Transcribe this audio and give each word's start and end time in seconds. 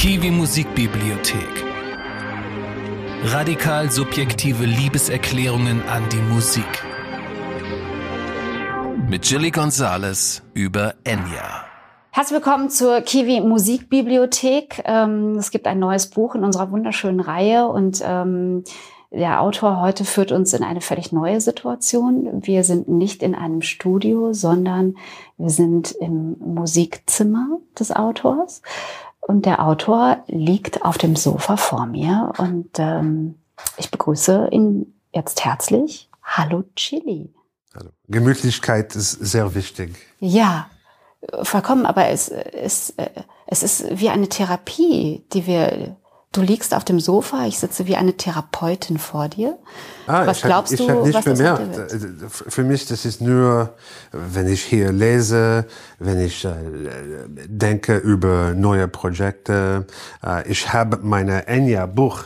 Kiwi 0.00 0.30
Musikbibliothek. 0.30 1.62
Radikal 3.24 3.90
subjektive 3.90 4.64
Liebeserklärungen 4.64 5.82
an 5.90 6.02
die 6.10 6.22
Musik. 6.32 6.64
Mit 9.10 9.30
Jilly 9.30 9.50
Gonzales 9.50 10.42
über 10.54 10.94
Enya. 11.04 11.66
Herzlich 12.12 12.36
willkommen 12.36 12.70
zur 12.70 13.02
Kiwi 13.02 13.42
Musikbibliothek. 13.42 14.82
Ähm, 14.86 15.36
es 15.36 15.50
gibt 15.50 15.66
ein 15.66 15.78
neues 15.78 16.06
Buch 16.08 16.34
in 16.34 16.44
unserer 16.44 16.70
wunderschönen 16.70 17.20
Reihe 17.20 17.68
und 17.68 18.00
ähm, 18.02 18.64
der 19.10 19.42
Autor 19.42 19.82
heute 19.82 20.06
führt 20.06 20.32
uns 20.32 20.54
in 20.54 20.62
eine 20.62 20.80
völlig 20.80 21.12
neue 21.12 21.42
Situation. 21.42 22.40
Wir 22.46 22.64
sind 22.64 22.88
nicht 22.88 23.22
in 23.22 23.34
einem 23.34 23.60
Studio, 23.60 24.32
sondern 24.32 24.94
wir 25.36 25.50
sind 25.50 25.90
im 25.90 26.38
Musikzimmer 26.38 27.58
des 27.78 27.94
Autors. 27.94 28.62
Und 29.30 29.46
der 29.46 29.64
Autor 29.64 30.24
liegt 30.26 30.84
auf 30.84 30.98
dem 30.98 31.14
Sofa 31.14 31.56
vor 31.56 31.86
mir 31.86 32.32
und 32.38 32.80
ähm, 32.80 33.36
ich 33.76 33.88
begrüße 33.88 34.48
ihn 34.50 34.92
jetzt 35.12 35.44
herzlich. 35.44 36.10
Hallo 36.24 36.64
Chili. 36.74 37.32
Hallo. 37.72 37.90
Gemütlichkeit 38.08 38.96
ist 38.96 39.12
sehr 39.12 39.54
wichtig. 39.54 39.94
Ja, 40.18 40.68
vollkommen, 41.44 41.86
aber 41.86 42.08
es, 42.08 42.28
es, 42.28 42.92
es 43.46 43.62
ist 43.62 44.00
wie 44.00 44.08
eine 44.08 44.28
Therapie, 44.28 45.24
die 45.32 45.46
wir 45.46 45.94
Du 46.32 46.42
liegst 46.42 46.76
auf 46.76 46.84
dem 46.84 47.00
Sofa, 47.00 47.46
ich 47.46 47.58
sitze 47.58 47.88
wie 47.88 47.96
eine 47.96 48.12
Therapeutin 48.12 48.98
vor 48.98 49.28
dir. 49.28 49.58
Ah, 50.06 50.28
was 50.28 50.36
ich 50.36 50.44
glaubst 50.44 50.72
hab, 50.74 50.80
ich 50.80 50.86
du? 50.86 51.06
Ich 51.06 51.14
nicht 51.16 51.24
bemerkt. 51.24 51.90
Für 52.30 52.62
mich, 52.62 52.86
das 52.86 53.04
ist 53.04 53.20
nur, 53.20 53.74
wenn 54.12 54.46
ich 54.46 54.62
hier 54.62 54.92
lese, 54.92 55.66
wenn 55.98 56.20
ich 56.20 56.44
äh, 56.44 56.52
denke 57.48 57.96
über 57.96 58.54
neue 58.54 58.86
Projekte. 58.86 59.88
Äh, 60.24 60.48
ich 60.48 60.72
habe 60.72 61.00
meine 61.02 61.48
Enya-Buch 61.48 62.22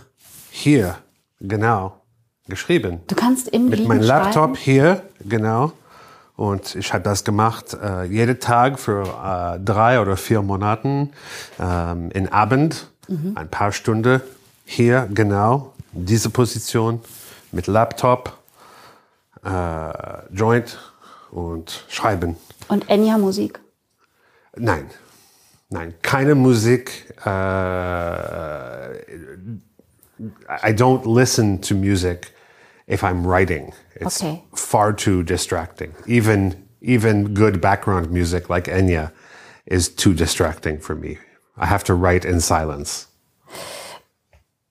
hier, 0.51 0.97
genau, 1.41 2.03
geschrieben. 2.47 3.01
Du 3.07 3.15
kannst 3.15 3.49
im 3.49 3.71
Mit 3.71 3.89
meinem 3.89 4.03
Laptop 4.03 4.59
hier, 4.59 5.01
genau. 5.25 5.73
Und 6.37 6.75
ich 6.75 6.93
habe 6.93 7.05
das 7.05 7.25
gemacht 7.25 7.75
äh, 7.81 8.03
jeden 8.05 8.39
Tag 8.39 8.79
für 8.79 9.05
äh, 9.05 9.61
drei 9.61 10.01
oder 10.01 10.19
vier 10.19 10.43
Monaten 10.43 11.13
ähm, 11.59 12.11
in 12.11 12.29
Abend 12.31 12.91
mhm. 13.09 13.37
ein 13.37 13.49
paar 13.49 13.73
Stunden 13.73 14.21
hier 14.65 15.09
genau, 15.13 15.75
diese 15.93 16.31
Position 16.31 17.01
mit 17.53 17.67
Laptop, 17.67 18.39
äh, 19.45 19.91
Joint 20.33 20.79
und 21.31 21.85
Schreiben. 21.89 22.37
Und 22.69 22.89
Enya 22.89 23.19
Musik? 23.19 23.61
Nein, 24.57 24.91
nein, 25.69 25.95
keine 26.03 26.35
Musik. 26.35 27.15
Äh, 27.25 27.29
I 30.63 30.73
don't 30.73 31.05
listen 31.07 31.61
to 31.61 31.75
music 31.75 32.33
if 32.87 33.03
I'm 33.03 33.25
writing. 33.27 33.73
It's 33.97 34.23
okay. 34.23 34.43
far 34.53 34.95
too 34.95 35.23
distracting. 35.23 35.93
Even 36.07 36.55
even 36.81 37.35
good 37.35 37.61
background 37.61 38.11
music 38.11 38.49
like 38.49 38.65
Enya 38.65 39.11
is 39.67 39.89
too 39.89 40.15
distracting 40.15 40.79
for 40.79 40.95
me. 40.95 41.19
I 41.57 41.67
have 41.67 41.85
to 41.85 41.95
write 41.95 42.27
in 42.27 42.41
silence. 42.41 43.07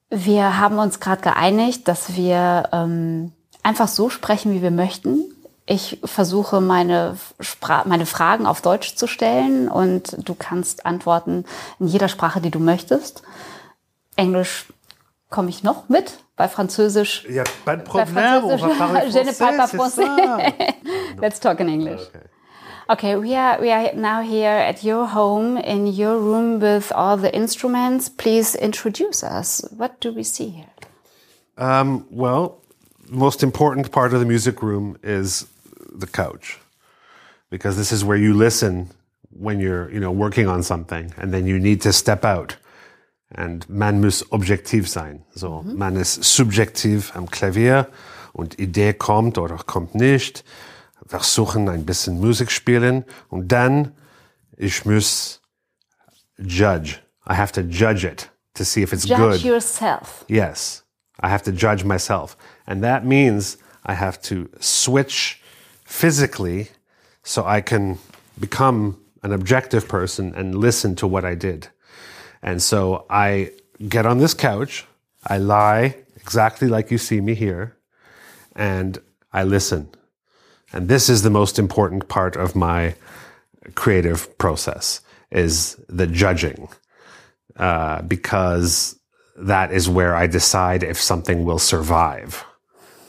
Wir 0.09 0.59
haben 0.59 0.78
uns 0.78 1.00
gerade 1.00 1.22
geeinigt, 1.22 1.88
dass 1.88 2.16
wir 2.16 2.70
ähm, 2.72 3.31
einfach 3.64 3.88
so 3.88 4.09
sprechen, 4.09 4.53
wie 4.53 4.62
wir 4.62 4.72
möchten. 4.72 5.23
Ich 5.66 6.00
versuche 6.03 6.62
meine, 6.62 7.17
Spra 7.40 7.84
meine 7.88 8.06
Fragen 8.06 8.45
auf 8.45 8.62
Deutsch 8.62 8.95
zu 8.95 9.08
stellen 9.08 9.70
und 9.70 10.17
du 10.28 10.36
kannst 10.36 10.86
antworten 10.86 11.45
in 11.80 11.88
jeder 11.88 12.09
Sprache, 12.09 12.42
die 12.42 12.52
du 12.52 12.59
möchtest. 12.59 13.23
Englisch 14.16 14.66
komme 15.30 15.50
ich 15.50 15.64
noch 15.64 15.90
mit, 15.90 16.20
bei 16.36 16.47
Französisch. 16.47 17.25
Ja, 17.30 17.44
pas 17.66 17.78
de 17.78 17.86
problème, 17.86 18.44
on 18.44 18.62
va 18.62 18.75
parler 18.75 19.68
français, 19.68 20.53
Let's 21.19 21.40
talk 21.40 21.59
in 21.59 21.69
English. 21.69 22.02
Okay. 22.09 22.32
Okay, 22.89 23.16
we 23.16 23.33
are 23.35 23.61
we 23.61 23.71
are 23.71 23.94
now 23.94 24.21
here 24.21 24.51
at 24.51 24.83
your 24.83 25.07
home 25.07 25.55
in 25.55 25.88
your 25.88 26.19
room 26.19 26.59
with 26.59 26.91
all 26.91 27.16
the 27.16 27.33
instruments. 27.33 28.09
Please 28.09 28.55
introduce 28.55 29.23
us. 29.23 29.63
What 29.71 30.01
do 30.01 30.11
we 30.11 30.23
see 30.23 30.49
here? 30.49 30.69
Um, 31.57 32.05
well, 32.11 32.57
most 33.09 33.41
important 33.41 33.89
part 33.94 34.13
of 34.13 34.19
the 34.19 34.25
music 34.25 34.61
room 34.61 34.97
is 35.01 35.47
the 35.95 36.07
couch, 36.07 36.59
because 37.49 37.77
this 37.77 37.94
is 37.94 38.03
where 38.03 38.17
you 38.17 38.33
listen 38.33 38.89
when 39.29 39.61
you're 39.61 39.89
you 39.89 40.01
know 40.01 40.11
working 40.11 40.50
on 40.50 40.61
something, 40.61 41.13
and 41.17 41.33
then 41.33 41.47
you 41.47 41.59
need 41.59 41.79
to 41.81 41.94
step 41.94 42.25
out. 42.25 42.57
And 43.31 43.67
man 43.69 44.01
muss 44.01 44.23
objektiv 44.29 44.89
sein. 44.89 45.23
So, 45.33 45.63
mhm. 45.63 45.77
man 45.77 45.95
ist 45.95 46.21
subjektiv 46.23 47.15
am 47.15 47.27
Klavier 47.27 47.88
und 48.33 48.59
Idee 48.59 48.91
kommt 48.91 49.38
oder 49.38 49.57
kommt 49.57 49.95
nicht 49.95 50.44
versuchen, 51.06 51.69
ein 51.69 51.86
bisschen 51.86 52.19
Musik 52.19 52.52
spielen 52.52 53.06
und 53.30 53.52
dann 53.52 53.94
ich 54.58 54.86
muss 54.86 55.41
judge. 56.38 57.00
I 57.28 57.36
have 57.36 57.52
to 57.53 57.62
judge 57.62 58.06
it 58.06 58.30
to 58.56 58.64
see 58.64 58.81
if 58.81 58.94
it's 58.94 59.06
judge 59.06 59.18
good. 59.18 59.34
Judge 59.34 59.46
yourself. 59.46 60.25
Yes. 60.28 60.84
I 61.19 61.30
have 61.30 61.44
to 61.44 61.52
judge 61.52 61.84
myself. 61.84 62.38
And 62.68 62.84
that 62.84 63.06
means 63.06 63.58
I 63.86 63.94
have 63.94 64.22
to 64.24 64.50
switch 64.59 65.42
physically 65.86 66.69
so 67.24 67.46
I 67.46 67.62
can 67.62 67.97
become 68.40 68.97
an 69.22 69.31
objective 69.31 69.88
person 69.88 70.34
and 70.36 70.56
listen 70.56 70.96
to 70.96 71.08
what 71.08 71.24
I 71.24 71.36
did. 71.36 71.69
And 72.42 72.62
so 72.62 73.06
I 73.09 73.52
get 73.88 74.06
on 74.06 74.18
this 74.18 74.34
couch, 74.34 74.86
I 75.25 75.38
lie 75.38 75.96
exactly 76.18 76.68
like 76.68 76.92
you 76.92 76.97
see 76.97 77.22
me 77.22 77.34
here, 77.34 77.78
and 78.56 79.00
I 79.31 79.44
listen. 79.44 79.90
And 80.73 80.89
this 80.89 81.07
is 81.07 81.22
the 81.22 81.29
most 81.29 81.59
important 81.59 82.09
part 82.09 82.35
of 82.35 82.56
my 82.56 82.95
creative 83.75 84.38
process 84.38 85.01
is 85.31 85.75
the 85.88 86.07
judging, 86.07 86.67
uh, 87.56 88.01
because 88.01 89.00
that 89.38 89.72
is 89.72 89.88
where 89.88 90.16
I 90.16 90.28
decide 90.28 90.83
if 90.83 91.00
something 91.00 91.45
will 91.45 91.59
survive 91.59 92.44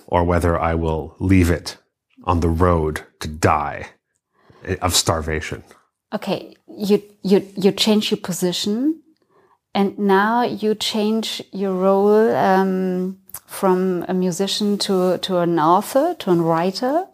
or 0.07 0.25
whether 0.25 0.59
I 0.59 0.75
will 0.75 1.17
leave 1.19 1.51
it 1.51 1.77
on 2.25 2.41
the 2.41 2.49
road 2.49 3.03
to 3.21 3.29
die 3.29 3.89
of 4.81 4.95
starvation. 4.95 5.65
Okay, 6.13 6.55
you 6.69 7.03
you 7.23 7.47
you 7.57 7.73
change 7.73 8.11
your 8.11 8.21
position, 8.21 9.03
and 9.75 9.99
now 9.99 10.43
you 10.43 10.75
change 10.75 11.43
your 11.53 11.75
role 11.75 12.35
um, 12.37 13.19
from 13.47 14.05
a 14.09 14.15
musician 14.15 14.79
to 14.79 15.19
to 15.19 15.39
an 15.39 15.59
author 15.59 16.15
to 16.21 16.31
a 16.31 16.37
writer 16.37 17.07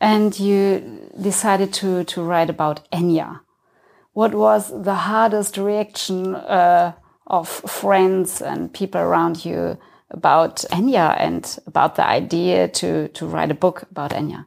and 0.00 0.38
you 0.38 1.10
decided 1.20 1.72
to, 1.72 2.04
to 2.04 2.22
write 2.22 2.50
about 2.50 2.88
Enya. 2.90 3.40
What 4.12 4.34
was 4.34 4.70
the 4.70 4.94
hardest 4.94 5.56
reaction 5.56 6.34
uh, 6.34 6.92
of 7.26 7.48
friends 7.48 8.40
and 8.40 8.72
people 8.72 9.00
around 9.00 9.44
you 9.44 9.76
about 10.10 10.64
Enya 10.70 11.16
and 11.18 11.58
about 11.66 11.96
the 11.96 12.06
idea 12.06 12.68
to, 12.68 13.08
to 13.08 13.26
write 13.26 13.50
a 13.50 13.54
book 13.54 13.84
about 13.90 14.12
Enya? 14.12 14.46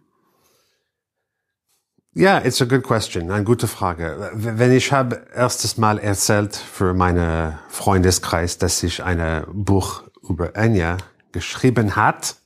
Ja, 2.14 2.40
it's 2.40 2.62
a 2.62 2.66
good 2.66 2.82
question, 2.82 3.30
eine 3.30 3.44
gute 3.44 3.68
Frage. 3.68 4.32
Wenn 4.34 4.72
ich 4.72 4.92
habe 4.92 5.28
erstes 5.36 5.78
Mal 5.78 6.00
erzählt 6.00 6.56
für 6.56 6.96
meine 6.96 7.60
Freundeskreis, 7.70 8.58
dass 8.58 8.82
ich 8.82 9.04
ein 9.04 9.46
Buch 9.54 10.02
über 10.28 10.56
Enya 10.56 10.98
geschrieben 11.32 11.96
hat, 11.96 12.38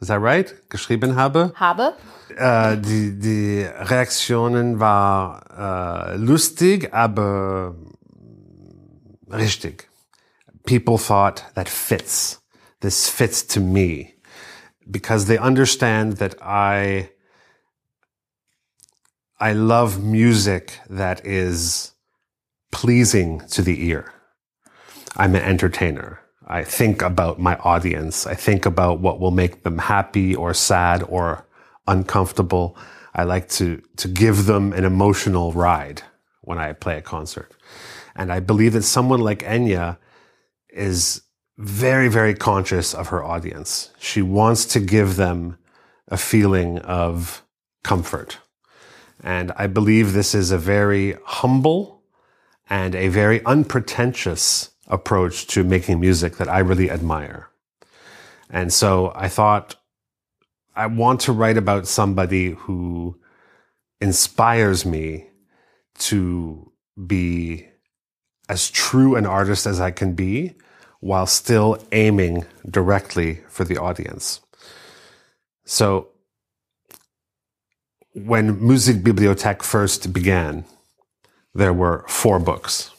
is 0.00 0.08
that 0.08 0.20
right? 0.20 0.54
Geschrieben 0.68 1.16
habe? 1.16 1.52
Habe. 1.56 1.94
Äh, 2.36 2.76
die, 2.76 3.18
die 3.18 3.62
Reaktionen 3.62 4.78
war 4.78 5.42
äh, 6.12 6.16
lustig, 6.16 6.92
aber 6.92 7.74
richtig. 9.30 9.88
People 10.64 10.98
thought 10.98 11.44
that 11.54 11.68
fits. 11.68 12.42
This 12.80 13.08
fits 13.08 13.46
to 13.46 13.60
me 13.60 14.14
because 14.90 15.26
they 15.26 15.38
understand 15.38 16.18
that 16.18 16.36
I 16.42 17.10
I 19.38 19.52
love 19.52 20.02
music 20.02 20.80
that 20.88 21.24
is 21.24 21.94
pleasing 22.70 23.40
to 23.50 23.62
the 23.62 23.86
ear. 23.88 24.12
I'm 25.16 25.34
an 25.34 25.42
entertainer. 25.42 26.20
I 26.46 26.62
think 26.62 27.02
about 27.02 27.40
my 27.40 27.56
audience. 27.56 28.26
I 28.26 28.34
think 28.34 28.66
about 28.66 29.00
what 29.00 29.18
will 29.18 29.32
make 29.32 29.62
them 29.64 29.78
happy 29.78 30.34
or 30.34 30.54
sad 30.54 31.02
or 31.08 31.44
uncomfortable. 31.86 32.76
I 33.14 33.24
like 33.24 33.48
to, 33.50 33.82
to 33.96 34.08
give 34.08 34.46
them 34.46 34.72
an 34.72 34.84
emotional 34.84 35.52
ride 35.52 36.02
when 36.42 36.58
I 36.58 36.72
play 36.72 36.98
a 36.98 37.02
concert. 37.02 37.52
And 38.14 38.32
I 38.32 38.40
believe 38.40 38.74
that 38.74 38.82
someone 38.82 39.20
like 39.20 39.40
Enya 39.40 39.98
is 40.70 41.22
very, 41.58 42.08
very 42.08 42.34
conscious 42.34 42.94
of 42.94 43.08
her 43.08 43.24
audience. 43.24 43.90
She 43.98 44.22
wants 44.22 44.66
to 44.66 44.80
give 44.80 45.16
them 45.16 45.58
a 46.08 46.16
feeling 46.16 46.78
of 46.80 47.42
comfort. 47.82 48.38
And 49.22 49.50
I 49.56 49.66
believe 49.66 50.12
this 50.12 50.34
is 50.34 50.52
a 50.52 50.58
very 50.58 51.16
humble 51.24 52.02
and 52.68 52.94
a 52.94 53.08
very 53.08 53.44
unpretentious 53.44 54.70
approach 54.88 55.46
to 55.48 55.64
making 55.64 56.00
music 56.00 56.36
that 56.36 56.48
I 56.48 56.60
really 56.60 56.90
admire. 56.90 57.48
And 58.50 58.72
so 58.72 59.12
I 59.14 59.28
thought 59.28 59.76
I 60.74 60.86
want 60.86 61.20
to 61.22 61.32
write 61.32 61.56
about 61.56 61.86
somebody 61.86 62.50
who 62.50 63.18
inspires 64.00 64.84
me 64.84 65.28
to 65.98 66.70
be 67.06 67.66
as 68.48 68.70
true 68.70 69.16
an 69.16 69.26
artist 69.26 69.66
as 69.66 69.80
I 69.80 69.90
can 69.90 70.14
be 70.14 70.54
while 71.00 71.26
still 71.26 71.78
aiming 71.92 72.44
directly 72.68 73.40
for 73.48 73.64
the 73.64 73.76
audience. 73.76 74.40
So 75.64 76.08
when 78.12 78.60
Musikbibliothek 78.60 79.62
first 79.62 80.12
began, 80.12 80.64
there 81.54 81.72
were 81.72 82.04
four 82.08 82.38
books 82.38 82.90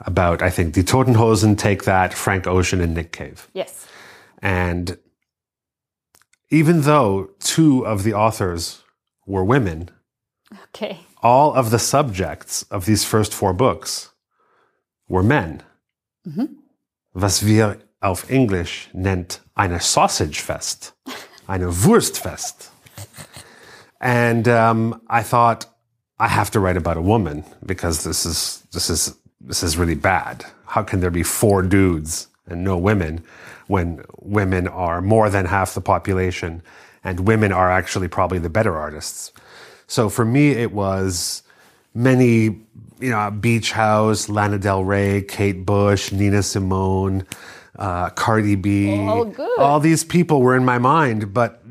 about, 0.00 0.42
I 0.42 0.50
think, 0.50 0.74
Die 0.74 0.82
Toten 0.82 1.14
Hosen, 1.16 1.56
Take 1.56 1.84
That, 1.84 2.14
Frank 2.14 2.46
Ocean, 2.46 2.80
and 2.80 2.94
Nick 2.94 3.12
Cave. 3.12 3.48
Yes. 3.52 3.86
And 4.42 4.96
even 6.50 6.82
though 6.82 7.30
two 7.40 7.86
of 7.86 8.02
the 8.04 8.14
authors 8.14 8.82
were 9.26 9.44
women, 9.44 9.90
Okay. 10.64 10.98
all 11.22 11.54
of 11.54 11.70
the 11.70 11.78
subjects 11.78 12.64
of 12.70 12.84
these 12.84 13.04
first 13.04 13.32
four 13.32 13.52
books 13.52 14.10
were 15.08 15.22
men. 15.22 15.62
Was 17.14 17.42
wir 17.44 17.78
auf 18.00 18.30
Englisch 18.30 18.88
nennt 18.92 19.40
eine 19.54 19.80
Sausagefest, 19.80 20.92
eine 21.48 21.66
Wurstfest. 21.84 22.70
And 24.00 24.46
um, 24.48 25.00
I 25.08 25.22
thought 25.22 25.66
I 26.18 26.28
have 26.28 26.50
to 26.52 26.60
write 26.60 26.76
about 26.76 26.96
a 26.96 27.02
woman 27.02 27.44
because 27.64 28.02
this 28.04 28.24
is 28.24 28.62
this 28.72 28.88
is 28.90 29.14
this 29.40 29.62
is 29.62 29.76
really 29.76 29.94
bad. 29.94 30.44
How 30.66 30.82
can 30.82 31.00
there 31.00 31.10
be 31.10 31.22
four 31.22 31.62
dudes 31.62 32.28
and 32.46 32.62
no 32.62 32.76
women 32.76 33.24
when 33.66 34.04
women 34.20 34.68
are 34.68 35.00
more 35.00 35.30
than 35.30 35.46
half 35.46 35.74
the 35.74 35.80
population 35.80 36.62
and 37.02 37.20
women 37.20 37.52
are 37.52 37.70
actually 37.70 38.08
probably 38.08 38.38
the 38.38 38.50
better 38.50 38.76
artists? 38.76 39.32
So 39.86 40.08
for 40.08 40.24
me, 40.24 40.50
it 40.50 40.72
was 40.72 41.42
many, 41.94 42.42
you 43.00 43.10
know, 43.10 43.30
Beach 43.30 43.72
House, 43.72 44.28
Lana 44.28 44.58
Del 44.58 44.84
Rey, 44.84 45.22
Kate 45.22 45.64
Bush, 45.64 46.12
Nina 46.12 46.42
Simone, 46.42 47.26
uh, 47.78 48.10
Cardi 48.10 48.54
B. 48.56 48.96
All 49.00 49.24
good. 49.24 49.58
All 49.58 49.80
these 49.80 50.04
people 50.04 50.42
were 50.42 50.54
in 50.56 50.64
my 50.64 50.78
mind, 50.78 51.32
but 51.32 51.62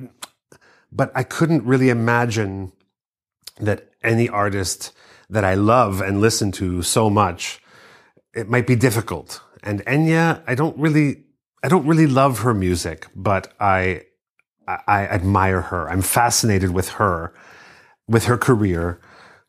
but 0.92 1.12
I 1.16 1.24
couldn't 1.24 1.64
really 1.64 1.90
imagine 1.90 2.72
that 3.60 3.90
any 4.04 4.28
artist 4.28 4.92
that 5.30 5.44
I 5.44 5.54
love 5.54 6.02
and 6.02 6.22
listen 6.22 6.52
to 6.54 6.82
so 6.82 7.10
much, 7.10 7.62
it 8.34 8.50
might 8.50 8.68
be 8.68 8.76
difficult. 8.76 9.42
And 9.64 9.86
Enya, 9.86 10.42
I 10.48 10.56
don't 10.56 10.78
really, 10.78 11.24
I 11.64 11.68
don't 11.68 11.86
really 11.86 12.08
love 12.08 12.40
her 12.40 12.54
music, 12.54 13.08
but 13.16 13.54
I, 13.60 14.04
I, 14.68 14.78
I 14.88 15.02
admire 15.08 15.62
her. 15.62 15.90
I'm 15.90 16.02
fascinated 16.02 16.72
with 16.72 16.90
her, 16.90 17.34
with 18.08 18.26
her 18.26 18.38
career, 18.38 19.00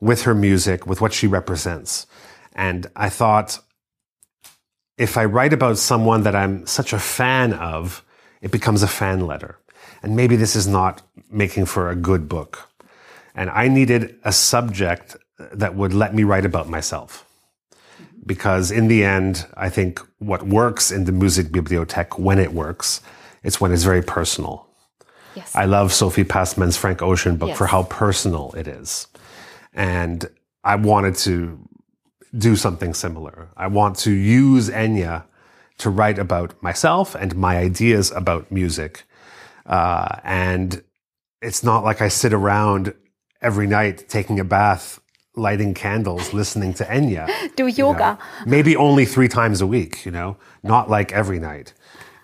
with 0.01 0.23
her 0.23 0.35
music, 0.35 0.87
with 0.87 1.01
what 1.01 1.13
she 1.13 1.27
represents. 1.27 2.07
And 2.53 2.89
I 2.97 3.09
thought, 3.09 3.59
if 4.99 5.17
I 5.17 5.25
write 5.25 5.53
about 5.53 5.79
someone 5.79 6.25
that 6.25 6.35
I'm 6.35 6.67
such 6.67 6.93
a 6.93 6.99
fan 6.99 7.55
of, 7.55 8.05
it 8.43 8.51
becomes 8.51 8.83
a 8.83 8.89
fan 8.89 9.27
letter. 9.27 9.59
And 10.03 10.17
maybe 10.17 10.37
this 10.37 10.57
is 10.57 10.67
not 10.67 11.03
making 11.31 11.67
for 11.67 11.89
a 11.89 11.97
good 11.97 12.29
book. 12.29 12.69
And 13.35 13.49
I 13.51 13.69
needed 13.69 14.17
a 14.25 14.33
subject 14.33 15.17
that 15.53 15.75
would 15.75 15.93
let 15.95 16.15
me 16.15 16.25
write 16.25 16.45
about 16.45 16.69
myself. 16.69 17.27
Because 18.27 18.71
in 18.71 18.89
the 18.89 19.05
end, 19.05 19.47
I 19.57 19.69
think 19.69 20.01
what 20.19 20.47
works 20.47 20.91
in 20.91 21.05
the 21.05 21.13
Musikbibliothek 21.13 22.19
when 22.19 22.39
it 22.39 22.53
works, 22.53 23.01
it's 23.43 23.61
when 23.61 23.73
it's 23.73 23.83
very 23.85 24.03
personal. 24.03 24.67
Yes. 25.35 25.55
I 25.55 25.65
love 25.65 25.93
Sophie 25.93 26.25
Passmann's 26.25 26.77
Frank 26.77 27.03
Ocean 27.03 27.37
book 27.37 27.51
Yes. 27.51 27.59
for 27.59 27.67
how 27.67 27.85
personal 27.85 28.53
it 28.57 28.67
is. 28.69 29.07
And 29.73 30.29
I 30.65 30.77
wanted 30.77 31.15
to 31.17 31.59
do 32.37 32.57
something 32.57 32.95
similar. 32.95 33.49
I 33.57 33.69
want 33.69 33.97
to 33.99 34.11
use 34.11 34.69
Enya 34.69 35.25
to 35.79 35.91
write 35.91 36.19
about 36.19 36.61
myself 36.63 37.15
and 37.15 37.35
my 37.37 37.57
ideas 37.57 38.11
about 38.11 38.53
music. 38.53 39.05
Uh, 39.67 40.07
and 40.25 40.83
it's 41.41 41.65
not 41.65 41.85
like 41.85 42.03
I 42.03 42.09
sit 42.09 42.33
around 42.33 42.93
every 43.41 43.67
night 43.67 44.09
taking 44.09 44.39
a 44.39 44.45
bath, 44.45 45.00
lighting 45.37 45.75
candles, 45.75 46.33
listening 46.33 46.75
to 46.75 46.85
Enya. 46.85 47.29
Do 47.57 47.67
yoga. 47.67 48.19
Maybe 48.47 48.77
only 48.77 49.05
three 49.05 49.29
times 49.29 49.61
a 49.61 49.67
week, 49.67 50.05
you 50.05 50.11
know, 50.11 50.37
not 50.63 50.91
like 50.91 51.13
every 51.13 51.39
night. 51.39 51.73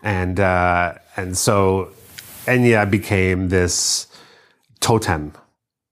And 0.03 0.39
uh, 0.39 0.95
and 1.17 1.37
so 1.37 1.91
Enya 2.47 2.89
became 2.91 3.49
this 3.49 4.07
totem 4.81 5.33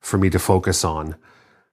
for 0.01 0.19
me 0.19 0.31
to 0.31 0.39
focus 0.39 0.85
on, 0.85 1.17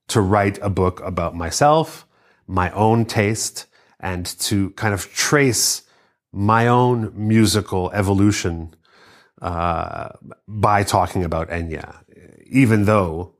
to 0.07 0.21
write 0.21 0.57
a 0.61 0.69
book 0.69 1.01
about 1.01 1.35
myself, 1.35 2.07
my 2.47 2.71
own 2.71 3.05
taste, 3.05 3.67
and 3.99 4.25
to 4.39 4.71
kind 4.71 4.93
of 4.93 5.11
trace 5.13 5.83
my 6.31 6.67
own 6.67 7.11
musical 7.13 7.91
evolution 7.91 8.73
uh, 9.41 10.09
by 10.47 10.83
talking 10.83 11.23
about 11.23 11.49
Enya, 11.49 11.97
even 12.47 12.85
though 12.85 13.33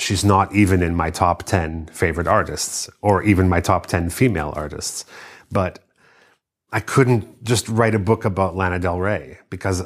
she's 0.00 0.24
not 0.24 0.54
even 0.54 0.82
in 0.82 0.94
my 0.94 1.10
top 1.10 1.44
10 1.44 1.86
favorite 1.92 2.26
artists 2.26 2.88
or 3.02 3.22
even 3.22 3.48
my 3.48 3.60
top 3.60 3.86
10 3.86 4.10
female 4.10 4.52
artists. 4.56 5.04
But 5.50 5.78
I 6.72 6.80
couldn't 6.80 7.44
just 7.44 7.68
write 7.68 7.94
a 7.94 7.98
book 7.98 8.24
about 8.24 8.56
Lana 8.56 8.78
Del 8.78 8.98
Rey 9.00 9.38
because 9.50 9.82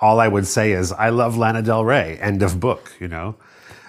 all 0.00 0.20
I 0.20 0.28
would 0.28 0.46
say 0.46 0.72
is, 0.72 0.92
I 0.92 1.10
love 1.10 1.36
Lana 1.36 1.62
Del 1.62 1.84
Rey, 1.84 2.18
end 2.20 2.42
of 2.42 2.60
book, 2.60 2.92
you 3.00 3.08
know? 3.08 3.36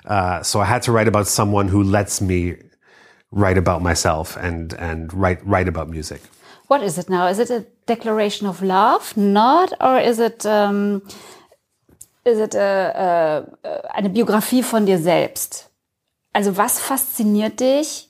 Uh, 0.05 0.43
so 0.43 0.59
I 0.59 0.65
had 0.65 0.83
to 0.83 0.91
write 0.91 1.07
about 1.07 1.27
someone 1.27 1.67
who 1.67 1.81
lets 1.83 2.21
me 2.21 2.55
write 3.31 3.57
about 3.57 3.81
myself 3.81 4.37
and, 4.37 4.73
and 4.73 5.11
write, 5.13 5.45
write 5.45 5.67
about 5.67 5.89
music. 5.89 6.21
What 6.67 6.81
is 6.81 6.97
it 6.97 7.09
now? 7.09 7.27
Is 7.27 7.39
it 7.39 7.49
a 7.49 7.65
declaration 7.85 8.47
of 8.47 8.61
love? 8.61 9.15
Not, 9.17 9.73
or 9.81 9.99
is 9.99 10.19
it 10.19 10.45
um, 10.45 11.01
eine 12.25 14.09
Biografie 14.09 14.63
von 14.63 14.85
dir 14.85 14.97
selbst? 14.97 15.69
Also 16.33 16.57
was 16.57 16.79
fasziniert 16.79 17.59
dich? 17.59 18.09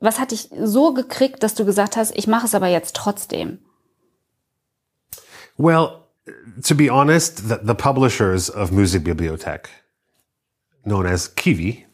Was 0.00 0.20
hat 0.20 0.30
dich 0.30 0.48
so 0.56 0.94
gekriegt, 0.94 1.42
dass 1.42 1.54
du 1.54 1.64
gesagt 1.64 1.96
hast, 1.96 2.16
ich 2.16 2.28
mache 2.28 2.46
es 2.46 2.54
aber 2.54 2.68
jetzt 2.68 2.94
trotzdem? 2.94 3.58
Well, 5.56 6.04
to 6.62 6.74
be 6.76 6.88
honest, 6.88 7.48
the, 7.48 7.58
the 7.60 7.74
publishers 7.74 8.48
of 8.48 8.70
Musikbibliothek, 8.70 9.68
known 10.84 11.04
as 11.06 11.34
Kiwi, 11.34 11.84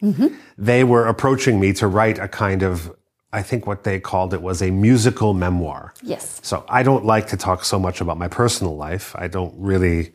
they 0.59 0.85
were 0.85 1.07
approaching 1.07 1.59
me 1.59 1.73
to 1.73 1.87
write 1.87 2.21
a 2.21 2.28
kind 2.28 2.62
of, 2.62 2.95
I 3.33 3.43
think 3.43 3.66
what 3.66 3.85
they 3.85 3.99
called 3.99 4.35
it 4.35 4.43
was 4.43 4.61
a 4.61 4.71
musical 4.71 5.33
memoir. 5.33 5.95
Yes. 6.02 6.40
So 6.43 6.64
I 6.69 6.83
don't 6.83 7.07
like 7.07 7.28
to 7.28 7.38
talk 7.38 7.64
so 7.64 7.78
much 7.78 8.02
about 8.02 8.19
my 8.19 8.28
personal 8.28 8.76
life. 8.76 9.16
I 9.16 9.28
don't 9.28 9.54
really 9.57 10.12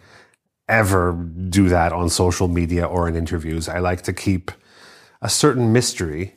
ever 0.70 1.14
do 1.50 1.68
that 1.70 1.92
on 1.92 2.10
social 2.10 2.48
media 2.48 2.86
or 2.86 3.08
in 3.08 3.16
interviews. 3.16 3.68
I 3.68 3.80
like 3.80 4.04
to 4.04 4.14
keep 4.14 4.52
a 5.22 5.30
certain 5.30 5.74
mystery 5.74 6.36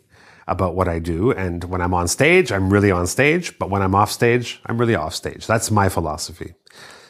about 0.48 0.74
what 0.74 0.88
I 0.88 0.98
do. 0.98 1.30
And 1.30 1.64
when 1.64 1.80
I'm 1.80 1.94
on 1.94 2.08
stage, 2.08 2.50
I'm 2.50 2.72
really 2.72 2.90
on 2.90 3.06
stage. 3.06 3.58
But 3.58 3.70
when 3.70 3.82
I'm 3.82 3.94
off 3.94 4.10
stage, 4.10 4.60
I'm 4.66 4.78
really 4.78 4.94
off 4.94 5.14
stage. 5.14 5.46
That's 5.46 5.70
my 5.70 5.88
philosophy. 5.88 6.54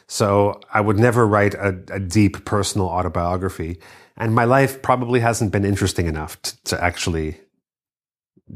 So 0.07 0.61
I 0.73 0.81
would 0.81 0.99
never 0.99 1.27
write 1.27 1.55
a, 1.55 1.69
a 1.91 1.99
deep 1.99 2.45
personal 2.45 2.89
autobiography. 2.89 3.81
And 4.17 4.35
my 4.35 4.45
life 4.45 4.83
probably 4.83 5.21
hasn't 5.21 5.53
been 5.53 5.65
interesting 5.65 6.07
enough 6.07 6.41
to, 6.65 6.83
actually 6.83 7.41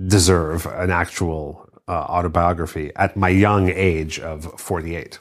deserve 0.07 0.67
an 0.67 0.91
actual 0.91 1.67
uh, 1.89 1.93
autobiography 1.93 2.93
at 2.97 3.17
my 3.17 3.31
young 3.31 3.71
age 3.71 4.19
of 4.19 4.61
48. 4.61 5.19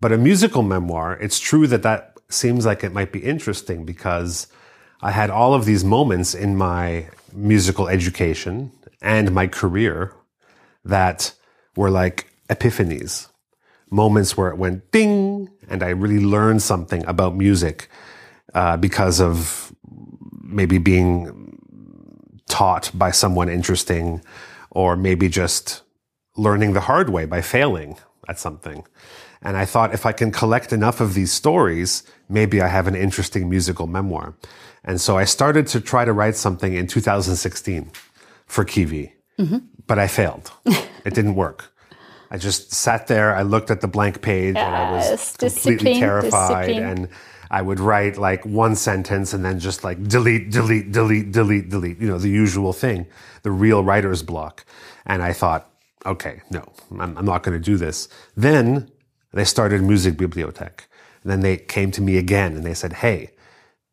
But 0.00 0.12
a 0.12 0.18
musical 0.18 0.62
memoir, 0.62 1.14
it's 1.14 1.40
true 1.40 1.66
that 1.68 1.82
that 1.82 2.07
seems 2.30 2.66
like 2.66 2.84
it 2.84 2.92
might 2.92 3.12
be 3.12 3.20
interesting 3.20 3.84
because 3.84 4.48
I 5.00 5.12
had 5.12 5.30
all 5.30 5.54
of 5.54 5.64
these 5.64 5.84
moments 5.84 6.34
in 6.34 6.56
my 6.56 7.08
musical 7.32 7.88
education 7.88 8.72
and 9.00 9.32
my 9.32 9.46
career 9.46 10.12
that 10.84 11.32
were 11.76 11.90
like 11.90 12.32
epiphanies, 12.48 13.28
moments 13.90 14.36
where 14.36 14.50
it 14.50 14.58
went 14.58 14.90
ding, 14.90 15.50
and 15.68 15.82
I 15.82 15.90
really 15.90 16.18
learned 16.18 16.62
something 16.62 17.04
about 17.06 17.36
music 17.36 17.88
uh, 18.54 18.76
because 18.76 19.20
of 19.20 19.72
maybe 20.42 20.78
being 20.78 21.58
taught 22.48 22.90
by 22.94 23.10
someone 23.10 23.48
interesting, 23.48 24.22
or 24.70 24.96
maybe 24.96 25.28
just 25.28 25.82
learning 26.36 26.72
the 26.72 26.80
hard 26.80 27.10
way 27.10 27.26
by 27.26 27.40
failing 27.42 27.98
at 28.28 28.38
something. 28.38 28.84
And 29.42 29.56
I 29.56 29.64
thought 29.64 29.94
if 29.94 30.04
I 30.06 30.12
can 30.12 30.30
collect 30.32 30.72
enough 30.72 31.00
of 31.00 31.14
these 31.14 31.32
stories, 31.32 32.02
maybe 32.28 32.60
I 32.60 32.66
have 32.68 32.86
an 32.88 32.94
interesting 32.94 33.48
musical 33.48 33.86
memoir. 33.86 34.34
And 34.84 35.00
so 35.00 35.16
I 35.16 35.24
started 35.24 35.66
to 35.68 35.80
try 35.80 36.04
to 36.04 36.12
write 36.12 36.36
something 36.36 36.74
in 36.74 36.86
2016 36.86 37.90
for 38.46 38.64
Kiwi. 38.64 39.14
Mm-hmm. 39.38 39.58
but 39.86 40.00
I 40.00 40.08
failed. 40.08 40.50
it 41.04 41.14
didn't 41.14 41.36
work. 41.36 41.72
I 42.30 42.38
just 42.38 42.72
sat 42.74 43.06
there. 43.06 43.36
I 43.36 43.42
looked 43.42 43.70
at 43.70 43.80
the 43.80 43.86
blank 43.86 44.20
page, 44.20 44.56
and 44.56 44.74
I 44.74 44.90
was 44.92 45.08
Yes, 45.08 45.36
completely 45.36 45.94
terrified. 46.00 46.66
discipline. 46.66 46.88
And 46.88 47.08
I 47.50 47.62
would 47.62 47.78
write 47.78 48.18
like 48.18 48.44
one 48.44 48.74
sentence 48.74 49.32
and 49.32 49.44
then 49.44 49.60
just 49.60 49.84
like 49.84 50.02
delete, 50.08 50.50
delete, 50.50 50.90
delete, 50.90 51.30
delete, 51.30 51.68
delete. 51.70 52.00
You 52.00 52.08
know, 52.08 52.18
the 52.18 52.28
usual 52.28 52.72
thing, 52.72 53.06
the 53.44 53.52
real 53.52 53.84
writer's 53.84 54.24
block. 54.24 54.64
And 55.06 55.22
I 55.22 55.32
thought, 55.32 55.70
okay, 56.04 56.42
no, 56.50 56.64
I'm, 56.98 57.16
I'm 57.16 57.24
not 57.24 57.44
going 57.44 57.56
to 57.56 57.62
do 57.64 57.76
this. 57.76 58.08
Then 58.36 58.90
they 59.32 59.44
started 59.44 59.82
Musikbibliothek. 59.82 60.86
And 61.22 61.32
then 61.32 61.40
they 61.40 61.56
came 61.56 61.90
to 61.92 62.02
me 62.02 62.16
again 62.16 62.56
and 62.56 62.64
they 62.64 62.74
said, 62.74 62.92
hey, 62.94 63.30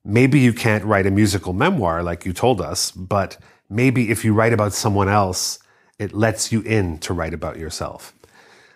maybe 0.04 0.40
you 0.40 0.54
can't 0.54 0.86
write 0.86 1.08
a 1.08 1.12
musical 1.12 1.54
memoir 1.54 2.04
like 2.04 2.26
you 2.26 2.34
told 2.34 2.62
us, 2.62 2.92
but 2.92 3.38
maybe 3.70 4.12
if 4.12 4.24
you 4.24 4.34
write 4.34 4.54
about 4.54 4.74
someone 4.74 5.10
else, 5.10 5.60
it 5.98 6.14
lets 6.14 6.52
you 6.52 6.62
in 6.62 7.00
to 7.00 7.14
write 7.14 7.34
about 7.34 7.58
yourself. 7.58 8.14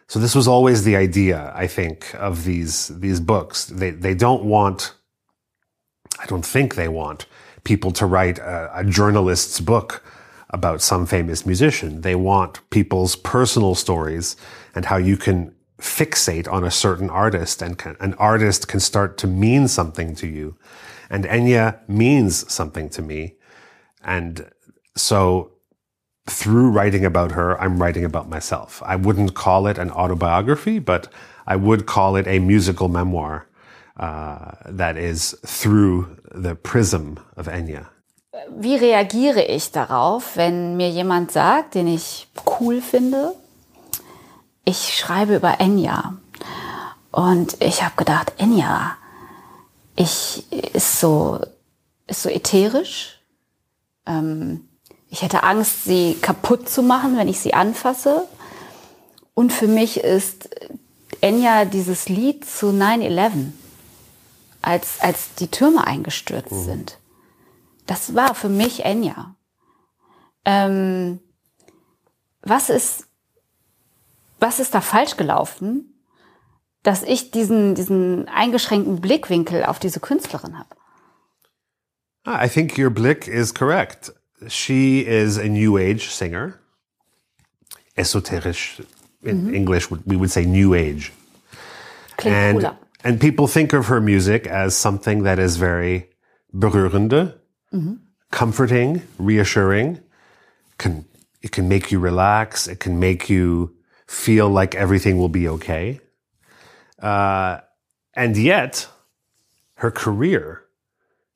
So 0.07 0.19
this 0.19 0.33
was 0.33 0.47
always 0.47 0.83
the 0.83 0.95
idea, 0.95 1.51
I 1.55 1.67
think, 1.67 2.15
of 2.15 2.43
these 2.43 2.87
these 2.87 3.19
books. 3.19 3.65
They 3.65 3.91
they 3.91 4.15
don't 4.15 4.43
want, 4.43 4.95
I 6.19 6.25
don't 6.25 6.45
think 6.45 6.73
they 6.73 6.87
want 6.87 7.27
people 7.63 7.91
to 7.91 8.07
write 8.07 8.39
a, 8.39 8.71
a 8.79 8.83
journalist's 8.83 9.59
book 9.59 10.03
about 10.49 10.81
some 10.81 11.05
famous 11.05 11.45
musician. 11.45 12.01
They 12.01 12.15
want 12.15 12.67
people's 12.71 13.15
personal 13.15 13.75
stories 13.75 14.35
and 14.73 14.85
how 14.85 14.97
you 14.97 15.15
can 15.15 15.53
fixate 15.79 16.47
on 16.51 16.63
a 16.63 16.71
certain 16.71 17.09
artist 17.09 17.61
and 17.61 17.77
can, 17.77 17.95
an 17.99 18.13
artist 18.15 18.67
can 18.67 18.79
start 18.79 19.17
to 19.17 19.27
mean 19.27 19.67
something 19.67 20.15
to 20.15 20.27
you. 20.27 20.55
And 21.09 21.25
Enya 21.25 21.79
means 21.87 22.51
something 22.51 22.89
to 22.89 23.01
me. 23.01 23.35
And 24.03 24.51
so 24.95 25.51
through 26.27 26.69
writing 26.69 27.05
about 27.05 27.31
her, 27.31 27.59
I'm 27.59 27.81
writing 27.81 28.05
about 28.05 28.29
myself. 28.29 28.81
I 28.85 28.95
wouldn't 28.95 29.33
call 29.33 29.67
it 29.67 29.77
an 29.77 29.91
autobiography, 29.91 30.79
but 30.79 31.07
I 31.47 31.55
would 31.55 31.85
call 31.85 32.15
it 32.15 32.27
a 32.27 32.39
musical 32.39 32.89
memoir 32.89 33.47
uh, 33.97 34.51
that 34.65 34.97
is 34.97 35.35
through 35.45 36.17
the 36.31 36.55
prism 36.55 37.19
of 37.35 37.47
Enya. 37.47 37.87
Wie 38.51 38.77
reagiere 38.77 39.41
ich 39.41 39.71
darauf, 39.71 40.37
wenn 40.37 40.77
mir 40.77 40.89
jemand 40.89 41.31
sagt, 41.31 41.75
den 41.75 41.87
ich 41.87 42.27
cool 42.45 42.79
finde, 42.81 43.35
ich 44.65 44.95
schreibe 44.95 45.35
über 45.35 45.59
Enya. 45.59 46.17
Und 47.11 47.61
ich 47.61 47.83
habe 47.83 47.95
gedacht, 47.95 48.33
Enya, 48.37 48.97
ich 49.95 50.51
ist 50.51 50.99
so, 50.99 51.39
ist 52.07 52.21
so 52.23 52.29
ätherisch. 52.29 53.19
Ähm, 54.05 54.69
ich 55.09 55.23
hätte 55.23 55.43
Angst, 55.43 55.85
sie 55.85 56.15
kaputt 56.21 56.69
zu 56.69 56.83
machen, 56.83 57.17
wenn 57.17 57.27
ich 57.27 57.39
sie 57.39 57.53
anfasse. 57.53 58.27
Und 59.33 59.51
für 59.51 59.67
mich 59.67 59.99
ist 59.99 60.49
Enya 61.21 61.65
dieses 61.65 62.07
Lied 62.09 62.45
zu 62.45 62.67
9-11, 62.67 63.51
als, 64.61 65.01
als 65.01 65.33
die 65.35 65.49
Türme 65.49 65.85
eingestürzt 65.85 66.65
sind. 66.65 66.97
Das 67.87 68.13
war 68.13 68.35
für 68.35 68.49
mich 68.49 68.85
Enya. 68.85 69.35
Ähm, 70.45 71.19
was 72.41 72.69
ist, 72.69 73.08
was 74.39 74.59
ist 74.59 74.73
da 74.73 74.81
falsch 74.81 75.17
gelaufen, 75.17 75.93
dass 76.83 77.03
ich 77.03 77.31
diesen, 77.31 77.75
diesen 77.75 78.27
eingeschränkten 78.29 79.01
Blickwinkel 79.01 79.65
auf 79.65 79.79
diese 79.79 79.99
Künstlerin 79.99 80.57
habe? 80.57 80.69
Ah, 82.25 82.43
I 82.43 82.49
think 82.49 82.77
your 82.77 82.89
blick 82.89 83.27
is 83.27 83.53
correct. 83.53 84.13
She 84.47 85.01
is 85.01 85.37
a 85.37 85.47
new 85.47 85.77
age 85.77 86.09
singer. 86.09 86.59
Esoterisch 87.95 88.81
in 89.23 89.53
English, 89.53 89.91
we 89.91 90.15
would 90.15 90.31
say 90.31 90.45
new 90.45 90.73
age. 90.73 91.11
Klingt 92.17 92.35
and 92.35 92.59
cooler. 92.59 92.77
and 93.03 93.19
people 93.19 93.47
think 93.47 93.73
of 93.73 93.87
her 93.87 93.99
music 93.99 94.47
as 94.47 94.75
something 94.75 95.23
that 95.23 95.39
is 95.39 95.57
very 95.57 96.09
berührende, 96.53 97.33
comforting, 98.31 99.01
reassuring. 99.17 99.99
Can 100.77 101.05
it 101.41 101.51
can 101.51 101.67
make 101.67 101.91
you 101.91 101.99
relax? 101.99 102.67
It 102.67 102.79
can 102.79 102.99
make 102.99 103.29
you 103.29 103.75
feel 104.09 104.49
like 104.49 104.73
everything 104.73 105.19
will 105.19 105.29
be 105.29 105.47
okay. 105.47 106.01
Uh, 106.99 107.59
and 108.15 108.35
yet, 108.35 108.87
her 109.75 109.91
career, 109.91 110.63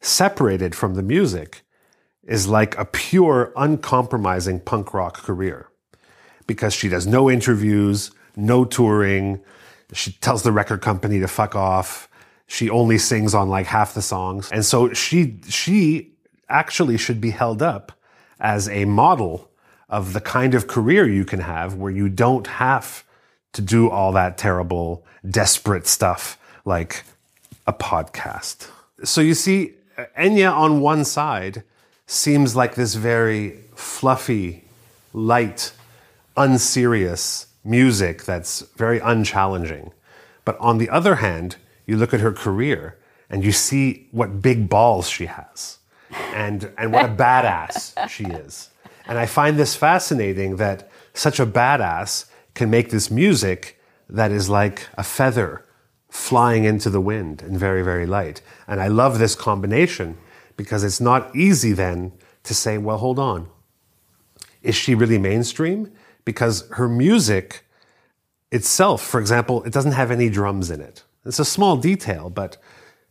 separated 0.01 0.74
from 0.74 0.96
the 0.96 1.03
music, 1.03 1.62
is 2.24 2.48
like 2.48 2.75
a 2.80 2.86
pure, 2.86 3.53
uncompromising 3.56 4.60
punk 4.60 4.92
rock 4.92 5.18
career 5.18 5.70
because 6.48 6.74
she 6.74 6.89
does 6.89 7.06
no 7.06 7.30
interviews, 7.30 8.10
no 8.36 8.65
touring. 8.65 9.39
She 9.94 10.13
tells 10.13 10.42
the 10.42 10.51
record 10.51 10.82
company 10.82 11.20
to 11.20 11.27
fuck 11.27 11.56
off. 11.56 12.10
She 12.48 12.72
only 12.72 12.98
sings 12.98 13.36
on 13.36 13.50
like 13.50 13.68
half 13.68 13.94
the 13.94 14.01
songs. 14.01 14.50
And 14.51 14.65
so 14.65 14.92
she, 14.94 15.39
she 15.48 16.15
actually 16.50 16.98
should 16.98 17.22
be 17.22 17.30
held 17.30 17.62
up 17.62 17.92
as 18.39 18.68
a 18.68 18.86
model 18.86 19.52
of 19.93 20.13
the 20.13 20.19
kind 20.19 20.55
of 20.55 20.65
career 20.65 21.07
you 21.07 21.23
can 21.23 21.39
have 21.39 21.75
where 21.75 21.91
you 21.91 22.09
don't 22.09 22.47
have 22.47 23.03
to 23.51 23.62
do 23.62 23.91
all 23.91 24.12
that 24.12 24.39
terrible, 24.39 25.05
desperate 25.29 25.85
stuff 25.85 26.35
like 26.65 27.03
a 27.67 27.73
podcast. 27.73 28.67
So 29.03 29.21
you 29.21 29.35
see, 29.35 29.73
Enya 30.17 30.51
on 30.51 30.81
one 30.81 31.05
side 31.05 31.62
seems 32.07 32.55
like 32.55 32.73
this 32.73 32.95
very 32.95 33.59
fluffy, 33.75 34.63
light, 35.13 35.71
unserious 36.35 37.45
music 37.63 38.23
that's 38.23 38.62
very 38.75 39.00
unchallenging. 39.00 39.91
But 40.43 40.57
on 40.59 40.79
the 40.79 40.89
other 40.89 41.15
hand, 41.15 41.57
you 41.85 41.97
look 41.97 42.15
at 42.15 42.19
her 42.19 42.33
career 42.33 42.97
and 43.29 43.45
you 43.45 43.51
see 43.51 44.07
what 44.09 44.41
big 44.41 44.69
balls 44.69 45.07
she 45.07 45.27
has 45.27 45.77
and, 46.33 46.71
and 46.79 46.91
what 46.91 47.05
a 47.05 47.13
badass 47.23 48.09
she 48.09 48.23
is. 48.23 48.69
And 49.05 49.17
I 49.17 49.25
find 49.25 49.57
this 49.57 49.75
fascinating 49.75 50.57
that 50.57 50.89
such 51.13 51.39
a 51.39 51.45
badass 51.45 52.25
can 52.53 52.69
make 52.69 52.89
this 52.89 53.12
music 53.12 53.79
that 54.10 54.31
is 54.31 54.50
like 54.50 54.88
a 54.98 55.03
feather 55.03 55.65
flying 56.10 56.63
into 56.63 56.89
the 56.89 57.01
wind 57.01 57.41
and 57.41 57.57
very, 57.57 57.81
very 57.81 58.05
light. 58.05 58.41
And 58.67 58.79
I 58.79 58.88
love 58.88 59.17
this 59.17 59.36
combination 59.36 60.17
because 60.55 60.83
it's 60.83 61.01
not 61.01 61.36
easy 61.36 61.74
then 61.74 62.13
to 62.43 62.53
say, 62.53 62.77
well, 62.77 62.98
hold 62.98 63.17
on. 63.17 63.50
Is 64.62 64.75
she 64.75 64.95
really 64.95 65.17
mainstream? 65.17 65.91
Because 66.25 66.67
her 66.72 66.88
music 66.88 67.65
itself, 68.51 69.03
for 69.03 69.19
example, 69.19 69.63
it 69.63 69.74
doesn't 69.74 69.93
have 69.93 70.12
any 70.12 70.29
drums 70.29 70.69
in 70.69 70.79
it. 70.79 71.03
It's 71.25 71.39
a 71.39 71.45
small 71.45 71.77
detail, 71.77 72.29
but 72.29 72.57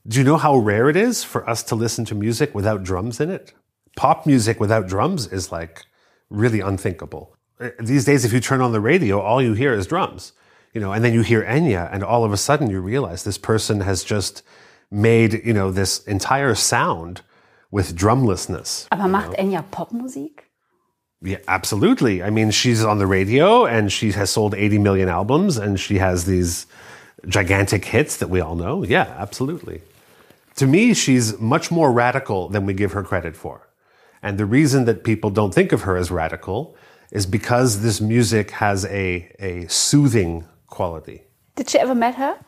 do 0.06 0.18
you 0.18 0.24
know 0.24 0.36
how 0.36 0.56
rare 0.56 0.88
it 0.88 0.96
is 0.96 1.24
for 1.24 1.48
us 1.48 1.62
to 1.64 1.74
listen 1.74 2.04
to 2.06 2.14
music 2.14 2.54
without 2.54 2.82
drums 2.84 3.20
in 3.20 3.30
it? 3.30 3.52
Pop 3.96 4.26
music 4.26 4.60
without 4.60 4.86
drums 4.88 5.26
is 5.26 5.52
like 5.52 5.84
really 6.30 6.60
unthinkable. 6.60 7.36
Uh, 7.60 7.70
These 7.78 8.04
days, 8.04 8.24
if 8.24 8.32
you 8.32 8.40
turn 8.40 8.60
on 8.60 8.72
the 8.72 8.80
radio, 8.80 9.20
all 9.20 9.42
you 9.42 9.54
hear 9.54 9.72
is 9.72 9.86
drums, 9.86 10.32
you 10.72 10.80
know, 10.80 10.92
and 10.92 11.04
then 11.04 11.12
you 11.12 11.22
hear 11.22 11.42
Enya, 11.44 11.88
and 11.92 12.02
all 12.02 12.24
of 12.24 12.32
a 12.32 12.36
sudden 12.36 12.70
you 12.70 12.80
realize 12.80 13.24
this 13.24 13.38
person 13.38 13.80
has 13.80 14.02
just 14.04 14.42
made, 14.90 15.42
you 15.44 15.52
know, 15.52 15.70
this 15.70 16.00
entire 16.04 16.54
sound 16.54 17.22
with 17.70 17.94
drumlessness. 17.96 18.86
Aber 18.90 19.08
macht 19.08 19.36
Enya 19.38 19.64
Popmusik? 19.70 20.44
Yeah, 21.22 21.38
absolutely. 21.46 22.22
I 22.22 22.30
mean, 22.30 22.50
she's 22.50 22.84
on 22.84 22.98
the 22.98 23.06
radio 23.06 23.64
and 23.64 23.92
she 23.92 24.10
has 24.12 24.30
sold 24.30 24.54
80 24.54 24.78
million 24.78 25.08
albums 25.08 25.56
and 25.56 25.78
she 25.78 25.98
has 25.98 26.24
these 26.24 26.66
gigantic 27.28 27.84
hits 27.84 28.16
that 28.16 28.28
we 28.28 28.40
all 28.40 28.56
know. 28.56 28.82
Yeah, 28.84 29.14
absolutely. 29.18 29.82
To 30.56 30.66
me, 30.66 30.94
she's 30.94 31.38
much 31.38 31.70
more 31.70 31.92
radical 31.92 32.48
than 32.48 32.66
we 32.66 32.74
give 32.74 32.92
her 32.92 33.02
credit 33.04 33.36
for. 33.36 33.68
And 34.22 34.38
the 34.38 34.46
reason 34.46 34.84
that 34.84 35.02
people 35.04 35.30
don't 35.30 35.52
think 35.54 35.72
of 35.72 35.82
her 35.82 35.96
as 35.96 36.10
radical 36.10 36.76
is 37.10 37.26
because 37.26 37.82
this 37.82 38.00
music 38.00 38.50
has 38.52 38.84
a, 38.86 39.30
a 39.38 39.66
soothing 39.68 40.46
quality. 40.68 41.22
Did 41.56 41.74
you 41.74 41.80
ever 41.80 41.94
met 41.94 42.14
her? 42.14 42.38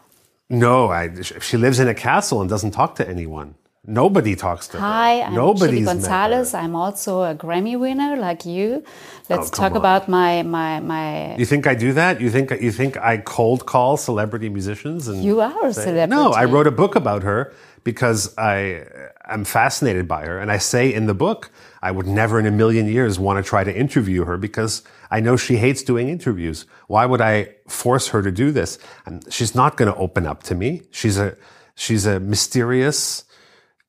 No, 0.48 0.88
I, 0.90 1.20
she 1.22 1.56
lives 1.56 1.78
in 1.80 1.88
a 1.88 1.94
castle 1.94 2.40
and 2.40 2.48
doesn't 2.48 2.70
talk 2.70 2.94
to 2.96 3.08
anyone. 3.08 3.54
Nobody 3.86 4.34
talks 4.34 4.68
to 4.68 4.78
Hi, 4.80 5.18
her. 5.18 5.24
I'm 5.24 5.34
Nobody's 5.34 5.80
Chilly. 5.80 5.84
Gonzales. 5.84 6.54
I'm 6.54 6.74
also 6.74 7.22
a 7.22 7.34
Grammy 7.34 7.78
winner 7.78 8.16
like 8.16 8.46
you. 8.46 8.82
Let's 9.28 9.48
Oh, 9.48 9.56
talk 9.60 9.72
on. 9.72 9.76
about 9.76 10.08
my 10.08 10.42
my 10.42 10.80
my. 10.80 11.36
You 11.36 11.44
think 11.44 11.66
I 11.66 11.74
do 11.74 11.92
that? 11.92 12.18
You 12.18 12.30
think 12.30 12.50
you 12.62 12.72
think 12.72 12.96
I 12.96 13.18
cold 13.18 13.66
call 13.66 13.98
celebrity 13.98 14.48
musicians 14.48 15.06
and 15.08 15.22
You 15.22 15.42
are 15.42 15.66
a 15.66 15.74
say- 15.74 15.82
celebrity. 15.84 16.16
No, 16.16 16.30
I 16.32 16.46
wrote 16.46 16.66
a 16.66 16.70
book 16.70 16.94
about 16.96 17.24
her 17.24 17.52
because 17.84 18.36
I 18.38 18.86
am 19.26 19.44
fascinated 19.44 20.08
by 20.08 20.24
her, 20.24 20.38
and 20.38 20.50
I 20.50 20.58
say 20.58 20.92
in 20.92 21.06
the 21.06 21.14
book 21.14 21.50
I 21.82 21.90
would 21.90 22.06
never 22.06 22.40
in 22.40 22.46
a 22.46 22.50
million 22.50 22.88
years 22.88 23.18
want 23.18 23.44
to 23.44 23.48
try 23.48 23.62
to 23.62 23.74
interview 23.74 24.24
her 24.24 24.36
because 24.38 24.82
I 25.10 25.20
know 25.20 25.36
she 25.36 25.56
hates 25.56 25.82
doing 25.82 26.08
interviews. 26.08 26.66
Why 26.88 27.06
would 27.06 27.20
I 27.20 27.54
force 27.68 28.08
her 28.08 28.22
to 28.22 28.32
do 28.32 28.50
this? 28.50 28.78
And 29.06 29.24
she's 29.32 29.54
not 29.54 29.76
going 29.76 29.92
to 29.92 29.98
open 29.98 30.26
up 30.26 30.42
to 30.44 30.54
me. 30.54 30.82
She's 30.90 31.18
a 31.18 31.36
she's 31.74 32.06
a 32.06 32.18
mysterious 32.18 33.24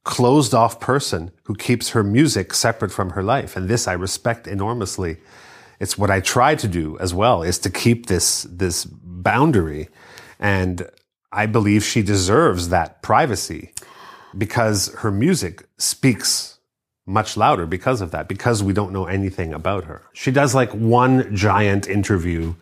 closed 0.06 0.54
off 0.54 0.80
person 0.80 1.32
who 1.44 1.56
keeps 1.56 1.90
her 1.90 2.04
music 2.04 2.54
separate 2.54 2.92
from 2.92 3.10
her 3.12 3.24
life. 3.24 3.58
And 3.58 3.68
this 3.68 3.88
I 3.88 3.94
respect 3.94 4.48
enormously. 4.48 5.18
it's 5.80 5.98
what 5.98 6.10
I 6.10 6.22
try 6.22 6.56
to 6.56 6.68
do 6.68 6.98
as 7.00 7.14
well 7.14 7.44
is 7.44 7.60
to 7.60 7.70
keep 7.70 8.06
this, 8.06 8.44
this 8.44 8.86
boundary. 8.86 9.90
And 10.40 10.88
I 11.36 11.46
believe 11.48 11.84
she 11.84 12.02
deserves 12.02 12.70
that 12.70 13.02
privacy 13.02 13.72
because 14.38 14.94
her 14.96 15.12
music 15.12 15.66
speaks 15.78 16.58
much 17.06 17.38
louder 17.38 17.66
because 17.66 18.02
of 18.02 18.12
that, 18.12 18.28
because 18.28 18.64
we 18.64 18.74
don't 18.74 18.92
know 18.92 19.06
anything 19.06 19.54
about 19.54 19.84
her. 19.86 20.02
She 20.14 20.32
does 20.32 20.56
like 20.56 20.72
one 20.72 21.36
giant 21.36 21.88
interview 21.88 22.56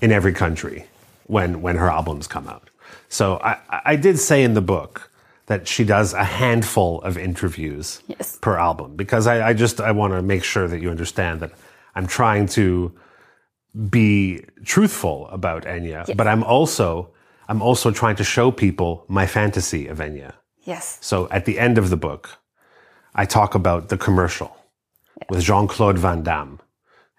in 0.00 0.12
every 0.12 0.32
country 0.32 0.84
when, 1.26 1.60
when 1.62 1.76
her 1.76 1.90
albums 1.90 2.26
come 2.28 2.46
out. 2.48 2.70
So 3.08 3.38
I, 3.42 3.56
I 3.92 3.96
did 3.96 4.18
say 4.18 4.44
in 4.44 4.54
the 4.54 4.60
book 4.60 5.10
that 5.46 5.66
she 5.66 5.82
does 5.84 6.12
a 6.12 6.24
handful 6.24 7.00
of 7.02 7.16
interviews 7.18 8.02
Yes. 8.06 8.38
per 8.40 8.56
album 8.56 8.94
because 8.96 9.26
I, 9.26 9.48
I 9.48 9.52
just 9.54 9.80
I 9.80 9.92
want 9.92 10.12
to 10.12 10.22
make 10.22 10.44
sure 10.44 10.68
that 10.68 10.80
you 10.80 10.90
understand 10.90 11.40
that 11.40 11.52
I'm 11.94 12.06
trying 12.06 12.46
to 12.48 12.92
be 13.90 14.44
truthful 14.64 15.26
about 15.28 15.64
Enya, 15.64 16.14
but 16.16 16.26
I'm 16.28 16.42
also 16.44 17.10
I'm 17.48 17.62
also 17.62 17.90
trying 17.90 18.16
to 18.16 18.24
show 18.24 18.50
people 18.50 19.04
my 19.08 19.26
fantasy 19.26 19.86
of 19.86 19.98
Enya. 19.98 20.34
Yes. 20.64 20.98
So 21.00 21.28
at 21.30 21.46
the 21.46 21.58
end 21.58 21.78
of 21.78 21.88
the 21.88 21.96
book, 21.96 22.38
I 23.14 23.24
talk 23.24 23.54
about 23.54 23.88
the 23.88 23.96
commercial 23.96 24.54
with 25.30 25.40
Jean-Claude 25.42 25.98
Van 25.98 26.22
Damme, 26.22 26.60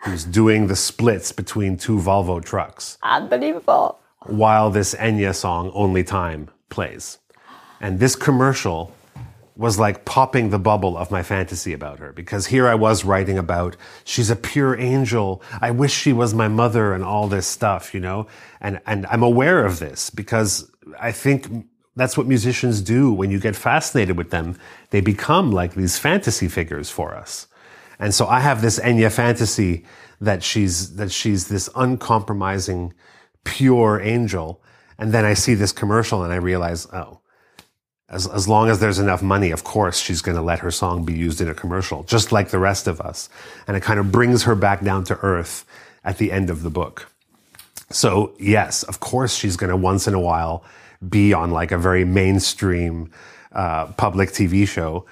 who's 0.03 0.23
doing 0.23 0.67
the 0.67 0.75
splits 0.75 1.31
between 1.31 1.77
two 1.77 1.97
Volvo 1.97 2.43
trucks 2.43 2.97
Unbelievable. 3.01 3.97
while 4.27 4.69
this 4.69 4.93
Enya 4.95 5.33
song, 5.33 5.71
Only 5.73 6.03
Time, 6.03 6.49
plays. 6.69 7.17
And 7.81 7.99
this 7.99 8.15
commercial 8.15 8.93
was 9.59 9.77
like 9.77 10.05
popping 10.05 10.51
the 10.51 10.57
bubble 10.57 10.97
of 10.97 11.11
my 11.11 11.21
fantasy 11.21 11.73
about 11.73 11.99
her 11.99 12.13
because 12.13 12.47
here 12.47 12.65
I 12.65 12.75
was 12.75 13.03
writing 13.03 13.37
about 13.37 13.75
she's 14.05 14.29
a 14.29 14.35
pure 14.37 14.79
angel. 14.79 15.43
I 15.59 15.71
wish 15.71 15.91
she 15.93 16.13
was 16.13 16.33
my 16.33 16.47
mother 16.47 16.93
and 16.93 17.03
all 17.03 17.27
this 17.27 17.45
stuff, 17.45 17.93
you 17.93 17.99
know? 17.99 18.25
And, 18.61 18.79
and 18.85 19.05
I'm 19.07 19.21
aware 19.21 19.65
of 19.65 19.79
this 19.79 20.09
because 20.09 20.71
I 20.97 21.11
think 21.11 21.67
that's 21.97 22.17
what 22.17 22.25
musicians 22.25 22.79
do 22.79 23.11
when 23.11 23.31
you 23.31 23.37
get 23.37 23.53
fascinated 23.53 24.17
with 24.17 24.29
them. 24.29 24.57
They 24.91 25.01
become 25.01 25.51
like 25.51 25.75
these 25.75 25.99
fantasy 25.99 26.47
figures 26.47 26.89
for 26.89 27.13
us. 27.13 27.47
And 27.99 28.13
so 28.13 28.27
I 28.27 28.39
have 28.39 28.61
this 28.61 28.79
Enya 28.79 29.11
fantasy 29.11 29.85
that 30.21 30.41
she's, 30.41 30.95
that 30.95 31.11
she's 31.11 31.49
this 31.49 31.69
uncompromising, 31.75 32.93
pure 33.43 33.99
angel. 33.99 34.63
And 34.97 35.11
then 35.11 35.25
I 35.25 35.33
see 35.33 35.53
this 35.53 35.73
commercial 35.73 36.23
and 36.23 36.31
I 36.31 36.37
realize, 36.37 36.87
oh, 36.93 37.19
as, 38.09 38.27
as 38.27 38.47
long 38.47 38.69
as 38.69 38.79
there's 38.79 38.99
enough 38.99 39.21
money, 39.21 39.51
of 39.51 39.63
course, 39.63 39.99
she's 39.99 40.21
going 40.21 40.35
to 40.35 40.41
let 40.41 40.59
her 40.59 40.71
song 40.71 41.05
be 41.05 41.13
used 41.13 41.41
in 41.41 41.47
a 41.49 41.53
commercial, 41.53 42.03
just 42.03 42.31
like 42.31 42.49
the 42.49 42.59
rest 42.59 42.87
of 42.87 42.99
us. 43.01 43.29
And 43.67 43.77
it 43.77 43.81
kind 43.83 43.99
of 43.99 44.11
brings 44.11 44.43
her 44.43 44.55
back 44.55 44.83
down 44.83 45.03
to 45.05 45.17
earth 45.19 45.65
at 46.03 46.17
the 46.17 46.31
end 46.31 46.49
of 46.49 46.63
the 46.63 46.69
book. 46.69 47.07
So 47.91 48.33
yes, 48.39 48.83
of 48.83 48.99
course, 48.99 49.33
she's 49.35 49.55
going 49.57 49.69
to 49.69 49.77
once 49.77 50.07
in 50.07 50.13
a 50.13 50.19
while 50.19 50.63
be 51.07 51.33
on 51.33 51.51
like 51.51 51.71
a 51.71 51.77
very 51.77 52.05
mainstream, 52.05 53.11
uh, 53.51 53.87
public 53.93 54.29
TV 54.29 54.67
show. 54.67 55.05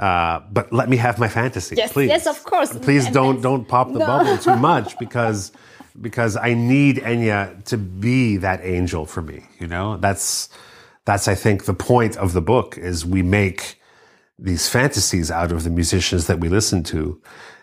Uh, 0.00 0.40
but 0.50 0.72
let 0.72 0.88
me 0.88 0.96
have 0.96 1.18
my 1.18 1.28
fantasy, 1.28 1.76
Yes, 1.76 1.92
please. 1.92 2.08
yes, 2.08 2.26
of 2.26 2.42
course. 2.44 2.76
Please 2.78 3.04
And 3.06 3.14
don't 3.14 3.40
don't 3.42 3.68
pop 3.68 3.92
the 3.92 3.98
No. 3.98 4.06
bubble 4.06 4.38
too 4.38 4.56
much 4.72 4.98
because 4.98 5.52
because 6.00 6.36
I 6.36 6.54
need 6.54 6.96
Enya 6.96 7.62
to 7.66 7.76
be 7.76 8.38
that 8.38 8.60
angel 8.64 9.04
for 9.04 9.20
me. 9.20 9.42
You 9.60 9.66
know, 9.66 9.98
that's 9.98 10.48
that's 11.04 11.28
I 11.28 11.34
think 11.34 11.64
the 11.64 11.74
point 11.74 12.16
of 12.16 12.32
the 12.32 12.42
book 12.42 12.78
is 12.78 13.04
we 13.04 13.22
make 13.22 13.80
these 14.38 14.68
fantasies 14.68 15.30
out 15.30 15.52
of 15.52 15.64
the 15.64 15.70
musicians 15.70 16.26
that 16.26 16.40
we 16.40 16.48
listen 16.48 16.82
to. 16.84 17.20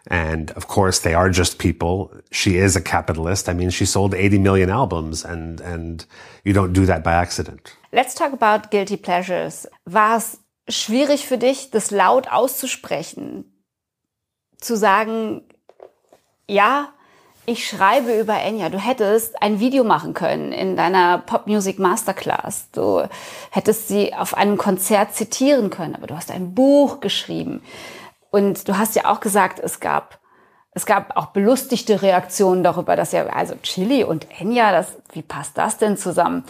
And 0.07 0.51
of 0.51 0.67
course, 0.67 0.99
they 0.99 1.13
are 1.13 1.29
just 1.29 1.59
people. 1.59 2.13
She 2.31 2.57
is 2.57 2.75
a 2.75 2.81
capitalist. 2.81 3.49
I 3.49 3.53
mean, 3.53 3.69
she 3.69 3.85
sold 3.85 4.13
80 4.13 4.39
million 4.39 4.69
albums 4.69 5.25
and, 5.25 5.59
and 5.61 6.05
you 6.43 6.53
don't 6.53 6.73
do 6.73 6.85
that 6.85 7.03
by 7.03 7.13
accident. 7.13 7.75
Let's 7.91 8.15
talk 8.15 8.33
about 8.33 8.71
guilty 8.71 8.97
pleasures. 8.97 9.67
War 9.85 10.17
es 10.17 10.39
schwierig 10.69 11.25
für 11.25 11.37
dich, 11.37 11.71
das 11.71 11.91
laut 11.91 12.27
auszusprechen? 12.31 13.45
Zu 14.57 14.75
sagen, 14.75 15.41
ja, 16.47 16.93
ich 17.49 17.67
schreibe 17.67 18.13
über 18.13 18.39
Enya. 18.39 18.69
Du 18.69 18.77
hättest 18.77 19.41
ein 19.41 19.59
Video 19.59 19.83
machen 19.83 20.13
können 20.13 20.51
in 20.51 20.75
deiner 20.75 21.17
Pop 21.17 21.47
Music 21.47 21.79
Masterclass. 21.79 22.69
Du 22.71 23.07
hättest 23.49 23.87
sie 23.87 24.13
auf 24.13 24.37
einem 24.37 24.57
Konzert 24.57 25.15
zitieren 25.15 25.71
können, 25.71 25.95
aber 25.95 26.05
du 26.05 26.15
hast 26.15 26.29
ein 26.29 26.53
Buch 26.53 26.99
geschrieben. 26.99 27.63
Und 28.29 28.67
du 28.67 28.77
hast 28.77 28.95
ja 28.95 29.05
auch 29.05 29.19
gesagt, 29.19 29.59
es 29.59 29.79
gab, 29.79 30.19
es 30.73 30.85
gab 30.85 31.17
auch 31.17 31.27
belustigte 31.27 32.03
Reaktionen 32.03 32.63
darüber, 32.63 32.95
dass 32.95 33.13
ja, 33.13 33.25
also 33.25 33.55
Chili 33.63 34.03
und 34.03 34.27
Enya, 34.39 34.71
das, 34.71 34.93
wie 35.13 35.23
passt 35.23 35.57
das 35.57 35.79
denn 35.79 35.97
zusammen? 35.97 36.45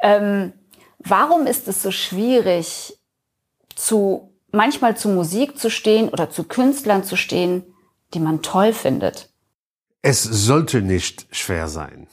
Ähm, 0.00 0.52
warum 1.00 1.48
ist 1.48 1.66
es 1.66 1.82
so 1.82 1.90
schwierig, 1.90 2.96
zu, 3.74 4.32
manchmal 4.52 4.96
zu 4.96 5.08
Musik 5.08 5.58
zu 5.58 5.68
stehen 5.68 6.10
oder 6.10 6.30
zu 6.30 6.44
Künstlern 6.44 7.02
zu 7.02 7.16
stehen, 7.16 7.64
die 8.14 8.20
man 8.20 8.40
toll 8.40 8.72
findet? 8.72 9.33
Es 10.06 10.22
sollte 10.22 10.82
nicht 10.82 11.26
schwer 11.30 11.66
sein. 11.66 12.08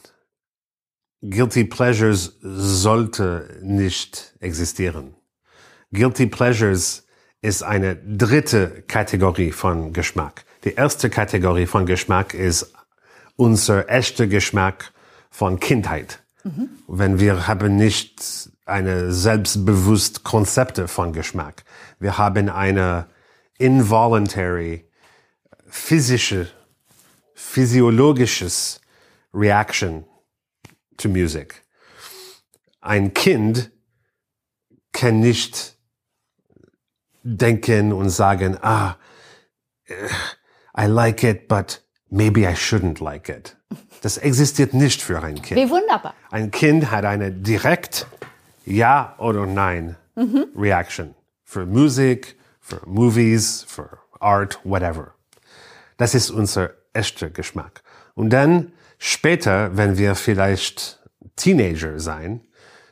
Guilty 1.20 1.64
Pleasures 1.64 2.38
sollte 2.40 3.58
nicht 3.60 4.34
existieren. 4.40 5.14
Guilty 5.92 6.26
Pleasures 6.26 7.06
ist 7.42 7.62
eine 7.62 7.96
dritte 7.96 8.82
Kategorie 8.88 9.52
von 9.52 9.92
Geschmack. 9.92 10.46
Die 10.64 10.72
erste 10.72 11.10
Kategorie 11.10 11.66
von 11.66 11.84
Geschmack 11.84 12.32
ist 12.32 12.72
unser 13.36 13.90
echter 13.90 14.26
Geschmack 14.26 14.94
von 15.28 15.60
Kindheit. 15.60 16.22
Wenn 16.88 17.20
wir 17.20 17.46
haben 17.46 17.76
nicht 17.76 18.48
eine 18.64 19.12
selbstbewusst 19.12 20.24
Konzepte 20.24 20.88
von 20.88 21.12
Geschmack. 21.12 21.64
Wir 22.00 22.16
haben 22.16 22.48
eine 22.48 23.08
involuntary 23.58 24.88
physische 25.66 26.48
physiologisches 27.42 28.80
Reaction 29.34 30.04
to 30.96 31.08
Music. 31.08 31.62
Ein 32.80 33.12
Kind 33.12 33.70
kann 34.92 35.20
nicht 35.20 35.76
denken 37.22 37.92
und 37.92 38.10
sagen, 38.10 38.56
ah, 38.62 38.96
I 40.76 40.86
like 40.86 41.22
it, 41.22 41.48
but 41.48 41.82
maybe 42.10 42.42
I 42.42 42.54
shouldn't 42.54 43.02
like 43.02 43.28
it. 43.28 43.56
Das 44.02 44.16
existiert 44.18 44.74
nicht 44.74 45.02
für 45.02 45.22
ein 45.22 45.40
Kind. 45.42 45.60
Wie 45.60 45.70
wunderbar. 45.70 46.14
Ein 46.30 46.50
Kind 46.50 46.90
hat 46.90 47.04
eine 47.04 47.30
direkt 47.30 48.06
Ja 48.64 49.14
oder 49.18 49.46
Nein 49.46 49.96
Reaction 50.56 51.14
für 51.44 51.66
Musik, 51.66 52.36
für 52.60 52.80
Movies, 52.86 53.64
für 53.66 53.98
Art, 54.20 54.58
whatever. 54.64 55.14
Das 55.96 56.14
ist 56.14 56.30
unser 56.30 56.70
echter 56.92 57.30
Geschmack. 57.30 57.82
Und 58.14 58.30
dann 58.30 58.72
später, 58.98 59.76
wenn 59.76 59.98
wir 59.98 60.14
vielleicht 60.14 61.00
Teenager 61.36 61.98
sein, 61.98 62.40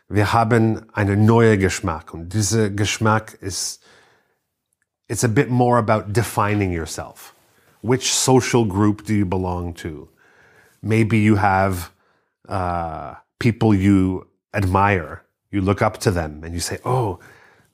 wir 0.08 0.32
haben 0.32 0.90
einen 0.92 1.24
neuen 1.24 1.60
Geschmack. 1.60 2.12
Und 2.12 2.32
dieser 2.32 2.70
Geschmack 2.70 3.34
ist, 3.40 3.82
it's 5.08 5.24
a 5.24 5.28
bit 5.28 5.50
more 5.50 5.78
about 5.78 6.12
defining 6.12 6.72
yourself. 6.72 7.34
Which 7.82 8.12
social 8.12 8.66
group 8.66 9.04
do 9.06 9.14
you 9.14 9.24
belong 9.26 9.74
to? 9.76 10.08
Maybe 10.82 11.18
you 11.18 11.36
have 11.36 11.90
uh, 12.48 13.14
people 13.38 13.74
you 13.74 14.26
admire. 14.52 15.22
You 15.50 15.62
look 15.62 15.80
up 15.82 15.98
to 16.00 16.10
them 16.10 16.42
and 16.44 16.52
you 16.54 16.60
say, 16.60 16.78
"Oh, 16.84 17.18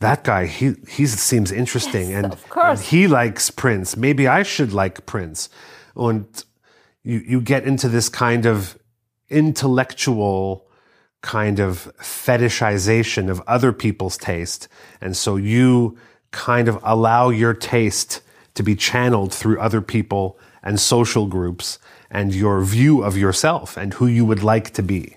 that 0.00 0.24
guy, 0.24 0.46
he 0.46 0.74
he 0.88 1.06
seems 1.06 1.50
interesting, 1.50 2.10
Yes, 2.10 2.24
and, 2.24 2.32
of 2.32 2.48
course. 2.48 2.78
and 2.78 2.80
he 2.80 3.06
likes 3.08 3.50
Prince. 3.50 3.96
Maybe 3.96 4.28
I 4.28 4.44
should 4.44 4.72
like 4.72 5.06
Prince." 5.06 5.48
And 5.96 6.26
you 7.02 7.22
you 7.26 7.40
get 7.40 7.64
into 7.64 7.88
this 7.88 8.08
kind 8.08 8.46
of 8.46 8.78
intellectual 9.28 10.66
kind 11.22 11.58
of 11.58 11.90
fetishization 12.00 13.30
of 13.30 13.42
other 13.46 13.72
people's 13.72 14.16
taste, 14.16 14.68
and 15.00 15.16
so 15.16 15.36
you 15.36 15.98
kind 16.30 16.68
of 16.68 16.78
allow 16.82 17.30
your 17.30 17.54
taste 17.54 18.22
to 18.54 18.62
be 18.62 18.76
channeled 18.76 19.32
through 19.32 19.60
other 19.60 19.80
people 19.80 20.38
and 20.62 20.80
social 20.80 21.26
groups 21.26 21.78
and 22.10 22.34
your 22.34 22.62
view 22.64 23.02
of 23.02 23.16
yourself 23.16 23.76
and 23.76 23.94
who 23.94 24.06
you 24.06 24.24
would 24.24 24.42
like 24.42 24.72
to 24.72 24.82
be. 24.82 25.16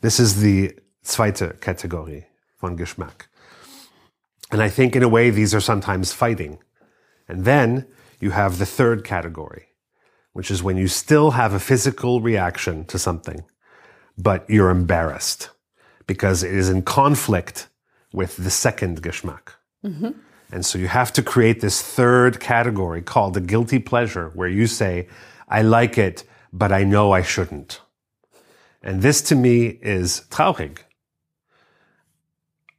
This 0.00 0.20
is 0.20 0.40
the 0.40 0.78
zweite 1.04 1.60
Kategorie 1.60 2.26
von 2.60 2.76
Geschmack. 2.76 3.26
And 4.50 4.62
I 4.62 4.68
think 4.68 4.94
in 4.94 5.02
a 5.02 5.08
way 5.08 5.30
these 5.30 5.54
are 5.54 5.60
sometimes 5.60 6.12
fighting. 6.12 6.58
And 7.26 7.44
then 7.44 7.86
you 8.20 8.30
have 8.30 8.58
the 8.58 8.66
third 8.66 9.04
category, 9.04 9.67
which 10.32 10.50
is 10.50 10.62
when 10.62 10.76
you 10.76 10.88
still 10.88 11.32
have 11.32 11.52
a 11.52 11.60
physical 11.60 12.20
reaction 12.20 12.84
to 12.86 12.98
something, 12.98 13.42
but 14.16 14.48
you're 14.48 14.70
embarrassed 14.70 15.50
because 16.06 16.42
it 16.42 16.52
is 16.52 16.68
in 16.68 16.82
conflict 16.82 17.68
with 18.12 18.36
the 18.36 18.50
second 18.50 19.02
Geschmack. 19.02 19.50
Mm-hmm. 19.84 20.10
And 20.50 20.64
so 20.64 20.78
you 20.78 20.88
have 20.88 21.12
to 21.12 21.22
create 21.22 21.60
this 21.60 21.82
third 21.82 22.40
category 22.40 23.02
called 23.02 23.34
the 23.34 23.40
guilty 23.40 23.78
pleasure, 23.78 24.30
where 24.34 24.48
you 24.48 24.66
say, 24.66 25.08
I 25.48 25.62
like 25.62 25.98
it, 25.98 26.24
but 26.52 26.72
I 26.72 26.84
know 26.84 27.12
I 27.12 27.22
shouldn't. 27.22 27.80
And 28.82 29.02
this 29.02 29.20
to 29.22 29.34
me 29.34 29.78
is 29.82 30.22
traurig. 30.30 30.78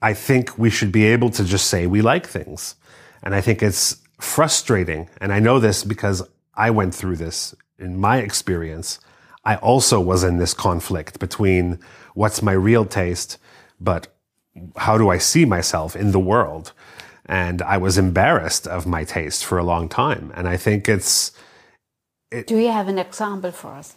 I 0.01 0.13
think 0.13 0.57
we 0.57 0.69
should 0.69 0.91
be 0.91 1.05
able 1.05 1.29
to 1.31 1.43
just 1.43 1.67
say 1.67 1.85
we 1.85 2.01
like 2.01 2.25
things. 2.25 2.75
And 3.21 3.35
I 3.35 3.41
think 3.41 3.61
it's 3.61 3.97
frustrating. 4.19 5.09
And 5.19 5.33
I 5.33 5.39
know 5.39 5.59
this 5.59 5.83
because 5.83 6.23
I 6.59 6.69
went 6.71 6.93
through 6.93 7.15
this 7.15 7.55
in 7.79 7.97
my 7.97 8.17
experience. 8.17 8.99
I 9.45 9.55
also 9.55 9.99
was 10.01 10.23
in 10.23 10.37
this 10.37 10.53
conflict 10.53 11.17
between 11.17 11.79
what's 12.13 12.41
my 12.41 12.51
real 12.51 12.85
taste, 12.85 13.37
but 13.79 14.13
how 14.75 14.97
do 14.97 15.09
I 15.09 15.19
see 15.19 15.45
myself 15.45 15.95
in 15.95 16.11
the 16.11 16.19
world? 16.19 16.73
And 17.25 17.61
I 17.61 17.77
was 17.77 17.97
embarrassed 17.97 18.67
of 18.67 18.85
my 18.85 19.05
taste 19.05 19.45
for 19.45 19.57
a 19.57 19.63
long 19.63 19.87
time. 19.87 20.33
And 20.35 20.47
I 20.47 20.57
think 20.57 20.89
it's. 20.89 21.31
It, 22.29 22.47
do 22.47 22.57
you 22.57 22.71
have 22.71 22.89
an 22.89 22.99
example 22.99 23.51
for 23.51 23.71
us? 23.75 23.95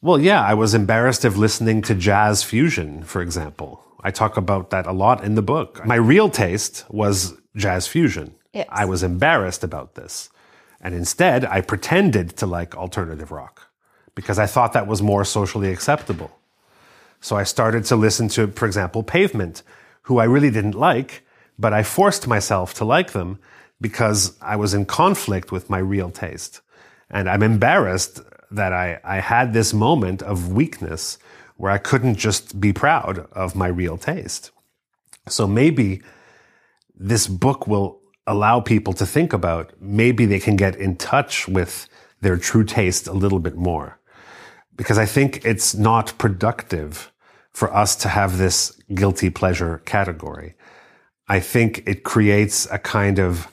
Well, 0.00 0.20
yeah, 0.20 0.42
I 0.42 0.54
was 0.54 0.74
embarrassed 0.74 1.24
of 1.24 1.36
listening 1.36 1.82
to 1.82 1.94
jazz 1.94 2.42
fusion, 2.42 3.02
for 3.04 3.20
example. 3.20 3.82
I 4.02 4.10
talk 4.10 4.36
about 4.36 4.70
that 4.70 4.86
a 4.86 4.92
lot 4.92 5.24
in 5.24 5.34
the 5.34 5.42
book. 5.42 5.84
My 5.84 5.96
real 5.96 6.30
taste 6.30 6.84
was 6.88 7.34
jazz 7.56 7.86
fusion. 7.86 8.34
Yes. 8.52 8.66
I 8.70 8.84
was 8.84 9.02
embarrassed 9.02 9.64
about 9.64 9.94
this. 9.94 10.30
And 10.84 10.94
instead, 10.94 11.46
I 11.46 11.62
pretended 11.62 12.36
to 12.36 12.46
like 12.46 12.76
alternative 12.76 13.32
rock 13.32 13.70
because 14.14 14.38
I 14.38 14.46
thought 14.46 14.74
that 14.74 14.86
was 14.86 15.02
more 15.02 15.24
socially 15.24 15.72
acceptable. 15.72 16.38
So 17.20 17.36
I 17.36 17.44
started 17.44 17.86
to 17.86 17.96
listen 17.96 18.28
to, 18.28 18.48
for 18.48 18.66
example, 18.66 19.02
Pavement, 19.02 19.62
who 20.02 20.18
I 20.18 20.24
really 20.24 20.50
didn't 20.50 20.74
like, 20.74 21.22
but 21.58 21.72
I 21.72 21.82
forced 21.82 22.28
myself 22.28 22.74
to 22.74 22.84
like 22.84 23.12
them 23.12 23.38
because 23.80 24.36
I 24.42 24.56
was 24.56 24.74
in 24.74 24.84
conflict 24.84 25.50
with 25.50 25.70
my 25.70 25.78
real 25.78 26.10
taste. 26.10 26.60
And 27.10 27.30
I'm 27.30 27.42
embarrassed 27.42 28.20
that 28.50 28.74
I, 28.74 29.00
I 29.02 29.20
had 29.20 29.54
this 29.54 29.72
moment 29.72 30.22
of 30.22 30.52
weakness 30.52 31.18
where 31.56 31.72
I 31.72 31.78
couldn't 31.78 32.16
just 32.16 32.60
be 32.60 32.72
proud 32.74 33.20
of 33.32 33.56
my 33.56 33.68
real 33.68 33.96
taste. 33.96 34.50
So 35.28 35.46
maybe 35.46 36.02
this 36.94 37.26
book 37.26 37.66
will 37.66 38.00
allow 38.26 38.60
people 38.60 38.92
to 38.94 39.06
think 39.06 39.32
about 39.32 39.72
maybe 39.80 40.26
they 40.26 40.40
can 40.40 40.56
get 40.56 40.76
in 40.76 40.96
touch 40.96 41.46
with 41.48 41.88
their 42.20 42.36
true 42.36 42.64
taste 42.64 43.06
a 43.06 43.12
little 43.12 43.38
bit 43.38 43.56
more. 43.56 43.98
Because 44.76 44.98
I 44.98 45.06
think 45.06 45.44
it's 45.44 45.74
not 45.74 46.16
productive 46.18 47.12
for 47.52 47.72
us 47.72 47.94
to 47.96 48.08
have 48.08 48.38
this 48.38 48.72
guilty 48.94 49.30
pleasure 49.30 49.82
category. 49.84 50.54
I 51.28 51.40
think 51.40 51.84
it 51.86 52.02
creates 52.02 52.66
a 52.70 52.78
kind 52.78 53.18
of 53.18 53.48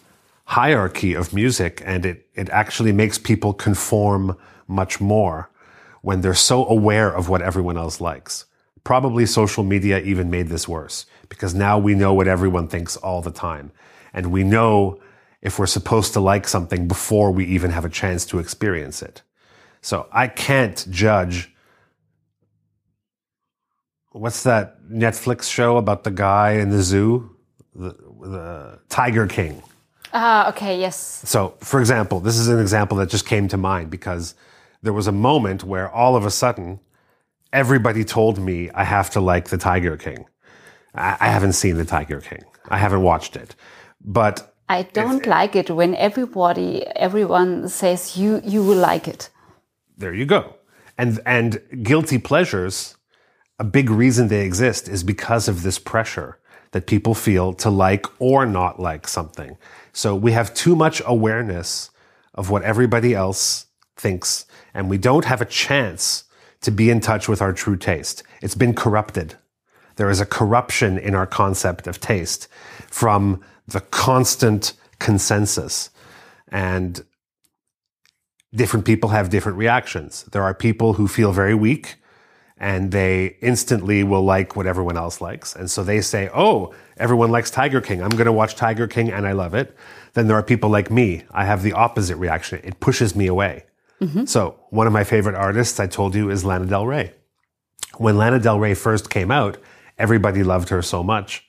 hierarchy 0.46 1.14
of 1.14 1.34
music 1.34 1.82
and 1.86 2.06
it, 2.06 2.28
it 2.34 2.50
actually 2.50 2.92
makes 2.92 3.18
people 3.18 3.54
conform 3.54 4.38
much 4.68 5.00
more 5.00 5.50
when 6.02 6.22
they're 6.22 6.34
so 6.34 6.68
aware 6.68 7.10
of 7.14 7.30
what 7.30 7.42
everyone 7.42 7.78
else 7.78 8.02
likes. 8.02 8.46
Probably 8.84 9.26
social 9.26 9.64
media 9.64 10.02
even 10.02 10.32
made 10.32 10.48
this 10.48 10.68
worse 10.68 11.06
because 11.30 11.54
now 11.54 11.78
we 11.78 11.94
know 11.94 12.14
what 12.14 12.28
everyone 12.28 12.68
thinks 12.68 12.98
all 12.98 13.22
the 13.22 13.32
time. 13.32 13.72
And 14.14 14.32
we 14.32 14.44
know 14.44 15.00
if 15.42 15.58
we're 15.58 15.66
supposed 15.68 16.14
to 16.14 16.20
like 16.20 16.48
something 16.48 16.88
before 16.88 17.32
we 17.32 17.46
even 17.46 17.72
have 17.72 17.86
a 17.86 17.90
chance 17.90 18.26
to 18.28 18.40
experience 18.40 19.02
it. 19.02 19.22
So 19.82 20.08
I 20.12 20.28
can't 20.28 20.86
judge. 20.90 21.54
What's 24.12 24.44
that 24.44 24.84
Netflix 24.84 25.52
show 25.52 25.78
about 25.78 26.04
the 26.04 26.12
guy 26.12 26.52
in 26.54 26.70
the 26.70 26.82
zoo? 26.82 27.36
The, 27.74 27.96
the 28.22 28.80
Tiger 28.90 29.26
King. 29.28 29.64
Ah, 30.14 30.50
okay, 30.50 30.80
yes. 30.80 31.22
So, 31.26 31.56
for 31.62 31.80
example, 31.80 32.20
this 32.20 32.38
is 32.38 32.50
an 32.50 32.60
example 32.60 32.98
that 32.98 33.10
just 33.10 33.26
came 33.26 33.48
to 33.48 33.58
mind 33.58 33.90
because 33.90 34.36
there 34.82 34.94
was 34.94 35.08
a 35.08 35.12
moment 35.12 35.64
where 35.64 35.90
all 35.90 36.16
of 36.16 36.26
a 36.26 36.32
sudden 36.32 36.80
everybody 37.54 38.04
told 38.04 38.40
me 38.40 38.70
I 38.72 38.84
have 38.84 39.10
to 39.12 39.22
like 39.22 39.50
the 39.50 39.58
Tiger 39.58 39.96
King. 39.98 40.26
I, 40.94 41.18
I 41.20 41.28
haven't 41.28 41.54
seen 41.54 41.78
the 41.78 41.86
Tiger 41.86 42.20
King. 42.20 42.44
I 42.70 42.78
haven't 42.78 43.04
watched 43.04 43.36
it, 43.36 43.56
but 44.04 44.54
I 44.70 44.84
don't 44.84 45.26
like 45.26 45.56
it 45.56 45.70
when 45.70 45.96
everybody, 45.96 46.86
everyone 46.96 47.68
says 47.68 48.18
you 48.18 48.42
you 48.44 48.64
will 48.64 48.78
like 48.78 49.08
it. 49.08 49.30
There 49.98 50.14
you 50.14 50.26
go. 50.26 50.56
And 50.98 51.20
and 51.26 51.62
guilty 51.84 52.18
pleasures, 52.18 52.96
a 53.60 53.64
big 53.64 53.90
reason 53.90 54.28
they 54.28 54.46
exist 54.46 54.88
is 54.88 55.04
because 55.04 55.48
of 55.48 55.64
this 55.64 55.78
pressure 55.80 56.40
that 56.72 56.88
people 56.88 57.14
feel 57.14 57.54
to 57.54 57.70
like 57.70 58.06
or 58.20 58.46
not 58.46 58.80
like 58.80 59.08
something. 59.08 59.58
So 59.94 60.16
we 60.16 60.32
have 60.32 60.54
too 60.54 60.76
much 60.76 61.02
awareness 61.06 61.90
of 62.34 62.50
what 62.50 62.64
everybody 62.64 63.14
else 63.14 63.66
thinks, 63.98 64.46
and 64.74 64.90
we 64.90 64.98
don't 64.98 65.26
have 65.26 65.42
a 65.42 65.46
chance 65.46 66.24
to 66.62 66.72
be 66.72 66.90
in 66.90 67.02
touch 67.02 67.28
with 67.28 67.42
our 67.42 67.52
true 67.52 67.76
taste. 67.76 68.24
It's 68.42 68.56
been 68.56 68.74
corrupted. 68.74 69.36
There 69.98 70.10
is 70.10 70.22
a 70.22 70.26
corruption 70.26 70.98
in 70.98 71.14
our 71.14 71.28
concept 71.28 71.88
of 71.88 72.00
taste 72.00 72.48
from 72.88 73.44
the 73.72 73.82
constant 73.82 74.74
consensus. 75.00 75.90
And 76.50 77.04
different 78.54 78.86
people 78.86 79.10
have 79.10 79.30
different 79.30 79.58
reactions. 79.58 80.24
There 80.32 80.44
are 80.44 80.54
people 80.54 80.94
who 80.94 81.08
feel 81.08 81.32
very 81.32 81.56
weak 81.56 81.98
and 82.58 82.92
they 82.92 83.38
instantly 83.42 84.04
will 84.04 84.22
like 84.22 84.56
what 84.56 84.68
everyone 84.68 84.96
else 84.96 85.20
likes. 85.20 85.56
And 85.56 85.70
so 85.70 85.84
they 85.84 86.00
say, 86.00 86.30
Oh, 86.34 86.74
everyone 86.98 87.32
likes 87.32 87.50
Tiger 87.50 87.82
King. 87.82 88.04
I'm 88.04 88.10
going 88.10 88.26
to 88.26 88.32
watch 88.32 88.56
Tiger 88.56 88.88
King 88.88 89.12
and 89.12 89.26
I 89.26 89.32
love 89.32 89.56
it. 89.56 89.76
Then 90.14 90.28
there 90.28 90.38
are 90.38 90.44
people 90.44 90.70
like 90.70 90.92
me. 90.92 91.24
I 91.32 91.46
have 91.46 91.64
the 91.64 91.74
opposite 91.74 92.18
reaction. 92.18 92.62
It 92.64 92.80
pushes 92.80 93.16
me 93.16 93.26
away. 93.28 93.66
Mm-hmm. 94.00 94.26
So 94.26 94.60
one 94.70 94.86
of 94.86 94.94
my 94.94 95.04
favorite 95.04 95.36
artists 95.36 95.80
I 95.80 95.88
told 95.88 96.14
you 96.14 96.30
is 96.30 96.46
Lana 96.46 96.66
Del 96.66 96.86
Rey. 96.86 97.14
When 97.98 98.18
Lana 98.18 98.40
Del 98.40 98.60
Rey 98.60 98.74
first 98.74 99.10
came 99.10 99.32
out, 99.32 99.58
everybody 99.98 100.44
loved 100.44 100.70
her 100.70 100.82
so 100.82 101.04
much. 101.04 101.48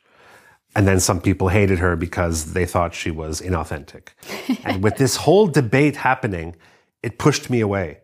And 0.75 0.89
then 0.89 1.01
some 1.01 1.21
people 1.21 1.49
hated 1.49 1.79
her 1.81 1.97
because 1.97 2.55
they 2.55 2.65
thought 2.65 2.95
she 2.95 3.11
was 3.11 3.41
inauthentic. 3.41 4.09
and 4.65 4.83
with 4.83 4.97
this 4.97 5.17
whole 5.17 5.47
debate 5.47 5.97
happening, 5.97 6.57
it 7.03 7.19
pushed 7.19 7.51
me 7.51 7.61
away. 7.61 7.99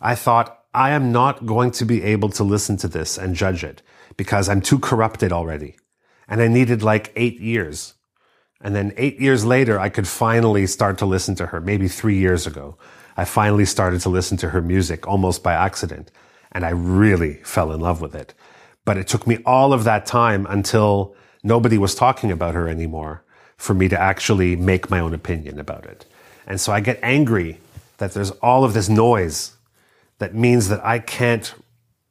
I 0.00 0.14
thought, 0.14 0.60
I 0.74 0.90
am 0.90 1.12
not 1.12 1.46
going 1.46 1.70
to 1.72 1.84
be 1.84 2.02
able 2.02 2.30
to 2.30 2.44
listen 2.44 2.76
to 2.78 2.88
this 2.88 3.18
and 3.18 3.34
judge 3.34 3.64
it 3.64 3.82
because 4.16 4.48
I'm 4.48 4.60
too 4.60 4.78
corrupted 4.78 5.32
already. 5.32 5.76
And 6.28 6.40
I 6.40 6.48
needed 6.48 6.82
like 6.82 7.12
eight 7.16 7.40
years. 7.40 7.94
And 8.60 8.74
then 8.74 8.94
eight 8.96 9.20
years 9.20 9.44
later, 9.44 9.78
I 9.78 9.88
could 9.88 10.06
finally 10.06 10.66
start 10.66 10.98
to 10.98 11.06
listen 11.06 11.34
to 11.36 11.46
her, 11.46 11.60
maybe 11.60 11.88
three 11.88 12.16
years 12.16 12.46
ago. 12.46 12.78
I 13.16 13.24
finally 13.24 13.64
started 13.64 14.00
to 14.02 14.08
listen 14.08 14.36
to 14.38 14.50
her 14.50 14.62
music 14.62 15.06
almost 15.06 15.42
by 15.42 15.52
accident. 15.52 16.10
And 16.52 16.64
I 16.64 16.70
really 16.70 17.34
fell 17.42 17.72
in 17.72 17.80
love 17.80 18.00
with 18.00 18.14
it. 18.14 18.34
But 18.84 18.96
it 18.96 19.08
took 19.08 19.26
me 19.26 19.38
all 19.44 19.72
of 19.72 19.84
that 19.84 20.06
time 20.06 20.46
until 20.48 21.14
nobody 21.42 21.78
was 21.78 21.94
talking 21.94 22.30
about 22.30 22.54
her 22.54 22.68
anymore 22.68 23.22
for 23.56 23.74
me 23.74 23.88
to 23.88 24.00
actually 24.00 24.56
make 24.56 24.90
my 24.90 25.00
own 25.00 25.14
opinion 25.14 25.58
about 25.58 25.86
it. 25.86 26.04
And 26.46 26.60
so 26.60 26.72
I 26.72 26.80
get 26.80 26.98
angry 27.02 27.58
that 27.98 28.12
there's 28.12 28.30
all 28.32 28.64
of 28.64 28.74
this 28.74 28.88
noise 28.88 29.56
that 30.18 30.34
means 30.34 30.68
that 30.68 30.84
I 30.84 30.98
can't 30.98 31.54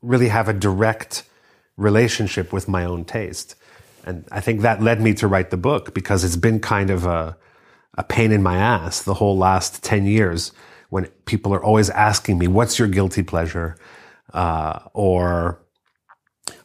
really 0.02 0.30
have 0.30 0.48
a 0.48 0.54
direct 0.54 1.24
relationship 1.78 2.54
with 2.54 2.67
my 2.67 2.86
own 2.86 3.06
taste. 3.06 3.56
And 4.06 4.26
I 4.32 4.41
think 4.41 4.62
that 4.62 4.82
led 4.82 5.02
me 5.02 5.13
to 5.15 5.28
write 5.28 5.50
the 5.50 5.58
book 5.58 5.94
because 5.94 6.24
it's 6.24 6.36
been 6.36 6.60
kind 6.60 6.89
of 6.89 7.06
a, 7.06 7.38
a 7.98 8.04
pain 8.04 8.32
in 8.32 8.41
my 8.41 8.58
ass 8.58 9.02
the 9.02 9.15
whole 9.15 9.38
last 9.38 9.84
10 9.84 10.06
years 10.06 10.52
when 10.89 11.06
people 11.26 11.54
are 11.54 11.63
always 11.63 11.89
asking 11.89 12.38
me, 12.38 12.48
what's 12.48 12.80
your 12.80 12.88
guilty 12.88 13.24
pleasure? 13.24 13.78
Uh, 14.34 14.80
or 14.94 15.62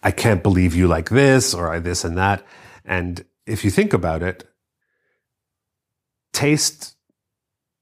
I 0.03 0.11
can't 0.11 0.43
believe 0.43 0.75
you 0.75 0.87
like 0.87 1.09
this 1.11 1.55
or 1.55 1.73
I 1.73 1.79
this 1.79 2.05
and 2.05 2.17
that. 2.19 2.45
And 2.85 3.25
if 3.47 3.65
you 3.65 3.71
think 3.71 3.93
about 3.93 4.23
it, 4.23 4.49
taste, 6.33 6.97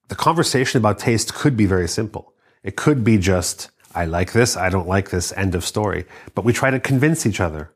the 0.08 0.14
conversation 0.14 0.78
about 0.78 0.98
taste 0.98 1.34
could 1.34 1.56
be 1.56 1.66
very 1.66 1.88
simple. 1.88 2.32
It 2.62 2.76
could 2.76 3.04
be 3.04 3.18
just, 3.18 3.70
I 3.94 4.06
like 4.06 4.32
this, 4.32 4.56
I 4.56 4.70
don't 4.70 4.88
like 4.88 5.10
this, 5.10 5.32
end 5.32 5.54
of 5.54 5.64
story. 5.64 6.06
But 6.34 6.44
we 6.44 6.52
try 6.52 6.70
to 6.70 6.80
convince 6.80 7.26
each 7.26 7.40
other. 7.40 7.70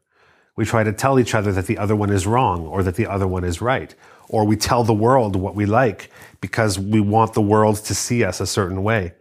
We 0.56 0.64
try 0.64 0.82
to 0.82 0.92
tell 0.92 1.20
each 1.20 1.34
other 1.34 1.52
that 1.52 1.66
the 1.66 1.78
other 1.78 1.94
one 1.94 2.10
is 2.10 2.26
wrong 2.26 2.66
or 2.66 2.82
that 2.82 2.96
the 2.96 3.06
other 3.06 3.28
one 3.28 3.44
is 3.44 3.60
right. 3.60 3.94
Or 4.28 4.44
we 4.44 4.56
tell 4.56 4.82
the 4.82 4.94
world 4.94 5.36
what 5.36 5.54
we 5.54 5.66
like 5.66 6.10
because 6.40 6.78
we 6.78 7.00
want 7.00 7.34
the 7.34 7.40
world 7.40 7.76
to 7.84 7.94
see 7.94 8.24
us 8.24 8.40
a 8.40 8.46
certain 8.46 8.82
way. 8.82 9.12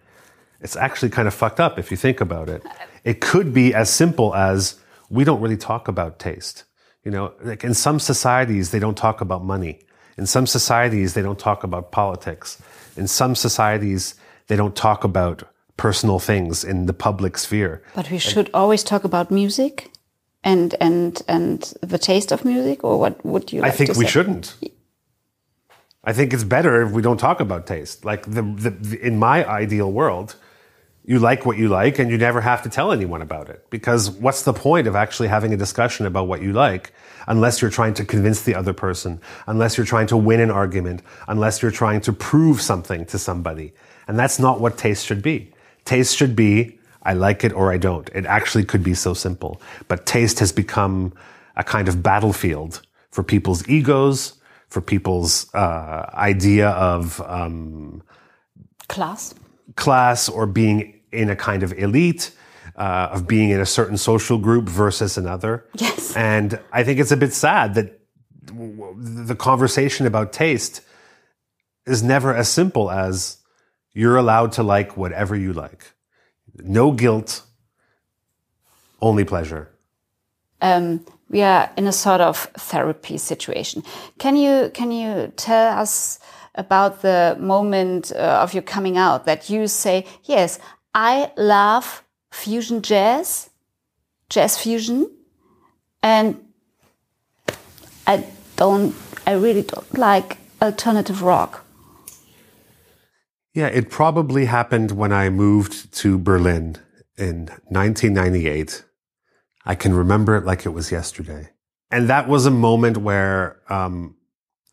It's 0.61 0.75
actually 0.75 1.09
kind 1.09 1.27
of 1.27 1.33
fucked 1.33 1.59
up 1.59 1.77
if 1.77 1.91
you 1.91 1.97
think 1.97 2.21
about 2.21 2.49
it. 2.49 2.63
It 3.03 3.21
could 3.21 3.53
be 3.53 3.73
as 3.73 3.89
simple 3.89 4.33
as 4.33 4.79
we 5.09 5.23
don't 5.23 5.41
really 5.41 5.57
talk 5.57 5.87
about 5.87 6.19
taste. 6.19 6.63
You 7.03 7.11
know, 7.11 7.33
like 7.41 7.63
in 7.63 7.73
some 7.73 7.99
societies, 7.99 8.71
they 8.71 8.79
don't 8.79 8.97
talk 8.97 9.21
about 9.21 9.43
money. 9.43 9.79
In 10.17 10.25
some 10.25 10.47
societies, 10.47 11.13
they 11.13 11.21
don't 11.21 11.39
talk 11.39 11.63
about 11.63 11.91
politics. 11.91 12.61
In 12.97 13.07
some 13.07 13.35
societies, 13.35 14.15
they 14.47 14.55
don't 14.55 14.75
talk 14.75 15.03
about 15.03 15.43
personal 15.77 16.19
things 16.19 16.63
in 16.63 16.87
the 16.87 16.93
public 16.93 17.37
sphere. 17.37 17.83
But 17.95 18.09
we 18.09 18.17
should 18.17 18.47
and, 18.47 18.55
always 18.55 18.83
talk 18.83 19.03
about 19.03 19.31
music 19.31 19.91
and 20.43 20.75
and 20.81 21.21
and 21.27 21.73
the 21.81 21.97
taste 21.97 22.31
of 22.31 22.43
music, 22.43 22.83
or 22.83 22.99
what 22.99 23.23
would 23.25 23.53
you? 23.53 23.61
Like 23.61 23.73
I 23.73 23.75
think 23.75 23.89
we 23.95 24.05
say? 24.05 24.11
shouldn't. 24.11 24.55
I 26.03 26.13
think 26.13 26.33
it's 26.33 26.45
better 26.45 26.81
if 26.83 26.91
we 26.91 27.01
don't 27.01 27.19
talk 27.19 27.41
about 27.41 27.67
taste. 27.67 28.05
Like 28.05 28.23
the, 28.23 28.41
the, 28.41 28.69
the 28.69 29.05
in 29.05 29.19
my 29.19 29.45
ideal 29.45 29.91
world, 29.91 30.35
you 31.07 31.19
like 31.19 31.45
what 31.45 31.57
you 31.57 31.69
like 31.69 31.99
and 31.99 32.11
you 32.11 32.17
never 32.17 32.41
have 32.41 32.61
to 32.61 32.69
tell 32.69 32.91
anyone 32.91 33.21
about 33.21 33.49
it. 33.49 33.65
Because 33.69 34.11
what's 34.11 34.43
the 34.43 34.51
point 34.51 34.87
of 34.87 34.95
actually 34.95 35.29
having 35.29 35.53
a 35.53 35.57
discussion 35.57 36.05
about 36.05 36.27
what 36.27 36.41
you 36.41 36.51
like 36.51 36.91
unless 37.27 37.61
you're 37.61 37.71
trying 37.71 37.93
to 37.93 38.03
convince 38.03 38.43
the 38.43 38.53
other 38.53 38.73
person, 38.73 39.21
unless 39.47 39.77
you're 39.77 39.85
trying 39.85 40.07
to 40.07 40.17
win 40.17 40.41
an 40.41 40.51
argument, 40.51 41.01
unless 41.29 41.61
you're 41.61 41.71
trying 41.71 42.01
to 42.01 42.11
prove 42.11 42.61
something 42.61 43.05
to 43.05 43.17
somebody. 43.17 43.73
And 44.09 44.19
that's 44.19 44.37
not 44.37 44.59
what 44.59 44.77
taste 44.77 45.05
should 45.05 45.21
be. 45.21 45.53
Taste 45.85 46.15
should 46.15 46.35
be, 46.35 46.77
I 47.03 47.13
like 47.13 47.45
it 47.45 47.53
or 47.53 47.71
I 47.71 47.77
don't. 47.77 48.09
It 48.13 48.25
actually 48.25 48.65
could 48.65 48.83
be 48.83 48.93
so 48.93 49.13
simple. 49.13 49.61
But 49.87 50.05
taste 50.05 50.39
has 50.39 50.51
become 50.51 51.13
a 51.55 51.63
kind 51.63 51.87
of 51.87 52.03
battlefield 52.03 52.81
for 53.11 53.23
people's 53.23 53.67
egos, 53.69 54.33
for 54.67 54.81
people's 54.81 55.53
uh, 55.53 56.09
idea 56.13 56.71
of 56.71 57.21
um, 57.21 58.03
Class. 58.89 59.33
class 59.75 60.27
or 60.27 60.45
being 60.45 60.96
in 61.11 61.29
a 61.29 61.35
kind 61.35 61.63
of 61.63 61.73
elite, 61.73 62.31
uh, 62.75 63.09
of 63.11 63.27
being 63.27 63.49
in 63.49 63.59
a 63.59 63.65
certain 63.65 63.97
social 63.97 64.37
group 64.37 64.69
versus 64.69 65.17
another. 65.17 65.65
Yes. 65.73 66.15
And 66.15 66.59
I 66.71 66.83
think 66.83 66.99
it's 66.99 67.11
a 67.11 67.17
bit 67.17 67.33
sad 67.33 67.73
that 67.75 67.99
the 68.97 69.35
conversation 69.35 70.05
about 70.05 70.31
taste 70.33 70.81
is 71.85 72.03
never 72.03 72.33
as 72.35 72.49
simple 72.49 72.91
as 72.91 73.37
you're 73.93 74.17
allowed 74.17 74.51
to 74.53 74.63
like 74.63 74.97
whatever 74.97 75.35
you 75.35 75.53
like. 75.53 75.93
No 76.63 76.91
guilt, 76.91 77.43
only 79.01 79.23
pleasure. 79.23 79.69
um, 80.61 81.05
we 81.29 81.41
are 81.41 81.69
in 81.77 81.87
a 81.87 81.91
sort 81.91 82.21
of 82.21 82.37
therapy 82.57 83.17
situation. 83.17 83.83
Can 84.17 84.35
you 84.35 84.71
can 84.73 84.91
you 84.91 85.31
tell 85.35 85.77
us 85.79 86.19
about 86.55 87.01
the 87.01 87.35
moment 87.39 88.11
uh, 88.15 88.41
of 88.43 88.53
your 88.53 88.63
coming 88.63 88.97
out 88.97 89.25
that 89.25 89.49
you 89.49 89.67
say, 89.67 90.05
yes, 90.23 90.59
I 90.97 91.31
love 91.37 92.03
fusion 92.31 92.81
jazz, 92.81 93.51
jazz 94.31 94.57
fusion, 94.57 95.07
and 96.01 96.43
I 98.07 98.25
don't, 98.55 98.95
I 99.27 99.33
really 99.33 99.61
don't 99.61 99.95
like 99.95 100.37
alternative 100.59 101.21
rock. 101.21 101.63
Yeah, 103.53 103.67
it 103.67 103.91
probably 103.91 104.45
happened 104.45 104.89
when 104.89 105.13
I 105.13 105.29
moved 105.29 105.93
to 105.99 106.17
Berlin 106.17 106.77
in 107.15 107.49
1998. 107.67 108.83
I 109.65 109.75
can 109.75 109.93
remember 109.93 110.35
it 110.35 110.45
like 110.45 110.65
it 110.65 110.69
was 110.69 110.91
yesterday. 110.91 111.49
And 111.91 112.09
that 112.09 112.27
was 112.27 112.47
a 112.47 112.51
moment 112.51 112.97
where 112.97 113.61
um, 113.69 114.15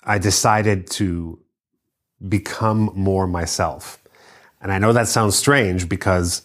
I 0.03 0.17
decided 0.17 0.87
to 0.93 1.39
become 2.27 2.91
more 2.95 3.27
myself. 3.27 3.99
And 4.65 4.73
I 4.73 4.79
know 4.79 4.95
that 4.95 5.09
sounds 5.09 5.37
strange 5.37 5.91
because 5.91 6.41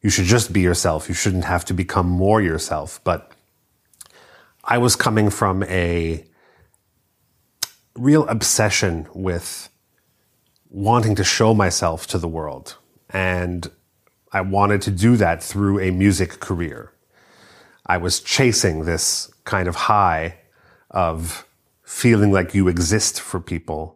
you 0.00 0.08
should 0.08 0.26
just 0.26 0.52
be 0.52 0.60
yourself. 0.60 1.08
You 1.08 1.14
shouldn't 1.14 1.44
have 1.44 1.64
to 1.64 1.74
become 1.74 2.08
more 2.08 2.40
yourself. 2.40 3.00
But 3.02 3.32
I 4.62 4.78
was 4.78 4.94
coming 4.94 5.28
from 5.28 5.64
a 5.64 6.24
real 7.96 8.28
obsession 8.28 9.08
with 9.12 9.70
wanting 10.70 11.16
to 11.16 11.24
show 11.24 11.52
myself 11.52 12.06
to 12.06 12.18
the 12.18 12.28
world. 12.28 12.76
And 13.10 13.68
I 14.30 14.40
wanted 14.42 14.80
to 14.82 14.92
do 14.92 15.16
that 15.16 15.42
through 15.42 15.80
a 15.80 15.90
music 15.90 16.38
career. 16.38 16.92
I 17.86 17.96
was 17.96 18.20
chasing 18.20 18.84
this 18.84 19.32
kind 19.42 19.66
of 19.66 19.74
high 19.74 20.38
of 20.92 21.44
feeling 21.82 22.30
like 22.30 22.54
you 22.54 22.68
exist 22.68 23.20
for 23.20 23.40
people 23.40 23.93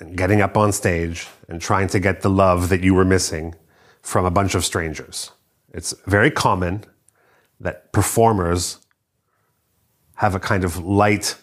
and 0.00 0.16
getting 0.16 0.40
up 0.40 0.56
on 0.56 0.72
stage 0.72 1.28
and 1.48 1.60
trying 1.60 1.88
to 1.88 1.98
get 1.98 2.22
the 2.22 2.30
love 2.30 2.68
that 2.68 2.82
you 2.82 2.94
were 2.94 3.04
missing 3.04 3.54
from 4.02 4.24
a 4.24 4.30
bunch 4.30 4.54
of 4.54 4.64
strangers. 4.64 5.32
It's 5.72 5.94
very 6.06 6.30
common 6.30 6.84
that 7.60 7.92
performers 7.92 8.78
have 10.16 10.34
a 10.34 10.40
kind 10.40 10.64
of 10.64 10.78
light 10.78 11.36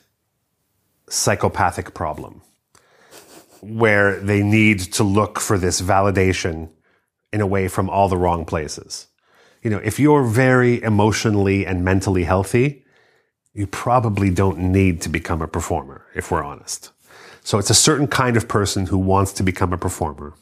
psychopathic 1.10 1.94
problem 1.94 2.42
where 3.62 4.20
they 4.20 4.44
need 4.44 4.80
to 4.80 5.04
look 5.04 5.40
for 5.40 5.58
this 5.58 5.82
validation 5.82 6.70
in 7.34 7.42
a 7.42 7.48
way 7.48 7.68
from 7.68 7.90
all 7.90 8.08
the 8.08 8.18
wrong 8.18 8.46
places. 8.46 9.08
You 9.62 9.70
know, 9.72 9.82
if 9.84 10.00
you're 10.00 10.24
very 10.24 10.82
emotionally 10.82 11.66
and 11.66 11.84
mentally 11.84 12.24
healthy, 12.24 12.86
you 13.54 13.66
probably 13.66 14.30
don't 14.30 14.60
need 14.60 15.02
to 15.02 15.10
become 15.10 15.42
a 15.42 15.48
performer, 15.48 16.06
if 16.14 16.30
we're 16.30 16.44
honest. 16.44 16.92
So 17.46 17.60
it's 17.60 17.70
a 17.70 17.76
certain 17.76 18.08
kind 18.08 18.38
of 18.38 18.48
person 18.48 18.88
who 18.88 18.98
wants 18.98 19.32
to 19.34 19.44
become 19.44 19.72
a 19.72 19.78
performer. 19.78 20.34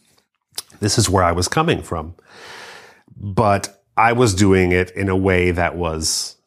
This 0.80 0.98
is 0.98 1.10
where 1.10 1.24
I 1.24 1.34
was 1.34 1.50
coming 1.50 1.84
from. 1.84 2.16
But 3.18 3.84
I 3.98 4.14
was 4.14 4.34
doing 4.34 4.72
it 4.72 4.90
in 4.92 5.10
a 5.10 5.16
way 5.16 5.52
that 5.52 5.76
was 5.76 6.38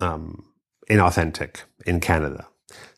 um, 0.00 0.44
inauthentic 0.90 1.62
in 1.86 2.00
Canada. 2.00 2.48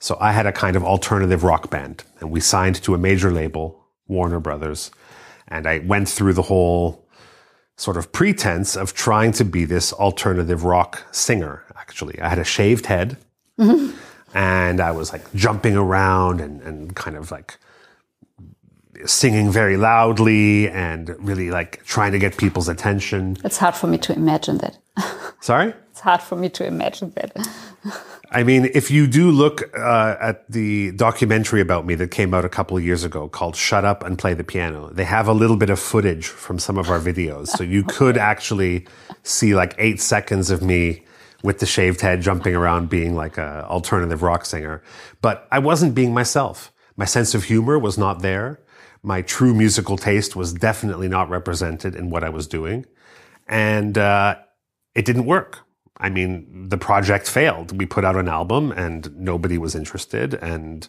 So 0.00 0.16
I 0.20 0.32
had 0.32 0.46
a 0.46 0.52
kind 0.52 0.74
of 0.74 0.84
alternative 0.84 1.44
rock 1.44 1.70
band 1.70 2.02
and 2.18 2.30
we 2.30 2.40
signed 2.40 2.82
to 2.82 2.94
a 2.94 2.98
major 2.98 3.30
label, 3.30 3.84
Warner 4.08 4.40
Brothers. 4.40 4.90
And 5.48 5.66
I 5.66 5.80
went 5.80 6.08
through 6.08 6.32
the 6.32 6.42
whole 6.42 7.06
sort 7.76 7.98
of 7.98 8.10
pretense 8.12 8.74
of 8.74 8.94
trying 8.94 9.32
to 9.32 9.44
be 9.44 9.66
this 9.66 9.92
alternative 9.92 10.64
rock 10.64 11.04
singer, 11.10 11.64
actually. 11.76 12.18
I 12.22 12.30
had 12.30 12.38
a 12.38 12.44
shaved 12.44 12.86
head 12.86 13.18
and 14.34 14.80
I 14.80 14.90
was 14.92 15.12
like 15.12 15.32
jumping 15.34 15.76
around 15.76 16.40
and, 16.40 16.60
and 16.62 16.94
kind 16.96 17.16
of 17.16 17.30
like 17.30 17.58
singing 19.06 19.50
very 19.50 19.76
loudly 19.76 20.68
and 20.70 21.14
really 21.18 21.50
like 21.50 21.84
trying 21.84 22.12
to 22.12 22.18
get 22.18 22.36
people's 22.36 22.68
attention. 22.68 23.36
It's 23.44 23.58
hard 23.58 23.74
for 23.74 23.86
me 23.86 23.98
to 23.98 24.12
imagine 24.12 24.58
that. 24.58 24.78
Sorry? 25.40 25.74
It's 25.90 26.00
hard 26.00 26.22
for 26.22 26.36
me 26.36 26.48
to 26.50 26.66
imagine 26.66 27.12
that. 27.16 27.48
I 28.34 28.44
mean, 28.44 28.70
if 28.72 28.90
you 28.90 29.06
do 29.06 29.30
look 29.30 29.62
uh, 29.76 30.16
at 30.18 30.50
the 30.50 30.92
documentary 30.92 31.60
about 31.60 31.84
me 31.84 31.94
that 31.96 32.10
came 32.10 32.32
out 32.32 32.46
a 32.46 32.48
couple 32.48 32.78
of 32.78 32.84
years 32.84 33.04
ago 33.04 33.28
called 33.28 33.56
Shut 33.56 33.84
Up 33.84 34.02
and 34.02 34.18
Play 34.18 34.32
the 34.32 34.44
Piano, 34.44 34.88
they 34.90 35.04
have 35.04 35.28
a 35.28 35.34
little 35.34 35.56
bit 35.56 35.68
of 35.68 35.78
footage 35.78 36.26
from 36.26 36.58
some 36.58 36.78
of 36.78 36.88
our 36.88 36.98
videos. 36.98 37.48
So 37.48 37.62
you 37.62 37.82
could 37.88 38.16
actually 38.16 38.86
see 39.22 39.54
like 39.54 39.74
eight 39.76 40.00
seconds 40.00 40.50
of 40.50 40.62
me 40.62 41.02
with 41.42 41.58
the 41.58 41.66
shaved 41.66 42.00
head 42.00 42.22
jumping 42.22 42.54
around 42.54 42.88
being 42.88 43.14
like 43.14 43.38
a 43.38 43.66
alternative 43.68 44.22
rock 44.22 44.46
singer. 44.46 44.82
But 45.20 45.48
I 45.50 45.58
wasn't 45.58 45.94
being 45.94 46.14
myself. 46.14 46.72
My 46.96 47.04
sense 47.04 47.34
of 47.34 47.44
humor 47.44 47.78
was 47.78 47.98
not 47.98 48.22
there. 48.22 48.60
My 49.02 49.22
true 49.22 49.54
musical 49.54 49.96
taste 49.96 50.36
was 50.36 50.52
definitely 50.52 51.08
not 51.08 51.28
represented 51.28 51.96
in 51.96 52.10
what 52.10 52.22
I 52.22 52.28
was 52.28 52.46
doing. 52.46 52.86
And 53.48 53.98
uh, 53.98 54.36
it 54.94 55.04
didn't 55.04 55.26
work. 55.26 55.60
I 55.96 56.08
mean, 56.08 56.68
the 56.68 56.78
project 56.78 57.28
failed. 57.28 57.76
We 57.78 57.86
put 57.86 58.04
out 58.04 58.16
an 58.16 58.28
album 58.28 58.72
and 58.72 59.14
nobody 59.16 59.58
was 59.58 59.74
interested. 59.74 60.34
And, 60.34 60.86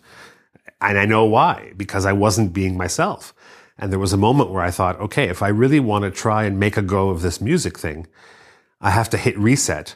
and 0.82 0.98
I 0.98 1.06
know 1.06 1.26
why, 1.26 1.74
because 1.76 2.06
I 2.06 2.14
wasn't 2.14 2.54
being 2.54 2.78
myself. 2.78 3.34
And 3.78 3.92
there 3.92 4.00
was 4.00 4.14
a 4.14 4.18
moment 4.18 4.52
where 4.52 4.64
I 4.64 4.72
thought, 4.72 5.00
okay, 5.00 5.30
if 5.30 5.42
I 5.42 5.48
really 5.48 5.80
want 5.80 6.04
to 6.04 6.12
try 6.12 6.44
and 6.46 6.60
make 6.60 6.78
a 6.78 6.82
go 6.82 7.10
of 7.10 7.22
this 7.22 7.42
music 7.42 7.78
thing, 7.80 8.08
I 8.80 8.92
have 8.92 9.10
to 9.12 9.18
hit 9.18 9.38
reset. 9.38 9.96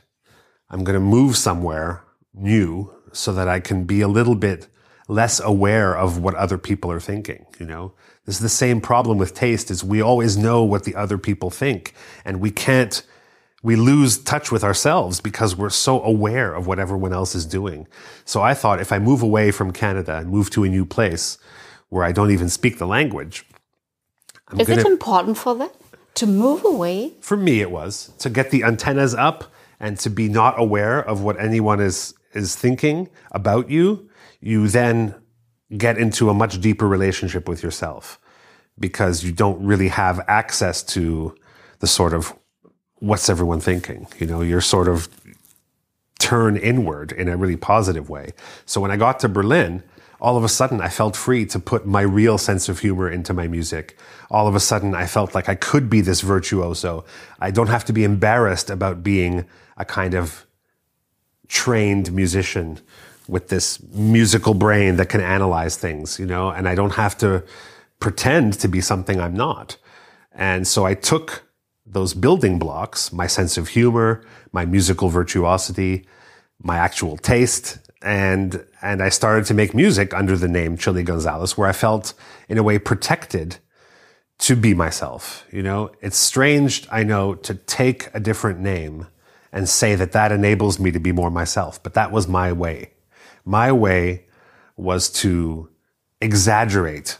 I'm 0.70 0.84
going 0.84 0.96
to 0.96 1.00
move 1.00 1.38
somewhere 1.38 2.04
new 2.34 2.94
so 3.12 3.34
that 3.34 3.48
I 3.48 3.60
can 3.60 3.86
be 3.86 4.02
a 4.02 4.08
little 4.08 4.36
bit 4.36 4.68
less 5.08 5.40
aware 5.40 5.96
of 5.98 6.20
what 6.20 6.36
other 6.36 6.58
people 6.58 6.92
are 6.92 7.00
thinking, 7.00 7.46
you 7.60 7.66
know? 7.66 7.94
This 8.26 8.36
is 8.36 8.42
the 8.42 8.50
same 8.50 8.82
problem 8.82 9.18
with 9.18 9.34
taste 9.34 9.72
is 9.72 9.84
we 9.84 10.02
always 10.02 10.36
know 10.38 10.64
what 10.64 10.84
the 10.84 10.96
other 10.96 11.18
people 11.18 11.50
think 11.50 11.94
and 12.26 12.42
we 12.42 12.52
can't 12.52 13.02
we 13.64 13.76
lose 13.76 14.18
touch 14.20 14.52
with 14.52 14.64
ourselves 14.64 15.20
because 15.20 15.56
we're 15.56 15.70
so 15.70 16.02
aware 16.04 16.54
of 16.54 16.68
what 16.68 16.78
everyone 16.78 17.12
else 17.12 17.34
is 17.34 17.46
doing. 17.46 17.88
So 18.24 18.42
I 18.42 18.54
thought 18.54 18.80
if 18.80 18.92
I 18.92 19.00
move 19.00 19.22
away 19.24 19.52
from 19.52 19.72
Canada 19.72 20.18
and 20.18 20.30
move 20.30 20.50
to 20.52 20.64
a 20.64 20.70
new 20.70 20.86
place 20.86 21.38
where 21.90 22.04
I 22.04 22.12
don't 22.12 22.32
even 22.32 22.50
speak 22.50 22.78
the 22.78 22.86
language, 22.86 23.46
I'm 24.50 24.60
Is 24.60 24.68
gonna, 24.68 24.82
it 24.82 24.88
important 24.88 25.38
for 25.38 25.56
that 25.56 25.74
to 26.16 26.28
move 26.28 26.64
away? 26.66 27.14
for 27.22 27.38
me 27.38 27.62
it 27.62 27.72
was 27.72 28.12
to 28.20 28.30
get 28.30 28.52
the 28.52 28.64
antennas 28.64 29.16
up 29.16 29.52
and 29.80 29.98
to 30.00 30.10
be 30.10 30.28
not 30.28 30.60
aware 30.60 31.00
of 31.00 31.22
what 31.22 31.40
anyone 31.40 31.80
is 31.80 32.14
is 32.34 32.56
thinking 32.56 33.10
about 33.32 33.70
you. 33.70 34.10
You 34.40 34.68
then 34.68 35.16
get 35.76 35.98
into 35.98 36.30
a 36.30 36.34
much 36.34 36.62
deeper 36.62 36.88
relationship 36.88 37.48
with 37.50 37.64
yourself 37.64 38.20
because 38.80 39.24
you 39.24 39.32
don't 39.32 39.64
really 39.66 39.88
have 39.88 40.24
access 40.28 40.84
to 40.84 41.36
the 41.80 41.88
sort 41.88 42.14
of 42.14 42.34
what's 43.00 43.30
everyone 43.30 43.60
thinking? 43.60 44.08
You 44.20 44.28
know, 44.28 44.42
you're 44.42 44.62
sort 44.62 44.88
of 44.88 45.10
turn 46.20 46.58
inward 46.58 47.12
in 47.12 47.28
a 47.28 47.38
really 47.38 47.58
positive 47.58 48.10
way. 48.10 48.34
So 48.66 48.82
when 48.82 48.92
I 48.92 48.98
got 48.98 49.20
to 49.20 49.30
Berlin, 49.30 49.84
all 50.20 50.38
of 50.38 50.44
a 50.44 50.50
sudden 50.50 50.82
I 50.82 50.90
felt 50.90 51.16
free 51.16 51.46
to 51.48 51.60
put 51.60 51.86
my 51.86 52.02
real 52.02 52.38
sense 52.38 52.70
of 52.70 52.80
humor 52.80 53.10
into 53.10 53.34
my 53.34 53.48
music. 53.48 53.98
All 54.30 54.48
of 54.48 54.56
a 54.56 54.60
sudden 54.60 54.96
I 54.96 55.06
felt 55.06 55.36
like 55.36 55.48
I 55.50 55.56
could 55.56 55.90
be 55.90 56.02
this 56.02 56.22
virtuoso. 56.22 57.06
I 57.40 57.52
don't 57.52 57.68
have 57.68 57.86
to 57.86 57.94
be 57.94 58.04
embarrassed 58.04 58.70
about 58.70 59.04
being 59.04 59.46
a 59.78 59.86
kind 59.86 60.16
of 60.16 60.46
trained 61.48 62.12
musician 62.12 62.80
with 63.28 63.50
this 63.50 63.82
musical 63.92 64.54
brain 64.54 64.96
that 64.96 65.10
can 65.10 65.22
analyze 65.22 65.78
things, 65.78 66.20
you 66.20 66.26
know, 66.26 66.50
and 66.50 66.68
I 66.68 66.76
don't 66.76 66.94
have 66.94 67.18
to 67.20 67.44
pretend 68.00 68.54
to 68.60 68.68
be 68.68 68.82
something 68.82 69.20
I'm 69.20 69.36
not. 69.36 69.78
And 70.32 70.68
so 70.68 70.86
I 70.86 70.94
took 70.94 71.44
those 71.86 72.14
building 72.14 72.60
blocks, 72.60 73.12
my 73.12 73.28
sense 73.28 73.58
of 73.58 73.70
humor, 73.70 74.24
my 74.52 74.66
musical 74.66 75.10
virtuosity, 75.10 76.06
my 76.62 76.78
actual 76.78 77.18
taste, 77.18 77.80
and 78.08 78.66
and 78.82 79.04
I 79.04 79.10
started 79.10 79.46
to 79.48 79.54
make 79.54 79.74
music 79.74 80.14
under 80.14 80.38
the 80.38 80.48
name 80.48 80.78
Chilly 80.78 81.04
Gonzales, 81.04 81.58
where 81.58 81.68
I 81.68 81.74
felt 81.74 82.14
in 82.48 82.58
a 82.58 82.64
way 82.64 82.80
protected 82.80 83.58
to 84.40 84.56
be 84.56 84.74
myself. 84.74 85.46
You 85.52 85.62
know, 85.62 85.92
it's 86.00 86.18
strange, 86.18 86.88
I 86.90 87.04
know, 87.04 87.36
to 87.36 87.56
take 87.56 88.10
a 88.14 88.22
different 88.22 88.62
name 88.62 89.08
and 89.52 89.68
say 89.68 89.96
that 89.96 90.14
that 90.14 90.32
enables 90.32 90.80
me 90.80 90.90
to 90.92 91.00
be 91.00 91.12
more 91.12 91.30
myself, 91.30 91.84
but 91.84 91.96
that 91.96 92.12
was 92.14 92.30
my 92.30 92.54
way. 92.54 92.94
My 93.44 93.74
way 93.74 94.26
was 94.78 95.10
to 95.24 95.70
exaggerate 96.22 97.18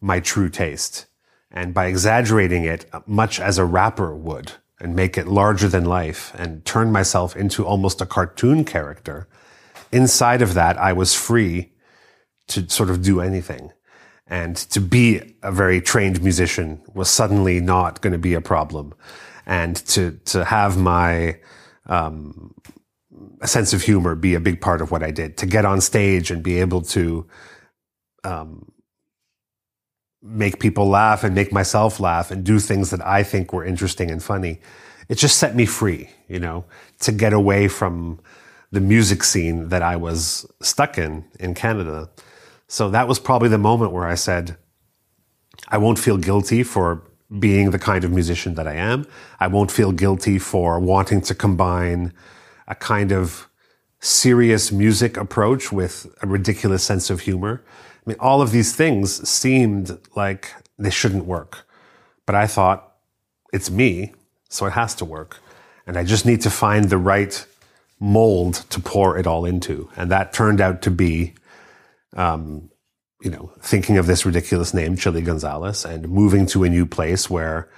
my 0.00 0.20
true 0.20 0.48
taste. 0.48 1.06
And 1.50 1.74
by 1.74 1.86
exaggerating 1.86 2.64
it, 2.64 2.88
much 3.06 3.40
as 3.40 3.58
a 3.58 3.64
rapper 3.64 4.14
would, 4.14 4.52
and 4.78 4.94
make 4.94 5.18
it 5.18 5.26
larger 5.26 5.66
than 5.66 5.84
life 5.84 6.32
and 6.36 6.64
turn 6.64 6.92
myself 6.92 7.34
into 7.34 7.66
almost 7.66 8.00
a 8.00 8.06
cartoon 8.06 8.64
character, 8.64 9.26
inside 9.92 10.42
of 10.42 10.54
that, 10.54 10.78
I 10.78 10.92
was 10.92 11.14
free 11.14 11.72
to 12.48 12.68
sort 12.68 12.90
of 12.90 13.02
do 13.02 13.20
anything. 13.20 13.72
And 14.26 14.56
to 14.56 14.80
be 14.80 15.34
a 15.42 15.50
very 15.50 15.80
trained 15.80 16.22
musician 16.22 16.82
was 16.94 17.10
suddenly 17.10 17.60
not 17.60 18.00
going 18.00 18.12
to 18.12 18.18
be 18.18 18.34
a 18.34 18.40
problem. 18.40 18.94
And 19.46 19.76
to, 19.86 20.12
to 20.26 20.44
have 20.44 20.76
my, 20.76 21.38
um, 21.86 22.54
sense 23.44 23.72
of 23.72 23.82
humor 23.82 24.14
be 24.14 24.34
a 24.34 24.40
big 24.40 24.60
part 24.60 24.80
of 24.80 24.90
what 24.90 25.02
I 25.02 25.10
did. 25.10 25.36
To 25.38 25.46
get 25.46 25.64
on 25.64 25.80
stage 25.80 26.30
and 26.30 26.42
be 26.42 26.60
able 26.60 26.82
to, 26.82 27.26
um, 28.22 28.70
make 30.22 30.60
people 30.60 30.86
laugh 30.86 31.24
and 31.24 31.34
make 31.34 31.52
myself 31.52 31.98
laugh 31.98 32.30
and 32.30 32.44
do 32.44 32.58
things 32.58 32.90
that 32.90 33.04
I 33.06 33.22
think 33.22 33.52
were 33.52 33.64
interesting 33.64 34.10
and 34.10 34.22
funny. 34.22 34.60
It 35.08 35.16
just 35.16 35.38
set 35.38 35.56
me 35.56 35.66
free, 35.66 36.10
you 36.28 36.38
know, 36.38 36.66
to 37.00 37.12
get 37.12 37.32
away 37.32 37.68
from 37.68 38.20
the 38.72 38.80
music 38.80 39.24
scene 39.24 39.68
that 39.68 39.82
I 39.82 39.96
was 39.96 40.46
stuck 40.62 40.98
in 40.98 41.24
in 41.38 41.54
Canada. 41.54 42.10
So 42.68 42.90
that 42.90 43.08
was 43.08 43.18
probably 43.18 43.48
the 43.48 43.58
moment 43.58 43.92
where 43.92 44.06
I 44.06 44.14
said, 44.14 44.56
I 45.68 45.78
won't 45.78 45.98
feel 45.98 46.16
guilty 46.16 46.62
for 46.62 47.02
being 47.38 47.70
the 47.70 47.78
kind 47.78 48.04
of 48.04 48.10
musician 48.10 48.54
that 48.54 48.66
I 48.66 48.74
am. 48.74 49.06
I 49.38 49.46
won't 49.46 49.70
feel 49.70 49.92
guilty 49.92 50.38
for 50.38 50.78
wanting 50.80 51.20
to 51.22 51.34
combine 51.34 52.12
a 52.66 52.74
kind 52.74 53.12
of 53.12 53.48
serious 54.00 54.72
music 54.72 55.16
approach 55.16 55.70
with 55.70 56.06
a 56.22 56.26
ridiculous 56.26 56.82
sense 56.82 57.10
of 57.10 57.20
humor. 57.20 57.62
I 57.66 58.10
mean, 58.10 58.16
all 58.18 58.40
of 58.40 58.50
these 58.50 58.74
things 58.74 59.28
seemed 59.28 59.98
like 60.16 60.52
they 60.78 60.90
shouldn't 60.90 61.26
work. 61.26 61.66
But 62.26 62.34
I 62.34 62.46
thought, 62.46 62.94
it's 63.52 63.70
me, 63.70 64.14
so 64.48 64.66
it 64.66 64.72
has 64.72 64.94
to 64.96 65.04
work. 65.04 65.38
And 65.86 65.96
I 65.96 66.04
just 66.04 66.24
need 66.24 66.40
to 66.42 66.50
find 66.50 66.88
the 66.88 66.98
right 66.98 67.44
mold 68.00 68.64
to 68.70 68.80
pour 68.80 69.18
it 69.18 69.26
all 69.26 69.44
into. 69.44 69.88
And 69.96 70.10
that 70.10 70.32
turned 70.32 70.60
out 70.60 70.82
to 70.82 70.90
be, 70.90 71.34
um, 72.16 72.70
you 73.22 73.30
know, 73.30 73.52
thinking 73.60 73.98
of 73.98 74.06
this 74.06 74.24
ridiculous 74.24 74.72
name, 74.72 74.96
Chilly 74.96 75.20
Gonzales, 75.20 75.84
and 75.84 76.08
moving 76.08 76.46
to 76.46 76.64
a 76.64 76.68
new 76.68 76.86
place 76.86 77.28
where 77.28 77.70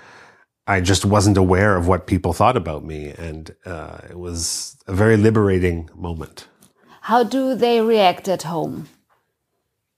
I 0.67 0.81
just 0.81 1.05
wasn't 1.05 1.37
aware 1.37 1.77
of 1.77 1.89
what 1.89 2.07
people 2.07 2.33
thought 2.33 2.57
about 2.57 2.85
me. 2.85 3.11
And 3.19 3.55
uh, 3.67 3.99
it 4.09 4.19
was 4.19 4.77
a 4.87 4.95
very 4.95 5.17
liberating 5.17 5.91
moment. 5.95 6.47
How 7.01 7.25
do 7.25 7.57
they 7.57 7.81
react 7.81 8.29
at 8.29 8.45
home? 8.45 8.89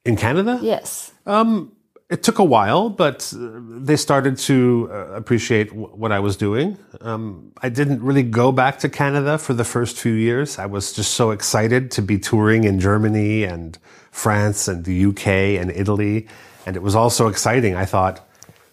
In 0.07 0.17
Canada? 0.17 0.59
Yes. 0.63 1.13
Um, 1.27 1.74
it 2.11 2.23
took 2.23 2.39
a 2.39 2.45
while, 2.45 2.91
but 2.91 3.33
uh, 3.35 3.61
they 3.81 3.97
started 3.97 4.37
to 4.37 4.89
uh, 4.93 5.13
appreciate 5.13 5.69
w- 5.71 5.89
what 5.89 6.13
I 6.13 6.21
was 6.21 6.37
doing. 6.37 6.77
Um, 7.01 7.53
I 7.63 7.71
didn't 7.71 8.03
really 8.03 8.23
go 8.23 8.53
back 8.53 8.79
to 8.81 8.89
Canada 8.89 9.39
for 9.39 9.55
the 9.55 9.65
first 9.65 9.97
few 9.97 10.13
years. 10.13 10.59
I 10.59 10.67
was 10.67 10.93
just 10.93 11.15
so 11.15 11.31
excited 11.31 11.91
to 11.93 12.03
be 12.03 12.19
touring 12.19 12.65
in 12.65 12.79
Germany 12.79 13.45
and 13.45 13.79
France 14.11 14.69
and 14.69 14.85
the 14.85 15.07
UK 15.07 15.27
and 15.61 15.71
Italy. 15.71 16.29
And 16.67 16.77
it 16.77 16.83
was 16.83 16.95
all 16.95 17.09
so 17.11 17.29
exciting. 17.29 17.75
I 17.75 17.87
thought, 17.87 18.27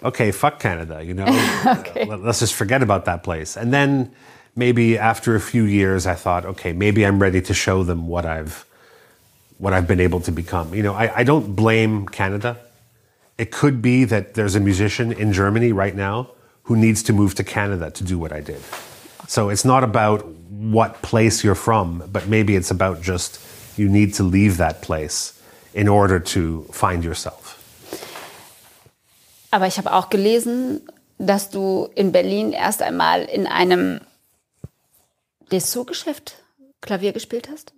okay, 0.03 0.31
fuck 0.31 0.59
Canada, 0.59 1.01
you 1.03 1.13
know, 1.13 1.25
okay. 1.79 2.09
uh, 2.09 2.17
let's 2.17 2.39
just 2.39 2.53
forget 2.53 2.83
about 2.83 3.05
that 3.05 3.23
place. 3.23 3.55
And 3.55 3.73
then 3.73 4.11
maybe 4.57 4.97
after 4.97 5.35
a 5.35 5.41
few 5.41 5.63
years, 5.63 6.05
I 6.05 6.15
thought, 6.15 6.45
okay, 6.45 6.73
maybe 6.73 7.05
I'm 7.05 7.21
ready 7.21 7.41
to 7.43 7.53
show 7.53 7.83
them 7.83 8.07
what 8.07 8.25
I've, 8.25 8.65
what 9.57 9.71
I've 9.71 9.87
been 9.87 10.01
able 10.01 10.19
to 10.21 10.31
become. 10.31 10.75
You 10.75 10.83
know, 10.83 10.93
I, 10.93 11.19
I 11.19 11.23
don't 11.23 11.55
blame 11.55 12.07
Canada. 12.07 12.57
It 13.41 13.49
could 13.49 13.82
be 13.82 14.06
that 14.06 14.36
there's 14.36 14.56
a 14.56 14.60
musician 14.60 15.12
in 15.12 15.34
Germany 15.34 15.71
right 15.71 15.95
now 15.95 16.30
who 16.65 16.75
needs 16.75 17.01
to 17.04 17.12
move 17.12 17.34
to 17.36 17.43
Canada 17.43 17.89
to 17.89 18.04
do 18.04 18.19
what 18.19 18.32
I 18.32 18.39
did. 18.39 18.62
So 19.27 19.49
it's 19.49 19.65
not 19.65 19.84
about 19.84 20.27
what 20.51 21.01
place 21.01 21.43
you're 21.43 21.56
from, 21.56 22.04
but 22.12 22.27
maybe 22.27 22.56
it's 22.56 22.69
about 22.69 23.01
just 23.01 23.39
you 23.80 23.89
need 23.89 24.13
to 24.19 24.23
leave 24.23 24.58
that 24.58 24.84
place 24.84 25.34
in 25.73 25.88
order 25.88 26.19
to 26.19 26.67
find 26.71 27.04
yourself. 27.04 27.58
Aber 29.49 29.65
ich 29.65 29.77
habe 29.77 29.91
auch 29.91 30.12
gelesen, 30.12 30.82
dass 31.17 31.49
du 31.49 31.89
in 31.95 32.12
Berlin 32.12 32.54
erst 32.54 32.84
einmal 32.84 33.23
in 33.23 33.47
einem 33.47 34.01
Dessous-Geschäft 35.51 36.36
Klavier 36.82 37.12
gespielt 37.12 37.49
hast. 37.49 37.73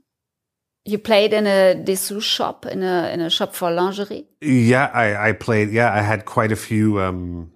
You 0.85 0.99
played 0.99 1.33
in 1.33 1.47
a 1.47 1.75
Dessous 1.75 2.23
shop, 2.23 2.65
in 2.65 2.83
a 2.83 3.09
in 3.13 3.21
a 3.21 3.29
shop 3.29 3.55
for 3.55 3.71
lingerie. 3.71 4.25
Yeah, 4.41 4.91
I, 4.93 5.29
I 5.29 5.31
played. 5.31 5.71
Yeah, 5.71 5.93
I 5.93 6.01
had 6.01 6.25
quite 6.25 6.51
a 6.51 6.57
few 6.57 6.99
um, 6.99 7.53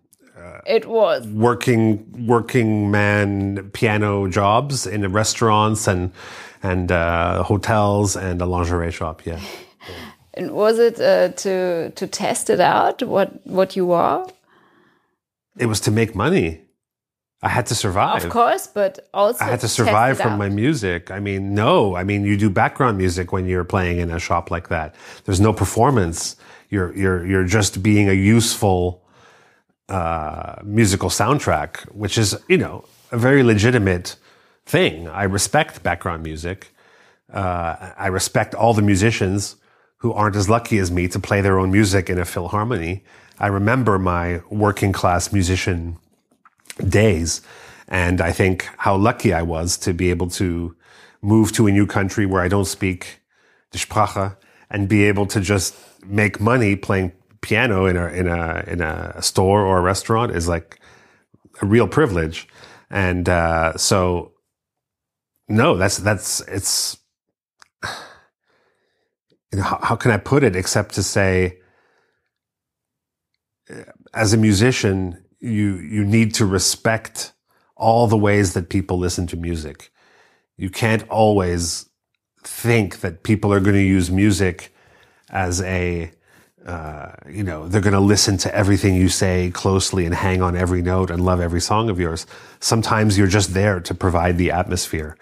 It 0.65 0.85
was 0.85 1.25
working 1.27 2.27
working 2.27 2.91
man 2.91 3.69
piano 3.71 4.27
jobs 4.27 4.85
in 4.85 5.11
restaurants 5.11 5.87
and 5.87 6.11
and 6.61 6.91
uh, 6.91 7.43
hotels 7.43 8.15
and 8.15 8.41
a 8.41 8.45
lingerie 8.45 8.91
shop. 8.91 9.25
Yeah. 9.25 9.39
And 10.33 10.51
was 10.51 10.77
it 10.77 10.99
uh, 10.99 11.29
to 11.29 11.89
to 11.89 12.05
test 12.05 12.51
it 12.51 12.59
out 12.59 13.01
what 13.01 13.43
what 13.47 13.75
you 13.75 13.91
are? 13.91 14.27
It 15.57 15.65
was 15.65 15.79
to 15.79 15.91
make 15.91 16.13
money. 16.13 16.61
I 17.41 17.49
had 17.49 17.67
to 17.67 17.75
survive. 17.75 18.23
Of 18.23 18.31
course, 18.31 18.65
but 18.65 19.07
also 19.13 19.45
I 19.45 19.49
had 19.49 19.59
to 19.59 19.67
survive 19.67 20.17
from 20.17 20.33
out. 20.33 20.39
my 20.39 20.49
music. 20.49 21.11
I 21.11 21.19
mean, 21.19 21.53
no. 21.53 21.95
I 21.95 22.03
mean, 22.03 22.25
you 22.25 22.35
do 22.35 22.49
background 22.49 22.97
music 22.97 23.31
when 23.31 23.45
you're 23.45 23.63
playing 23.63 23.99
in 23.99 24.09
a 24.09 24.19
shop 24.19 24.49
like 24.49 24.69
that. 24.69 24.95
There's 25.25 25.39
no 25.39 25.53
performance. 25.53 26.35
You're 26.69 26.95
you're 26.95 27.25
you're 27.25 27.45
just 27.45 27.83
being 27.83 28.09
a 28.09 28.13
useful 28.13 29.03
uh, 29.87 30.55
musical 30.63 31.09
soundtrack, 31.09 31.81
which 31.93 32.17
is 32.17 32.35
you 32.49 32.57
know 32.57 32.85
a 33.11 33.17
very 33.17 33.43
legitimate 33.43 34.15
thing. 34.65 35.07
I 35.07 35.23
respect 35.23 35.83
background 35.83 36.23
music. 36.23 36.73
Uh, 37.31 37.91
I 37.97 38.07
respect 38.07 38.55
all 38.55 38.73
the 38.73 38.81
musicians 38.81 39.57
who 39.97 40.11
aren't 40.11 40.35
as 40.35 40.49
lucky 40.49 40.79
as 40.79 40.91
me 40.91 41.07
to 41.09 41.19
play 41.19 41.41
their 41.41 41.59
own 41.59 41.71
music 41.71 42.09
in 42.09 42.17
a 42.17 42.25
philharmony. 42.25 43.03
I 43.39 43.47
remember 43.47 43.99
my 43.99 44.41
working 44.49 44.91
class 44.91 45.31
musician 45.31 45.97
days. 46.77 47.41
And 47.87 48.21
I 48.21 48.31
think 48.31 48.67
how 48.77 48.95
lucky 48.95 49.33
I 49.33 49.41
was 49.41 49.77
to 49.77 49.93
be 49.93 50.09
able 50.09 50.29
to 50.31 50.75
move 51.21 51.51
to 51.53 51.67
a 51.67 51.71
new 51.71 51.87
country 51.87 52.25
where 52.25 52.41
I 52.41 52.47
don't 52.47 52.65
speak 52.65 53.21
the 53.71 53.77
Sprache 53.77 54.37
and 54.69 54.89
be 54.89 55.05
able 55.05 55.25
to 55.27 55.39
just 55.39 55.75
make 56.05 56.39
money 56.39 56.75
playing 56.75 57.13
piano 57.41 57.85
in 57.85 57.95
a, 57.95 58.07
in 58.07 58.27
a, 58.27 58.63
in 58.67 58.81
a 58.81 59.21
store 59.21 59.61
or 59.65 59.77
a 59.77 59.81
restaurant 59.81 60.31
is 60.31 60.47
like 60.47 60.79
a 61.61 61.65
real 61.65 61.87
privilege. 61.87 62.47
And, 62.89 63.27
uh, 63.27 63.77
so 63.77 64.33
no, 65.47 65.77
that's, 65.77 65.97
that's, 65.97 66.41
it's, 66.41 66.97
you 69.51 69.59
know, 69.59 69.63
how, 69.63 69.79
how 69.81 69.95
can 69.95 70.11
I 70.11 70.17
put 70.17 70.43
it 70.43 70.55
except 70.55 70.95
to 70.95 71.03
say, 71.03 71.59
as 74.13 74.33
a 74.33 74.37
musician, 74.37 75.23
you 75.39 75.75
you 75.75 76.03
need 76.03 76.33
to 76.35 76.45
respect 76.45 77.33
all 77.75 78.07
the 78.07 78.17
ways 78.17 78.53
that 78.53 78.69
people 78.69 78.97
listen 78.97 79.27
to 79.27 79.37
music. 79.37 79.91
You 80.57 80.69
can't 80.69 81.07
always 81.09 81.89
think 82.43 83.01
that 83.01 83.23
people 83.23 83.53
are 83.53 83.59
going 83.59 83.75
to 83.75 83.81
use 83.81 84.09
music 84.09 84.73
as 85.29 85.61
a 85.61 86.11
uh, 86.65 87.13
you 87.29 87.43
know 87.43 87.67
they're 87.67 87.81
going 87.81 87.93
to 87.93 87.99
listen 87.99 88.37
to 88.37 88.53
everything 88.53 88.95
you 88.95 89.07
say 89.09 89.51
closely 89.51 90.05
and 90.05 90.13
hang 90.13 90.41
on 90.41 90.55
every 90.55 90.81
note 90.81 91.09
and 91.09 91.23
love 91.23 91.39
every 91.39 91.61
song 91.61 91.89
of 91.89 91.99
yours. 91.99 92.25
Sometimes 92.59 93.17
you're 93.17 93.27
just 93.27 93.53
there 93.53 93.79
to 93.79 93.93
provide 93.93 94.37
the 94.37 94.51
atmosphere, 94.51 95.17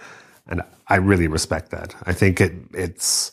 and 0.47 0.61
I 0.87 0.95
really 0.95 1.27
respect 1.27 1.71
that. 1.71 1.95
I 2.03 2.13
think 2.13 2.41
it 2.41 2.53
it's 2.73 3.31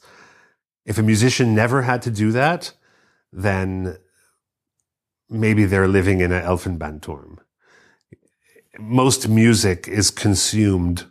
if 0.85 0.99
a 0.99 1.03
musician 1.03 1.55
never 1.55 1.83
had 1.83 2.03
to 2.03 2.11
do 2.11 2.33
that, 2.33 2.73
then 3.33 3.97
maybe 5.33 5.65
they're 5.65 5.89
living 5.89 6.21
in 6.21 6.33
an 6.33 6.43
Elfenbeinturm. 6.43 7.39
Most 8.79 9.29
music 9.29 9.89
is 9.89 10.11
consumed 10.11 11.05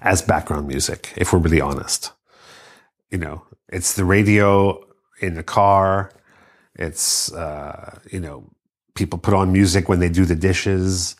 as 0.00 0.22
background 0.22 0.66
music, 0.66 1.12
if 1.16 1.32
we're 1.32 1.38
really 1.38 1.60
honest. 1.60 2.12
You 3.10 3.18
know, 3.18 3.44
it's 3.68 3.94
the 3.94 4.04
radio 4.04 4.84
in 5.20 5.34
the 5.34 5.42
car. 5.42 6.12
It's, 6.74 7.32
uh, 7.32 7.98
you 8.10 8.20
know, 8.20 8.50
people 8.94 9.18
put 9.18 9.34
on 9.34 9.52
music 9.52 9.88
when 9.88 10.00
they 10.00 10.08
do 10.08 10.24
the 10.24 10.34
dishes. 10.34 11.16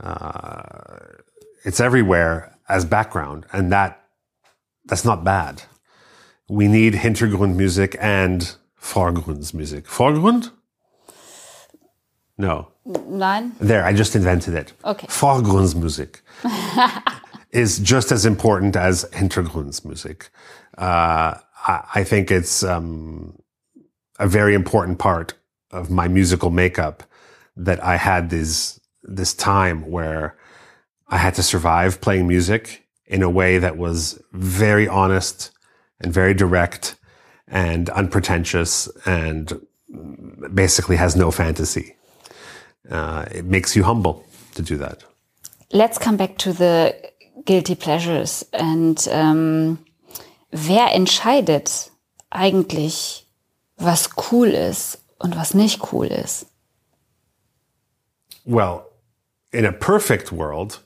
Uh, 0.00 0.98
it's 1.64 1.80
everywhere 1.80 2.56
as 2.68 2.84
background, 2.84 3.46
and 3.52 3.70
that 3.72 4.00
that's 4.86 5.04
not 5.04 5.24
bad. 5.24 5.62
We 6.48 6.68
need 6.68 6.94
Hintergrundmusik 6.94 7.96
and 7.98 8.56
Vorgrundsmusik. 8.80 9.84
Vorgrund? 9.84 10.50
No. 12.36 12.68
Nein? 12.84 13.52
There, 13.60 13.84
I 13.84 13.92
just 13.92 14.16
invented 14.16 14.54
it. 14.54 14.72
Okay. 14.84 15.06
Vorgrundsmusik 15.06 16.20
is 17.50 17.78
just 17.78 18.12
as 18.12 18.26
important 18.26 18.76
as 18.76 19.04
Hintergrundsmusik. 19.12 20.28
Uh, 20.76 21.38
I, 21.66 21.84
I 21.94 22.04
think 22.04 22.30
it's 22.30 22.62
um, 22.62 23.38
a 24.18 24.26
very 24.26 24.54
important 24.54 24.98
part 24.98 25.34
of 25.70 25.90
my 25.90 26.08
musical 26.08 26.50
makeup 26.50 27.04
that 27.56 27.82
I 27.82 27.96
had 27.96 28.30
this 28.30 28.80
this 29.02 29.34
time 29.34 29.90
where 29.90 30.36
I 31.08 31.18
had 31.18 31.34
to 31.34 31.42
survive 31.42 32.00
playing 32.00 32.26
music 32.26 32.86
in 33.06 33.22
a 33.22 33.28
way 33.30 33.58
that 33.58 33.76
was 33.76 34.20
very 34.32 34.88
honest 34.88 35.50
and 36.00 36.12
very 36.12 36.34
direct 36.34 36.96
and 37.46 37.90
unpretentious 37.90 38.88
and 39.04 39.60
basically 40.54 40.96
has 40.96 41.14
no 41.14 41.30
fantasy. 41.30 41.96
Uh, 42.90 43.24
it 43.30 43.44
makes 43.44 43.74
you 43.74 43.84
humble 43.84 44.24
to 44.54 44.62
do 44.62 44.76
that. 44.78 45.04
Let's 45.72 45.98
come 45.98 46.16
back 46.16 46.38
to 46.38 46.52
the 46.52 46.94
guilty 47.44 47.74
pleasures 47.74 48.44
and 48.52 49.06
um, 49.10 49.78
wer 50.52 50.92
entscheidet 50.94 51.90
eigentlich, 52.30 53.26
was 53.76 54.08
cool 54.30 54.48
ist 54.48 54.98
und 55.18 55.36
was 55.36 55.54
nicht 55.54 55.80
cool 55.92 56.06
ist? 56.06 56.46
Well, 58.44 58.86
in 59.52 59.64
a 59.64 59.72
perfect 59.72 60.32
world, 60.32 60.80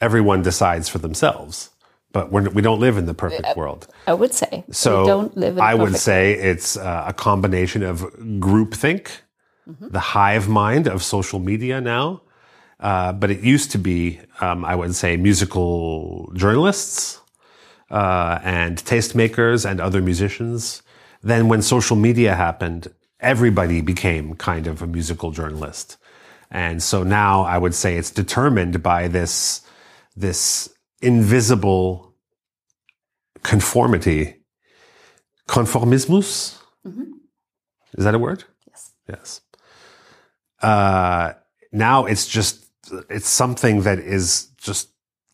everyone 0.00 0.42
decides 0.42 0.88
for 0.88 0.98
themselves. 0.98 1.70
But 2.12 2.30
we're, 2.30 2.48
we 2.48 2.62
don't 2.62 2.80
live 2.80 2.96
in 2.96 3.06
the 3.06 3.14
perfect 3.14 3.56
world. 3.56 3.88
I 4.06 4.14
would 4.14 4.32
say. 4.32 4.64
So 4.70 5.02
we 5.02 5.06
don't 5.06 5.36
live 5.36 5.58
in 5.58 5.62
I 5.62 5.74
would 5.74 5.96
say 5.96 6.32
it's 6.32 6.76
uh, 6.76 7.04
a 7.06 7.12
combination 7.12 7.82
of 7.82 8.00
groupthink, 8.40 9.08
the 9.66 10.00
hive 10.00 10.48
mind 10.48 10.86
of 10.86 11.02
social 11.02 11.38
media 11.38 11.80
now. 11.80 12.22
Uh, 12.78 13.12
but 13.12 13.30
it 13.30 13.40
used 13.40 13.70
to 13.70 13.78
be, 13.78 14.20
um, 14.40 14.64
I 14.64 14.74
would 14.74 14.94
say, 14.94 15.16
musical 15.16 16.30
journalists 16.34 17.20
uh, 17.90 18.38
and 18.42 18.76
tastemakers 18.78 19.68
and 19.68 19.80
other 19.80 20.02
musicians. 20.02 20.82
Then, 21.22 21.48
when 21.48 21.62
social 21.62 21.96
media 21.96 22.34
happened, 22.34 22.88
everybody 23.18 23.80
became 23.80 24.34
kind 24.34 24.66
of 24.66 24.82
a 24.82 24.86
musical 24.86 25.30
journalist. 25.30 25.96
And 26.50 26.82
so 26.82 27.02
now 27.02 27.42
I 27.42 27.58
would 27.58 27.74
say 27.74 27.96
it's 27.96 28.10
determined 28.10 28.82
by 28.82 29.08
this, 29.08 29.62
this 30.14 30.68
invisible 31.00 32.14
conformity. 33.42 34.36
Conformismus? 35.48 36.60
Is 37.96 38.04
that 38.04 38.14
a 38.14 38.18
word? 38.18 38.44
Yes. 38.68 38.92
Yes. 39.08 39.40
Uh, 40.62 41.32
now 41.72 42.06
it's 42.06 42.26
just, 42.26 42.66
it's 43.10 43.28
something 43.28 43.82
that 43.82 43.98
is 43.98 44.48
just 44.58 44.90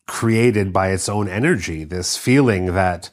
created 0.06 0.72
by 0.72 0.90
its 0.90 1.08
own 1.08 1.28
energy. 1.28 1.84
This 1.84 2.16
feeling 2.16 2.66
that 2.74 3.10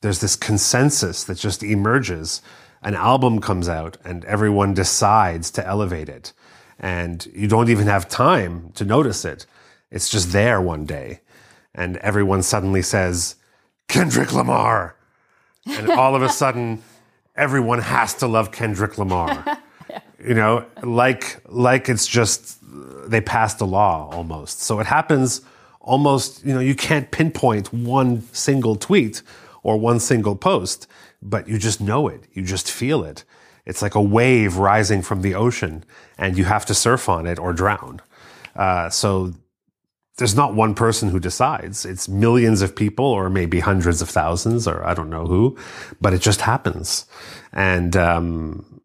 there's 0.00 0.20
this 0.20 0.36
consensus 0.36 1.24
that 1.24 1.38
just 1.38 1.62
emerges. 1.62 2.42
An 2.82 2.94
album 2.94 3.40
comes 3.40 3.68
out 3.68 3.96
and 4.04 4.24
everyone 4.24 4.74
decides 4.74 5.50
to 5.52 5.66
elevate 5.66 6.08
it. 6.08 6.32
And 6.78 7.26
you 7.34 7.48
don't 7.48 7.70
even 7.70 7.86
have 7.86 8.08
time 8.08 8.70
to 8.74 8.84
notice 8.84 9.24
it. 9.24 9.46
It's 9.90 10.08
just 10.08 10.32
there 10.32 10.60
one 10.60 10.84
day. 10.84 11.20
And 11.74 11.96
everyone 11.98 12.42
suddenly 12.42 12.82
says, 12.82 13.34
Kendrick 13.88 14.32
Lamar. 14.32 14.94
And 15.66 15.90
all 15.90 16.14
of 16.14 16.22
a 16.22 16.28
sudden, 16.28 16.82
everyone 17.34 17.80
has 17.80 18.14
to 18.14 18.26
love 18.26 18.52
Kendrick 18.52 18.96
Lamar. 18.98 19.58
You 20.24 20.34
know, 20.34 20.66
like 20.82 21.40
like 21.46 21.88
it's 21.88 22.06
just 22.06 22.58
they 23.10 23.20
passed 23.20 23.60
a 23.60 23.64
law 23.64 24.10
almost. 24.12 24.62
So 24.62 24.80
it 24.80 24.86
happens 24.86 25.42
almost, 25.80 26.44
you 26.44 26.52
know, 26.52 26.60
you 26.60 26.74
can't 26.74 27.10
pinpoint 27.10 27.72
one 27.72 28.22
single 28.32 28.76
tweet 28.76 29.22
or 29.62 29.78
one 29.78 30.00
single 30.00 30.36
post, 30.36 30.86
but 31.22 31.48
you 31.48 31.58
just 31.58 31.80
know 31.80 32.08
it. 32.08 32.24
You 32.32 32.42
just 32.42 32.70
feel 32.70 33.04
it. 33.04 33.24
It's 33.64 33.82
like 33.82 33.94
a 33.94 34.02
wave 34.02 34.56
rising 34.56 35.02
from 35.02 35.22
the 35.22 35.34
ocean 35.34 35.84
and 36.16 36.36
you 36.36 36.44
have 36.44 36.66
to 36.66 36.74
surf 36.74 37.08
on 37.08 37.26
it 37.26 37.38
or 37.38 37.52
drown. 37.52 38.00
Uh, 38.56 38.90
so 38.90 39.32
there's 40.16 40.34
not 40.34 40.54
one 40.54 40.74
person 40.74 41.10
who 41.10 41.20
decides. 41.20 41.84
It's 41.84 42.08
millions 42.08 42.60
of 42.60 42.74
people 42.74 43.04
or 43.04 43.30
maybe 43.30 43.60
hundreds 43.60 44.02
of 44.02 44.08
thousands 44.10 44.66
or 44.66 44.84
I 44.84 44.94
don't 44.94 45.10
know 45.10 45.26
who, 45.26 45.56
but 46.00 46.12
it 46.12 46.20
just 46.20 46.40
happens. 46.40 47.06
And, 47.52 47.96
um, 47.96 48.77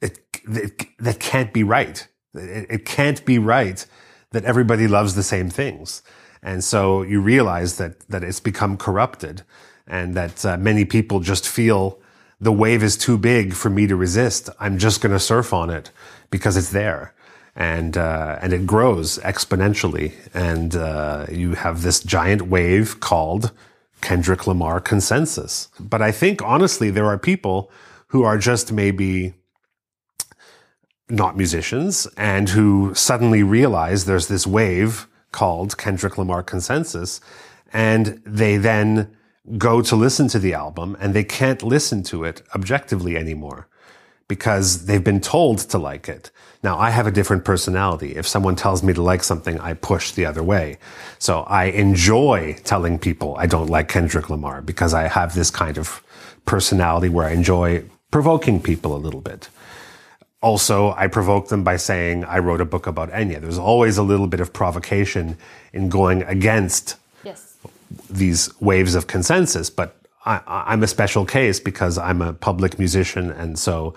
it, 0.00 0.18
it 0.48 0.86
that 0.98 1.20
can't 1.20 1.52
be 1.52 1.62
right. 1.62 2.06
It, 2.34 2.66
it 2.70 2.84
can't 2.84 3.24
be 3.24 3.38
right 3.38 3.84
that 4.32 4.44
everybody 4.44 4.86
loves 4.86 5.14
the 5.14 5.22
same 5.22 5.50
things. 5.50 6.02
And 6.42 6.62
so 6.62 7.02
you 7.02 7.20
realize 7.20 7.78
that, 7.78 8.00
that 8.08 8.22
it's 8.22 8.40
become 8.40 8.76
corrupted 8.76 9.42
and 9.86 10.14
that 10.14 10.44
uh, 10.44 10.56
many 10.56 10.84
people 10.84 11.20
just 11.20 11.48
feel 11.48 11.98
the 12.40 12.52
wave 12.52 12.82
is 12.82 12.96
too 12.96 13.18
big 13.18 13.54
for 13.54 13.70
me 13.70 13.86
to 13.86 13.96
resist. 13.96 14.48
I'm 14.60 14.78
just 14.78 15.00
going 15.00 15.12
to 15.12 15.18
surf 15.18 15.52
on 15.52 15.70
it 15.70 15.90
because 16.30 16.56
it's 16.56 16.70
there. 16.70 17.14
And, 17.56 17.96
uh, 17.96 18.38
and 18.40 18.52
it 18.52 18.66
grows 18.66 19.18
exponentially. 19.18 20.12
And, 20.32 20.76
uh, 20.76 21.26
you 21.32 21.54
have 21.54 21.82
this 21.82 22.00
giant 22.00 22.42
wave 22.42 23.00
called 23.00 23.50
Kendrick 24.00 24.46
Lamar 24.46 24.80
consensus. 24.80 25.68
But 25.80 26.00
I 26.00 26.12
think 26.12 26.40
honestly, 26.42 26.90
there 26.90 27.06
are 27.06 27.18
people 27.18 27.72
who 28.08 28.22
are 28.22 28.38
just 28.38 28.70
maybe 28.70 29.34
not 31.08 31.36
musicians 31.36 32.06
and 32.16 32.50
who 32.50 32.94
suddenly 32.94 33.42
realize 33.42 34.04
there's 34.04 34.28
this 34.28 34.46
wave 34.46 35.06
called 35.32 35.76
Kendrick 35.78 36.18
Lamar 36.18 36.42
consensus. 36.42 37.20
And 37.72 38.20
they 38.24 38.56
then 38.56 39.14
go 39.56 39.80
to 39.82 39.96
listen 39.96 40.28
to 40.28 40.38
the 40.38 40.54
album 40.54 40.96
and 41.00 41.14
they 41.14 41.24
can't 41.24 41.62
listen 41.62 42.02
to 42.04 42.24
it 42.24 42.42
objectively 42.54 43.16
anymore 43.16 43.68
because 44.26 44.84
they've 44.84 45.04
been 45.04 45.20
told 45.20 45.58
to 45.58 45.78
like 45.78 46.08
it. 46.08 46.30
Now, 46.62 46.78
I 46.78 46.90
have 46.90 47.06
a 47.06 47.10
different 47.10 47.44
personality. 47.44 48.16
If 48.16 48.26
someone 48.26 48.56
tells 48.56 48.82
me 48.82 48.92
to 48.92 49.02
like 49.02 49.22
something, 49.22 49.58
I 49.60 49.72
push 49.74 50.12
the 50.12 50.26
other 50.26 50.42
way. 50.42 50.78
So 51.18 51.42
I 51.42 51.66
enjoy 51.66 52.58
telling 52.64 52.98
people 52.98 53.36
I 53.38 53.46
don't 53.46 53.70
like 53.70 53.88
Kendrick 53.88 54.28
Lamar 54.28 54.60
because 54.60 54.92
I 54.92 55.08
have 55.08 55.34
this 55.34 55.50
kind 55.50 55.78
of 55.78 56.02
personality 56.44 57.08
where 57.08 57.26
I 57.26 57.32
enjoy 57.32 57.84
provoking 58.10 58.60
people 58.60 58.94
a 58.94 58.98
little 58.98 59.20
bit. 59.20 59.48
Also, 60.40 60.92
I 60.96 61.08
provoke 61.08 61.48
them 61.48 61.64
by 61.64 61.76
saying 61.76 62.24
I 62.24 62.38
wrote 62.38 62.60
a 62.60 62.64
book 62.64 62.86
about 62.86 63.10
Enya. 63.10 63.40
There's 63.40 63.58
always 63.58 63.98
a 63.98 64.02
little 64.04 64.28
bit 64.28 64.40
of 64.40 64.52
provocation 64.52 65.36
in 65.72 65.88
going 65.88 66.22
against 66.22 66.96
Yes. 67.24 67.56
these 68.08 68.48
waves 68.60 68.94
of 68.94 69.08
consensus, 69.08 69.68
but 69.68 69.96
I, 70.24 70.40
I'm 70.46 70.82
a 70.84 70.86
special 70.86 71.24
case 71.24 71.58
because 71.58 71.98
I'm 71.98 72.22
a 72.22 72.32
public 72.32 72.78
musician, 72.78 73.32
and 73.32 73.58
so 73.58 73.94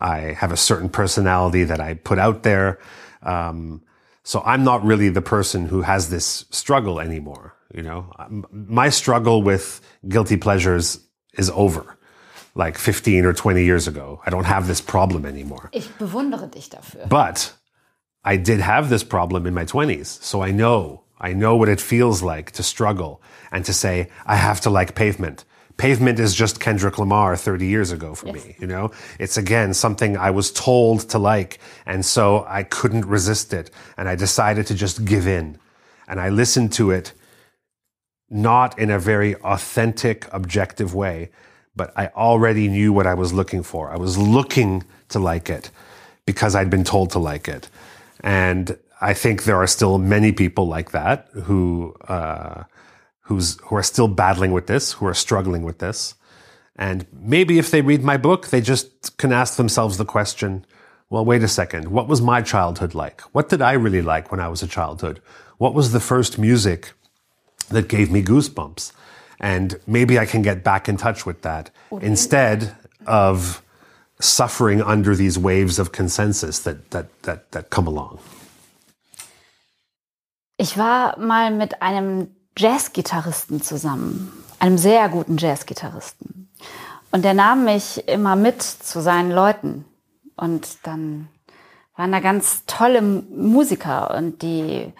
I 0.00 0.18
have 0.36 0.50
a 0.50 0.56
certain 0.56 0.88
personality 0.88 1.62
that 1.64 1.80
I 1.80 1.94
put 1.94 2.18
out 2.18 2.42
there. 2.42 2.80
Um, 3.22 3.80
so 4.24 4.42
I'm 4.44 4.64
not 4.64 4.82
really 4.84 5.10
the 5.10 5.22
person 5.22 5.66
who 5.66 5.82
has 5.82 6.10
this 6.10 6.44
struggle 6.50 6.98
anymore. 6.98 7.54
You 7.72 7.82
know, 7.82 8.12
my 8.50 8.88
struggle 8.88 9.42
with 9.42 9.80
guilty 10.08 10.36
pleasures 10.36 10.98
is 11.34 11.50
over, 11.50 11.96
like 12.54 12.78
15 12.78 13.24
or 13.24 13.32
20 13.32 13.64
years 13.64 13.88
ago. 13.88 14.20
I 14.24 14.30
don't 14.30 14.44
have 14.44 14.66
this 14.66 14.80
problem 14.80 15.24
anymore. 15.26 15.70
Ich 15.72 15.88
bewundere 15.98 16.48
dich 16.50 16.70
dafür. 16.70 17.08
But 17.08 17.52
I 18.24 18.36
did 18.36 18.60
have 18.60 18.88
this 18.88 19.04
problem 19.04 19.46
in 19.46 19.54
my 19.54 19.64
20s. 19.64 20.22
So 20.22 20.42
I 20.42 20.50
know, 20.50 21.02
I 21.20 21.32
know 21.32 21.56
what 21.56 21.68
it 21.68 21.80
feels 21.80 22.22
like 22.22 22.52
to 22.52 22.62
struggle 22.62 23.20
and 23.50 23.64
to 23.64 23.72
say, 23.72 24.08
I 24.26 24.36
have 24.36 24.60
to 24.62 24.70
like 24.70 24.94
pavement. 24.94 25.44
Pavement 25.76 26.20
is 26.20 26.34
just 26.36 26.60
Kendrick 26.60 26.98
Lamar 26.98 27.36
30 27.36 27.66
years 27.66 27.90
ago 27.90 28.14
for 28.14 28.26
me, 28.26 28.54
you 28.60 28.66
know? 28.66 28.92
It's 29.18 29.36
again 29.36 29.74
something 29.74 30.16
I 30.16 30.30
was 30.30 30.52
told 30.52 31.08
to 31.10 31.18
like. 31.18 31.58
And 31.84 32.04
so 32.04 32.44
I 32.48 32.62
couldn't 32.62 33.04
resist 33.06 33.52
it. 33.52 33.72
And 33.96 34.08
I 34.08 34.14
decided 34.14 34.68
to 34.68 34.74
just 34.74 35.04
give 35.04 35.26
in. 35.26 35.58
And 36.06 36.20
I 36.20 36.28
listened 36.28 36.72
to 36.74 36.92
it 36.92 37.12
not 38.30 38.78
in 38.78 38.90
a 38.90 39.00
very 39.00 39.34
authentic, 39.36 40.28
objective 40.32 40.94
way, 40.94 41.30
but 41.76 41.92
I 41.96 42.08
already 42.08 42.68
knew 42.68 42.92
what 42.92 43.06
I 43.06 43.14
was 43.14 43.32
looking 43.32 43.62
for. 43.62 43.90
I 43.90 43.96
was 43.96 44.16
looking 44.16 44.84
to 45.08 45.18
like 45.18 45.50
it 45.50 45.70
because 46.26 46.54
I'd 46.54 46.70
been 46.70 46.84
told 46.84 47.10
to 47.10 47.18
like 47.18 47.48
it. 47.48 47.68
And 48.20 48.78
I 49.00 49.14
think 49.14 49.44
there 49.44 49.56
are 49.56 49.66
still 49.66 49.98
many 49.98 50.32
people 50.32 50.66
like 50.66 50.92
that 50.92 51.28
who, 51.44 51.94
uh, 52.08 52.64
who's, 53.22 53.58
who 53.64 53.76
are 53.76 53.82
still 53.82 54.08
battling 54.08 54.52
with 54.52 54.66
this, 54.66 54.92
who 54.92 55.06
are 55.06 55.14
struggling 55.14 55.62
with 55.62 55.78
this. 55.78 56.14
And 56.76 57.06
maybe 57.12 57.58
if 57.58 57.70
they 57.70 57.82
read 57.82 58.02
my 58.02 58.16
book, 58.16 58.48
they 58.48 58.60
just 58.60 59.16
can 59.18 59.32
ask 59.32 59.56
themselves 59.56 59.96
the 59.96 60.04
question, 60.04 60.64
well, 61.10 61.24
wait 61.24 61.42
a 61.42 61.48
second. 61.48 61.88
What 61.88 62.08
was 62.08 62.20
my 62.22 62.42
childhood 62.42 62.94
like? 62.94 63.20
What 63.32 63.48
did 63.48 63.62
I 63.62 63.72
really 63.72 64.02
like 64.02 64.30
when 64.30 64.40
I 64.40 64.48
was 64.48 64.62
a 64.62 64.66
childhood? 64.66 65.20
What 65.58 65.74
was 65.74 65.92
the 65.92 66.00
first 66.00 66.38
music 66.38 66.92
that 67.68 67.88
gave 67.88 68.10
me 68.10 68.22
goosebumps? 68.22 68.92
And 69.38 69.78
maybe 69.86 70.18
I 70.18 70.26
can 70.26 70.42
get 70.42 70.62
back 70.62 70.88
in 70.88 70.96
touch 70.96 71.26
with 71.26 71.42
that 71.42 71.70
instead 72.00 72.74
of 73.06 73.62
suffering 74.20 74.82
under 74.82 75.16
these 75.16 75.38
waves 75.38 75.78
of 75.78 75.92
consensus 75.92 76.60
that, 76.60 76.90
that, 76.90 77.06
that, 77.22 77.50
that 77.52 77.70
come 77.70 77.86
along. 77.86 78.18
Ich 80.56 80.78
war 80.78 81.18
mal 81.18 81.50
mit 81.50 81.82
einem 81.82 82.28
Jazzgitarristen 82.56 83.60
zusammen, 83.60 84.32
einem 84.60 84.78
sehr 84.78 85.08
guten 85.08 85.36
Jazzgitarristen. 85.36 86.48
Und 87.10 87.24
der 87.24 87.34
nahm 87.34 87.64
mich 87.64 88.08
immer 88.08 88.36
mit 88.36 88.62
zu 88.62 89.00
seinen 89.00 89.32
Leuten. 89.32 89.84
Und 90.36 90.78
dann 90.84 91.28
waren 91.96 92.12
da 92.12 92.20
ganz 92.20 92.64
tolle 92.66 93.02
Musiker 93.02 94.16
und 94.16 94.42
die 94.42 94.92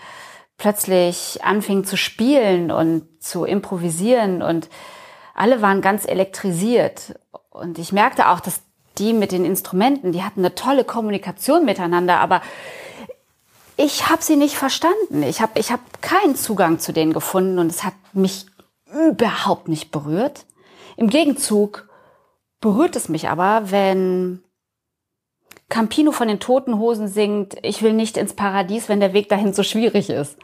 plötzlich 0.64 1.44
anfingen 1.44 1.84
zu 1.84 1.98
spielen 1.98 2.70
und 2.70 3.06
zu 3.20 3.44
improvisieren 3.44 4.40
und 4.40 4.70
alle 5.34 5.60
waren 5.60 5.82
ganz 5.82 6.06
elektrisiert. 6.06 7.20
Und 7.50 7.78
ich 7.78 7.92
merkte 7.92 8.30
auch, 8.30 8.40
dass 8.40 8.62
die 8.96 9.12
mit 9.12 9.30
den 9.30 9.44
Instrumenten, 9.44 10.12
die 10.12 10.22
hatten 10.22 10.40
eine 10.40 10.54
tolle 10.54 10.84
Kommunikation 10.84 11.66
miteinander, 11.66 12.18
aber 12.18 12.40
ich 13.76 14.08
habe 14.08 14.22
sie 14.22 14.36
nicht 14.36 14.54
verstanden. 14.54 15.22
Ich 15.22 15.42
habe 15.42 15.60
ich 15.60 15.70
hab 15.70 16.00
keinen 16.00 16.34
Zugang 16.34 16.78
zu 16.78 16.92
denen 16.92 17.12
gefunden 17.12 17.58
und 17.58 17.70
es 17.70 17.84
hat 17.84 17.92
mich 18.14 18.46
überhaupt 18.90 19.68
nicht 19.68 19.90
berührt. 19.90 20.46
Im 20.96 21.10
Gegenzug 21.10 21.90
berührt 22.62 22.96
es 22.96 23.10
mich 23.10 23.28
aber, 23.28 23.70
wenn 23.70 24.42
Campino 25.68 26.10
von 26.10 26.28
den 26.28 26.40
Toten 26.40 26.78
Hosen 26.78 27.08
singt, 27.08 27.54
ich 27.60 27.82
will 27.82 27.92
nicht 27.92 28.16
ins 28.16 28.32
Paradies, 28.32 28.88
wenn 28.88 29.00
der 29.00 29.12
Weg 29.12 29.28
dahin 29.28 29.52
so 29.52 29.62
schwierig 29.62 30.08
ist. 30.08 30.38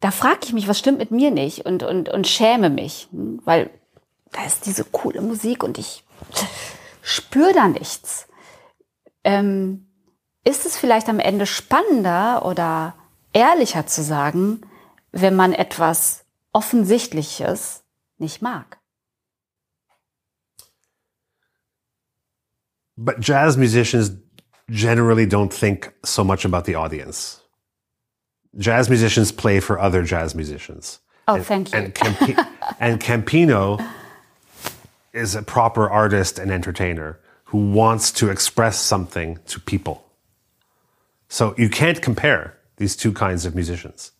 Da 0.00 0.10
frage 0.10 0.40
ich 0.44 0.52
mich, 0.52 0.66
was 0.66 0.78
stimmt 0.78 0.98
mit 0.98 1.10
mir 1.10 1.30
nicht 1.30 1.66
und, 1.66 1.82
und, 1.82 2.08
und 2.08 2.26
schäme 2.26 2.70
mich, 2.70 3.08
weil 3.12 3.70
da 4.32 4.44
ist 4.44 4.66
diese 4.66 4.84
coole 4.84 5.20
Musik 5.20 5.62
und 5.62 5.78
ich 5.78 6.04
spüre 7.02 7.52
da 7.52 7.68
nichts. 7.68 8.26
Ähm, 9.24 9.86
ist 10.44 10.64
es 10.64 10.76
vielleicht 10.76 11.08
am 11.08 11.20
Ende 11.20 11.44
spannender 11.44 12.46
oder 12.46 12.94
ehrlicher 13.32 13.86
zu 13.86 14.02
sagen, 14.02 14.62
wenn 15.12 15.36
man 15.36 15.52
etwas 15.52 16.24
Offensichtliches 16.52 17.84
nicht 18.18 18.40
mag? 18.40 18.78
But 22.96 23.16
jazz 23.20 23.56
musicians 23.56 24.12
generally 24.68 25.26
don't 25.26 25.50
think 25.50 25.92
so 26.02 26.24
much 26.24 26.44
about 26.44 26.64
the 26.64 26.76
audience. 26.76 27.39
Jazz 28.58 28.88
musicians 28.88 29.32
play 29.32 29.60
for 29.60 29.78
other 29.78 30.02
jazz 30.02 30.34
musicians. 30.34 30.98
Oh, 31.28 31.36
and, 31.36 31.46
thank 31.46 31.72
you. 31.72 31.78
And, 31.78 31.94
Campi- 31.94 32.36
and 32.80 33.00
Campino 33.00 33.84
is 35.12 35.34
a 35.34 35.42
proper 35.42 35.88
artist 35.88 36.38
and 36.38 36.50
entertainer 36.50 37.18
who 37.44 37.72
wants 37.72 38.12
to 38.12 38.30
express 38.30 38.80
something 38.80 39.38
to 39.46 39.60
people. 39.60 40.04
So 41.28 41.54
you 41.56 41.68
can't 41.68 42.02
compare 42.02 42.58
these 42.76 42.96
two 42.96 43.12
kinds 43.12 43.46
of 43.46 43.54
musicians. 43.54 44.12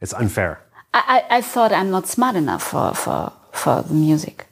It's 0.00 0.12
unfair. 0.14 0.62
I, 0.92 1.24
I, 1.30 1.36
I 1.36 1.40
thought 1.40 1.72
I'm 1.72 1.90
not 1.90 2.08
smart 2.08 2.36
enough 2.36 2.62
for, 2.62 2.94
for, 2.94 3.32
for 3.52 3.82
the 3.82 3.94
music. 3.94 4.46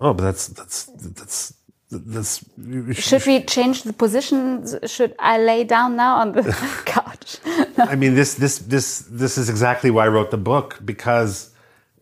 Oh, 0.00 0.12
but 0.12 0.24
that's 0.24 0.48
that's 0.48 0.84
that's 0.84 1.54
that's. 1.90 2.44
Should 2.92 3.26
we 3.26 3.42
change 3.44 3.82
the 3.82 3.92
position? 3.92 4.66
Should 4.86 5.14
I 5.18 5.38
lay 5.38 5.64
down 5.64 5.96
now 5.96 6.16
on 6.16 6.32
the 6.32 6.42
couch? 6.86 7.38
I 7.78 7.94
mean, 7.94 8.14
this 8.14 8.34
this 8.34 8.58
this 8.58 9.00
this 9.10 9.38
is 9.38 9.48
exactly 9.48 9.90
why 9.90 10.06
I 10.06 10.08
wrote 10.08 10.30
the 10.30 10.38
book 10.38 10.80
because 10.84 11.50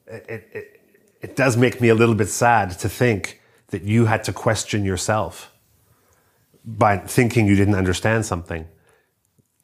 it, 0.07 0.49
it 0.53 0.81
it 1.21 1.37
does 1.37 1.57
make 1.57 1.81
me 1.81 1.89
a 1.89 1.95
little 1.95 2.15
bit 2.15 2.29
sad 2.29 2.79
to 2.81 2.89
think 2.89 3.41
that 3.69 3.83
you 3.83 4.07
had 4.07 4.25
to 4.25 4.33
question 4.33 4.85
yourself 4.85 5.53
by 6.65 6.99
thinking 6.99 7.47
you 7.47 7.57
didn't 7.57 7.75
understand 7.75 8.25
something. 8.25 8.67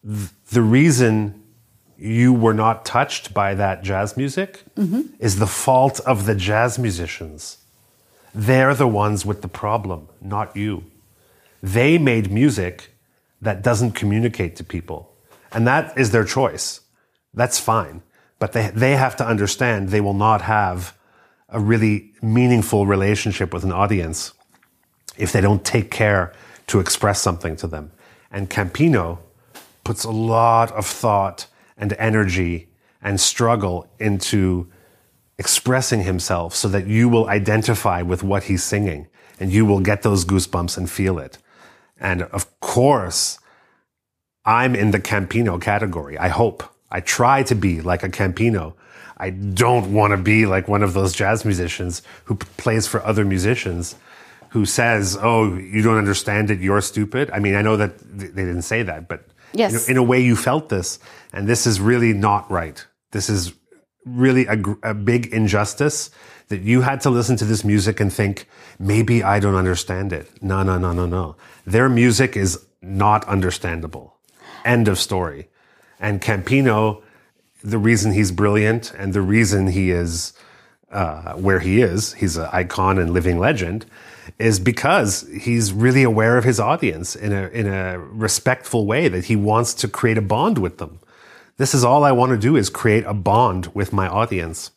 The 0.03 0.63
reason 0.63 1.43
you 1.97 2.33
were 2.33 2.55
not 2.55 2.85
touched 2.85 3.35
by 3.35 3.55
that 3.55 3.83
jazz 3.83 4.17
music 4.17 4.65
mm-hmm. 4.75 5.03
is 5.19 5.39
the 5.39 5.47
fault 5.47 6.01
of 6.01 6.27
the 6.27 6.35
jazz 6.35 6.79
musicians. 6.79 7.59
They're 8.35 8.75
the 8.75 8.87
ones 8.87 9.27
with 9.27 9.43
the 9.43 9.49
problem, 9.49 10.09
not 10.21 10.57
you. 10.57 10.85
They 11.63 11.99
made 11.99 12.31
music 12.31 12.91
that 13.41 13.63
doesn't 13.63 13.93
communicate 13.93 14.57
to 14.57 14.65
people. 14.65 15.13
And 15.53 15.67
that 15.67 15.97
is 15.99 16.11
their 16.11 16.25
choice. 16.25 16.81
That's 17.35 17.59
fine. 17.59 18.03
But 18.39 18.53
they, 18.53 18.71
they 18.71 18.97
have 18.97 19.17
to 19.17 19.27
understand 19.27 19.89
they 19.89 20.01
will 20.01 20.15
not 20.15 20.43
have 20.43 20.97
a 21.49 21.61
really 21.61 22.13
meaningful 22.23 22.87
relationship 22.87 23.53
with 23.53 23.65
an 23.65 23.73
audience 23.73 24.33
if 25.19 25.33
they 25.33 25.41
don't 25.41 25.65
take 25.65 25.91
care 25.91 26.33
to 26.69 26.79
express 26.79 27.21
something 27.21 27.57
to 27.57 27.67
them. 27.67 27.91
And 28.31 28.49
Campino 28.49 29.19
puts 29.83 30.05
a 30.05 30.11
lot 30.11 30.71
of 30.73 30.87
thought 30.87 31.47
and 31.77 31.93
energy 31.95 32.69
and 33.03 33.21
struggle 33.21 33.91
into 33.99 34.71
expressing 35.41 36.03
himself 36.05 36.55
so 36.55 36.69
that 36.69 36.87
you 36.87 37.09
will 37.09 37.27
identify 37.29 38.03
with 38.03 38.23
what 38.23 38.43
he's 38.45 38.63
singing 38.63 39.09
and 39.41 39.51
you 39.51 39.65
will 39.65 39.81
get 39.81 40.03
those 40.03 40.25
goosebumps 40.25 40.77
and 40.79 40.89
feel 40.89 41.19
it. 41.19 41.39
And 41.99 42.23
of 42.39 42.45
course, 42.61 43.39
I'm 44.45 44.75
in 44.77 44.91
the 44.91 45.01
Campino 45.01 45.59
category. 45.61 46.17
I 46.19 46.29
hope. 46.29 46.63
I 46.91 47.01
try 47.01 47.43
to 47.45 47.55
be 47.55 47.81
like 47.81 48.03
a 48.03 48.09
Campino. 48.11 48.75
I 49.17 49.31
don't 49.31 49.93
want 49.93 50.11
to 50.13 50.17
be 50.17 50.47
like 50.47 50.69
one 50.69 50.83
of 50.83 50.93
those 50.93 51.13
jazz 51.15 51.45
musicians 51.45 52.03
who 52.25 52.35
plays 52.37 52.87
for 52.87 53.01
other 53.05 53.25
musicians 53.25 53.97
who 54.51 54.65
says, 54.67 55.17
"Oh, 55.21 55.55
you 55.57 55.81
don't 55.83 55.99
understand 55.99 56.51
it. 56.51 56.59
You're 56.61 56.81
stupid." 56.83 57.31
I 57.33 57.39
mean, 57.39 57.55
I 57.55 57.63
know 57.63 57.77
that 57.77 57.93
th- 58.19 58.33
they 58.33 58.45
didn't 58.45 58.63
say 58.63 58.83
that, 58.83 59.09
but 59.09 59.21
Yes. 59.53 59.89
in 59.89 59.97
a 59.97 60.03
way, 60.03 60.21
you 60.21 60.37
felt 60.37 60.69
this, 60.69 60.99
and 61.33 61.47
this 61.47 61.67
is 61.67 61.81
really 61.81 62.13
not 62.13 62.51
right. 62.51 62.85
This 63.13 63.29
is 63.29 63.53
really 64.11 64.47
a, 64.47 64.63
a 64.83 64.95
big 64.95 65.27
injustice 65.33 66.11
that 66.49 66.63
you 66.63 66.81
had 66.81 67.01
to 67.03 67.11
listen 67.11 67.37
to 67.37 67.45
this 67.45 67.65
music 67.65 68.01
and 68.01 68.13
think 68.13 68.49
maybe 68.79 69.23
I 69.23 69.39
don't 69.41 69.55
understand 69.55 70.13
it. 70.13 70.29
No, 70.43 70.63
no, 70.63 70.79
no, 70.79 70.93
no, 70.93 71.07
no. 71.07 71.37
Their 71.65 71.89
music 71.89 72.37
is 72.37 72.67
not 72.83 73.25
understandable. 73.29 74.17
End 74.65 74.89
of 74.89 74.99
story. 74.99 75.49
And 76.01 76.21
Campino, 76.21 77.03
the 77.63 77.79
reason 77.79 78.13
he's 78.13 78.33
brilliant 78.33 78.93
and 78.95 79.13
the 79.13 79.21
reason 79.21 79.69
he 79.69 79.91
is 79.91 80.33
uh, 80.91 81.35
where 81.35 81.61
he 81.61 81.83
is, 81.83 82.15
he's 82.15 82.37
an 82.37 82.49
icon 82.53 82.99
and 82.99 83.13
living 83.13 83.39
legend, 83.39 83.87
is 84.39 84.59
because 84.59 85.29
he's 85.41 85.73
really 85.73 86.03
aware 86.03 86.37
of 86.37 86.45
his 86.45 86.59
audience 86.59 87.15
in 87.15 87.33
a 87.33 87.49
in 87.49 87.67
a 87.67 87.99
respectful 87.99 88.87
way 88.87 89.09
that 89.09 89.27
he 89.27 89.37
wants 89.37 89.75
to 89.75 89.89
create 89.89 90.19
a 90.19 90.23
bond 90.23 90.59
with 90.59 90.79
them. 90.79 90.99
This 91.61 91.75
is 91.75 91.85
all 91.85 92.05
I 92.05 92.13
want 92.13 92.31
to 92.31 92.39
do 92.39 92.57
is 92.57 92.71
create 92.71 93.05
a 93.05 93.13
bond 93.13 93.67
with 93.75 93.93
my 93.93 94.09
audience, 94.09 94.71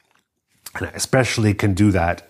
and 0.76 0.88
I 0.88 0.90
especially 0.90 1.54
can 1.54 1.74
do 1.74 1.92
that 1.92 2.30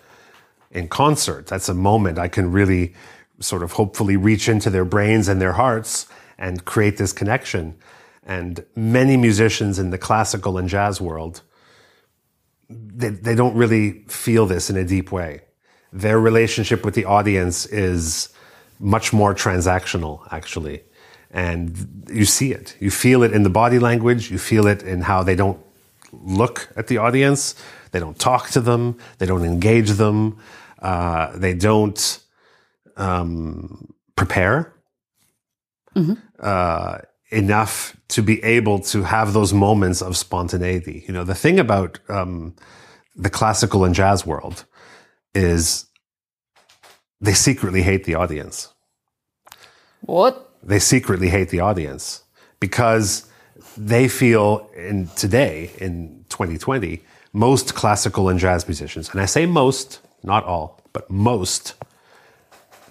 in 0.70 0.90
concert. 0.90 1.48
That's 1.48 1.70
a 1.70 1.74
moment 1.74 2.20
I 2.20 2.28
can 2.28 2.52
really 2.52 2.94
sort 3.40 3.64
of 3.64 3.72
hopefully 3.72 4.16
reach 4.16 4.48
into 4.48 4.70
their 4.70 4.86
brains 4.86 5.28
and 5.28 5.42
their 5.42 5.54
hearts 5.54 6.06
and 6.38 6.66
create 6.66 6.98
this 6.98 7.12
connection. 7.12 7.76
And 8.22 8.64
many 8.76 9.18
musicians 9.18 9.80
in 9.80 9.90
the 9.90 9.98
classical 9.98 10.60
and 10.60 10.70
jazz 10.70 11.02
world, 11.02 11.42
they, 12.70 13.10
they 13.10 13.34
don't 13.34 13.56
really 13.56 14.04
feel 14.08 14.46
this 14.46 14.70
in 14.70 14.78
a 14.78 14.86
deep 14.86 15.12
way. 15.12 15.42
Their 15.92 16.20
relationship 16.20 16.86
with 16.86 16.94
the 16.94 17.06
audience 17.06 17.66
is 17.66 18.32
much 18.80 19.14
more 19.14 19.34
transactional, 19.34 20.28
actually. 20.32 20.84
And 21.34 22.06
you 22.10 22.26
see 22.26 22.54
it. 22.54 22.78
You 22.80 22.92
feel 22.92 23.24
it 23.24 23.34
in 23.34 23.44
the 23.44 23.50
body 23.50 23.80
language. 23.80 24.32
You 24.32 24.40
feel 24.40 24.68
it 24.68 24.84
in 24.84 25.02
how 25.02 25.24
they 25.24 25.36
don't 25.36 25.60
look 26.14 26.70
at 26.78 26.88
the 26.88 27.00
audience. 27.00 27.56
They 27.92 28.00
don't 28.00 28.20
talk 28.20 28.52
to 28.52 28.62
them. 28.62 28.98
They 29.18 29.26
don't 29.26 29.46
engage 29.46 29.92
them. 29.92 30.38
Uh, 30.82 31.38
they 31.38 31.56
don't 31.56 32.20
um, 32.98 33.94
prepare 34.16 34.74
uh, 36.40 37.00
enough 37.32 37.98
to 38.10 38.22
be 38.22 38.44
able 38.44 38.80
to 38.80 39.04
have 39.04 39.34
those 39.34 39.54
moments 39.54 40.02
of 40.02 40.18
spontaneity. 40.18 41.04
You 41.08 41.14
know, 41.14 41.24
the 41.24 41.36
thing 41.36 41.60
about 41.60 42.00
um, 42.10 42.56
the 43.16 43.30
classical 43.30 43.86
and 43.86 43.96
jazz 43.96 44.26
world 44.26 44.66
is 45.34 45.88
they 47.22 47.34
secretly 47.34 47.82
hate 47.82 48.04
the 48.06 48.16
audience 48.16 48.74
What? 50.02 50.53
They 50.64 50.80
secretly 50.80 51.30
hate 51.30 51.50
the 51.50 51.60
audience 51.60 52.24
because 52.60 53.28
they 53.78 54.08
feel 54.08 54.70
in 54.76 55.08
today 55.16 55.72
in 55.80 56.26
2020 56.30 57.02
most 57.34 57.74
classical 57.74 58.30
and 58.30 58.40
jazz 58.40 58.68
musicians 58.68 59.10
and 59.10 59.20
i 59.20 59.26
say 59.26 59.46
most 59.46 60.00
not 60.24 60.44
all 60.44 60.84
but 60.94 61.10
most 61.10 61.74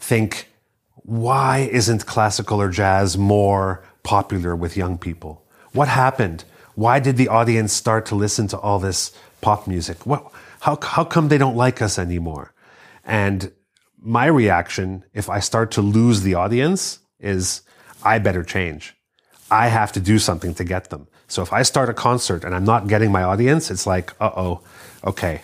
think, 0.02 0.48
why 0.96 1.68
isn't 1.70 2.06
classical 2.06 2.60
or 2.60 2.68
jazz 2.68 3.16
more 3.16 3.82
popular 4.02 4.54
with 4.54 4.76
young 4.76 4.98
people? 4.98 5.44
What 5.72 5.88
happened? 5.88 6.44
Why 6.74 6.98
did 6.98 7.16
the 7.16 7.28
audience 7.28 7.72
start 7.72 8.04
to 8.06 8.14
listen 8.14 8.48
to 8.48 8.58
all 8.58 8.78
this 8.78 9.12
pop 9.40 9.66
music? 9.66 10.04
What, 10.04 10.30
how, 10.60 10.78
how 10.82 11.04
come 11.04 11.28
they 11.28 11.38
don't 11.38 11.56
like 11.56 11.80
us 11.80 11.98
anymore? 11.98 12.52
And 13.04 13.52
my 14.00 14.26
reaction, 14.26 15.04
if 15.14 15.30
I 15.30 15.38
start 15.38 15.70
to 15.72 15.82
lose 15.82 16.22
the 16.22 16.34
audience, 16.34 16.98
is 17.22 17.62
I 18.02 18.18
better 18.18 18.42
change. 18.42 18.94
I 19.50 19.68
have 19.68 19.92
to 19.92 20.00
do 20.00 20.18
something 20.18 20.54
to 20.54 20.64
get 20.64 20.90
them. 20.90 21.06
So 21.28 21.42
if 21.42 21.52
I 21.52 21.62
start 21.62 21.88
a 21.88 21.94
concert 21.94 22.44
and 22.44 22.54
I'm 22.54 22.64
not 22.64 22.88
getting 22.88 23.10
my 23.12 23.22
audience, 23.22 23.70
it's 23.70 23.86
like, 23.86 24.12
uh 24.20 24.30
oh, 24.36 24.60
okay. 25.04 25.42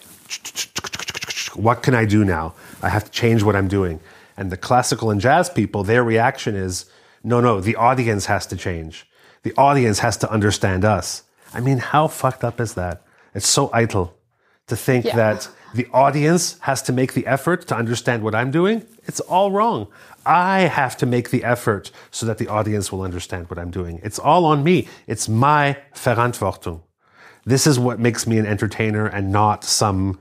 What 1.55 1.83
can 1.83 1.95
I 1.95 2.05
do 2.05 2.25
now? 2.25 2.55
I 2.83 2.89
have 2.89 3.05
to 3.05 3.11
change 3.11 3.43
what 3.43 3.57
I'm 3.57 3.69
doing. 3.69 4.01
And 4.37 4.53
the 4.53 4.57
classical 4.57 5.11
and 5.11 5.21
jazz 5.21 5.51
people, 5.51 5.83
their 5.83 6.05
reaction 6.05 6.55
is, 6.55 6.87
no, 7.25 7.41
no, 7.41 7.61
the 7.61 7.77
audience 7.77 8.27
has 8.27 8.47
to 8.49 8.57
change. 8.57 9.07
The 9.43 9.55
audience 9.57 9.99
has 10.01 10.17
to 10.19 10.31
understand 10.31 10.85
us. 10.85 11.23
I 11.55 11.61
mean, 11.61 11.79
how 11.79 12.07
fucked 12.09 12.45
up 12.45 12.61
is 12.61 12.75
that? 12.75 13.03
It's 13.35 13.49
so 13.49 13.71
idle 13.73 14.15
to 14.69 14.77
think 14.77 15.07
Yeah. 15.07 15.17
that 15.17 15.49
the 15.75 15.89
audience 15.93 16.57
has 16.61 16.83
to 16.83 16.93
make 16.93 17.15
the 17.15 17.27
effort 17.27 17.67
to 17.69 17.75
understand 17.77 18.23
what 18.23 18.35
I'm 18.35 18.51
doing. 18.51 18.85
It's 19.07 19.21
all 19.21 19.51
wrong. 19.51 19.89
I 20.29 20.61
have 20.61 20.95
to 20.99 21.07
make 21.07 21.31
the 21.31 21.43
effort 21.43 21.91
so 22.11 22.27
that 22.27 22.37
the 22.37 22.49
audience 22.49 22.93
will 22.93 23.01
understand 23.01 23.49
what 23.49 23.59
I'm 23.59 23.71
doing. 23.71 23.99
It's 24.03 24.19
all 24.19 24.45
on 24.45 24.63
me. 24.63 24.87
It's 25.07 25.27
my 25.29 25.79
Verantwortung. 25.95 26.83
This 27.47 27.67
is 27.67 27.79
what 27.79 27.99
makes 27.99 28.27
me 28.27 28.37
an 28.37 28.45
entertainer 28.45 29.07
and 29.07 29.33
not 29.33 29.65
some 29.65 30.21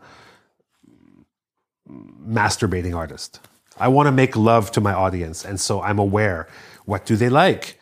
masturbating 1.89 2.95
artist. 2.95 3.41
I 3.77 3.89
want 3.89 4.07
to 4.07 4.13
make 4.13 4.37
love 4.37 4.71
to 4.71 4.81
my 4.81 4.93
audience. 4.93 5.43
And 5.43 5.59
so 5.59 5.81
I'm 5.81 5.99
aware. 5.99 6.47
What 6.85 7.05
do 7.05 7.17
they 7.17 7.29
like? 7.29 7.77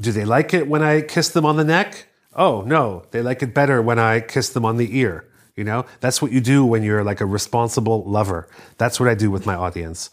Do 0.00 0.12
they 0.12 0.24
like 0.24 0.54
it 0.54 0.66
when 0.66 0.82
I 0.82 1.02
kiss 1.02 1.28
them 1.28 1.44
on 1.44 1.56
the 1.56 1.64
neck? 1.64 2.06
Oh, 2.34 2.62
no, 2.62 3.04
they 3.10 3.20
like 3.20 3.42
it 3.42 3.52
better 3.52 3.82
when 3.82 3.98
I 3.98 4.20
kiss 4.20 4.48
them 4.48 4.64
on 4.64 4.78
the 4.78 4.96
ear. 4.98 5.28
You 5.56 5.64
know, 5.64 5.84
that's 6.00 6.22
what 6.22 6.32
you 6.32 6.40
do 6.40 6.64
when 6.64 6.82
you're 6.82 7.04
like 7.04 7.20
a 7.20 7.26
responsible 7.26 8.04
lover. 8.04 8.48
That's 8.78 8.98
what 8.98 9.10
I 9.10 9.14
do 9.14 9.30
with 9.30 9.44
my 9.44 9.56
audience. 9.56 10.08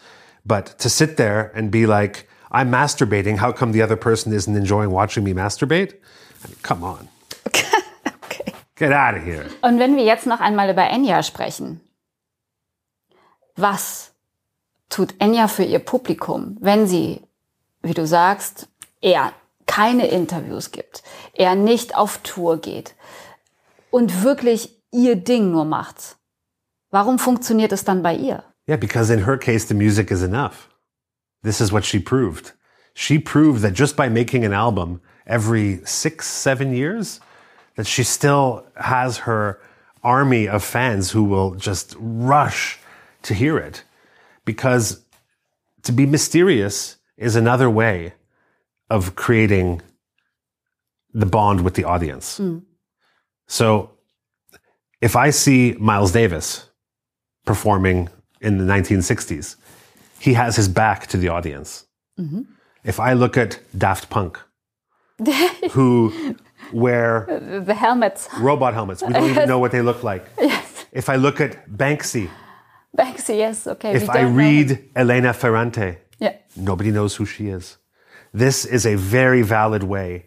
But 0.46 0.78
to 0.80 0.90
sit 0.90 1.18
there 1.18 1.52
and 1.56 1.72
be 1.72 1.86
like, 1.88 2.28
I'm 2.52 2.70
masturbating, 2.70 3.38
how 3.38 3.52
come 3.52 3.72
the 3.72 3.82
other 3.82 3.96
person 3.98 4.32
isn't 4.32 4.56
enjoying 4.56 4.92
watching 4.92 5.24
me 5.24 5.34
masturbate? 5.34 5.94
I 6.44 6.48
mean, 6.48 6.58
come 6.62 6.84
on, 6.84 7.08
Okay. 8.26 8.54
get 8.76 8.92
out 8.92 9.16
of 9.18 9.24
here. 9.24 9.46
Und 9.62 9.80
wenn 9.80 9.96
wir 9.96 10.04
jetzt 10.06 10.28
noch 10.28 10.40
einmal 10.40 10.70
über 10.70 10.84
Enya 10.84 11.24
sprechen, 11.24 11.82
was 13.56 14.12
tut 14.90 15.16
Enya 15.20 15.48
für 15.48 15.64
ihr 15.64 15.80
Publikum, 15.80 16.58
wenn 16.60 16.88
sie, 16.88 17.22
wie 17.82 17.94
du 17.94 18.06
sagst, 18.06 18.68
eher 19.02 19.34
keine 19.66 20.08
Interviews 20.08 20.72
gibt, 20.72 21.04
er 21.34 21.56
nicht 21.56 21.96
auf 21.96 22.20
Tour 22.20 22.58
geht 22.62 22.94
und 23.90 24.24
wirklich 24.24 24.78
ihr 24.92 25.16
Ding 25.16 25.52
nur 25.52 25.66
macht? 25.66 26.18
Warum 26.92 27.18
funktioniert 27.20 27.72
es 27.72 27.84
dann 27.84 28.04
bei 28.04 28.16
ihr? 28.16 28.44
Yeah, 28.68 28.78
because 28.78 29.10
in 29.10 29.20
her 29.20 29.38
case, 29.38 29.66
the 29.66 29.76
music 29.76 30.12
is 30.12 30.24
enough. 30.24 30.70
This 31.44 31.62
is 31.62 31.72
what 31.72 31.86
she 31.86 32.00
proved. 32.00 32.54
She 32.94 33.20
proved 33.20 33.62
that 33.62 33.74
just 33.74 33.96
by 33.96 34.10
making 34.10 34.44
an 34.44 34.54
album 34.54 35.02
every 35.28 35.82
six, 35.86 36.28
seven 36.28 36.74
years, 36.74 37.20
that 37.76 37.86
she 37.86 38.04
still 38.04 38.66
has 38.78 39.20
her 39.20 39.62
army 40.04 40.48
of 40.48 40.64
fans 40.64 41.12
who 41.12 41.24
will 41.24 41.56
just 41.56 41.96
rush 42.00 42.80
to 43.24 43.34
hear 43.34 43.58
it. 43.58 43.84
Because 44.46 45.02
to 45.84 45.92
be 45.92 46.06
mysterious 46.06 46.98
is 47.18 47.36
another 47.36 47.70
way 47.70 48.14
of 48.90 49.16
creating 49.16 49.82
the 51.14 51.26
bond 51.26 51.62
with 51.62 51.76
the 51.76 51.84
audience. 51.84 52.40
Mm. 52.40 52.64
So 53.48 53.92
if 55.02 55.16
I 55.16 55.30
see 55.30 55.76
Miles 55.80 56.12
Davis 56.12 56.70
performing 57.46 58.10
in 58.46 58.58
the 58.60 58.64
1960s, 58.74 59.56
he 60.20 60.34
has 60.34 60.56
his 60.56 60.68
back 60.68 61.08
to 61.08 61.18
the 61.18 61.28
audience. 61.30 61.86
Mm-hmm. 62.20 62.42
If 62.84 63.00
I 63.00 63.14
look 63.14 63.36
at 63.38 63.60
Daft 63.78 64.10
Punk, 64.10 64.40
who 65.72 66.36
wear 66.72 67.26
The 67.66 67.74
Helmets. 67.74 68.30
robot 68.40 68.74
helmets, 68.74 69.02
we 69.02 69.14
don't 69.14 69.30
even 69.30 69.48
know 69.50 69.60
what 69.60 69.72
they 69.72 69.82
look 69.82 70.04
like. 70.04 70.24
Yes. 70.42 70.86
If 70.92 71.10
I 71.10 71.16
look 71.18 71.42
at 71.42 71.68
Banksy, 71.70 72.30
Banksy, 72.98 73.38
yes, 73.38 73.68
okay. 73.68 73.94
if 73.96 74.10
I 74.10 74.22
don't 74.22 74.32
know. 74.32 74.38
read 74.44 74.90
Elena 74.96 75.34
Ferrante, 75.34 75.98
Yeah. 76.20 76.36
nobody 76.56 76.92
knows 76.92 77.16
who 77.18 77.26
she 77.26 77.50
is. 77.50 77.78
This 78.34 78.64
is 78.66 78.86
a 78.86 78.96
very 78.96 79.42
valid 79.42 79.84
way 79.84 80.26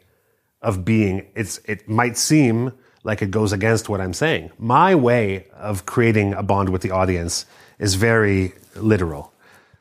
of 0.60 0.84
being. 0.84 1.26
It's, 1.34 1.58
it 1.64 1.88
might 1.88 2.16
seem 2.18 2.72
like 3.04 3.22
it 3.22 3.30
goes 3.30 3.52
against 3.52 3.88
what 3.88 4.00
I'm 4.00 4.12
saying. 4.12 4.50
My 4.58 4.94
way 4.94 5.46
of 5.54 5.86
creating 5.86 6.34
a 6.34 6.42
bond 6.42 6.68
with 6.68 6.82
the 6.82 6.90
audience 6.90 7.46
is 7.78 7.94
very 7.94 8.52
literal. 8.76 9.32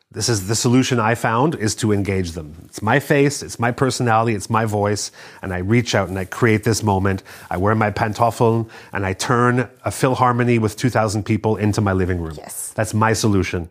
This 0.09 0.29
is 0.29 0.47
the 0.47 0.55
solution 0.55 0.99
I 0.99 1.15
found 1.15 1.55
is 1.55 1.75
to 1.75 1.91
engage 1.91 2.31
them. 2.31 2.55
It's 2.65 2.81
my 2.81 2.99
face, 2.99 3.43
it's 3.43 3.59
my 3.59 3.71
personality, 3.71 4.35
it's 4.35 4.49
my 4.49 4.63
voice, 4.63 5.11
and 5.41 5.53
I 5.53 5.57
reach 5.57 5.93
out 5.95 6.07
and 6.07 6.17
I 6.17 6.23
create 6.25 6.63
this 6.63 6.81
moment. 6.81 7.23
I 7.49 7.57
wear 7.57 7.75
my 7.75 7.91
pantoffeln 7.91 8.69
and 8.93 9.05
I 9.05 9.13
turn 9.13 9.69
a 9.83 9.91
philharmony 9.91 10.59
with 10.59 10.77
2,000 10.77 11.23
people 11.23 11.57
into 11.57 11.81
my 11.81 11.91
living 11.91 12.21
room. 12.21 12.35
Yes. 12.37 12.71
That's 12.73 12.93
my 12.93 13.11
solution. 13.11 13.69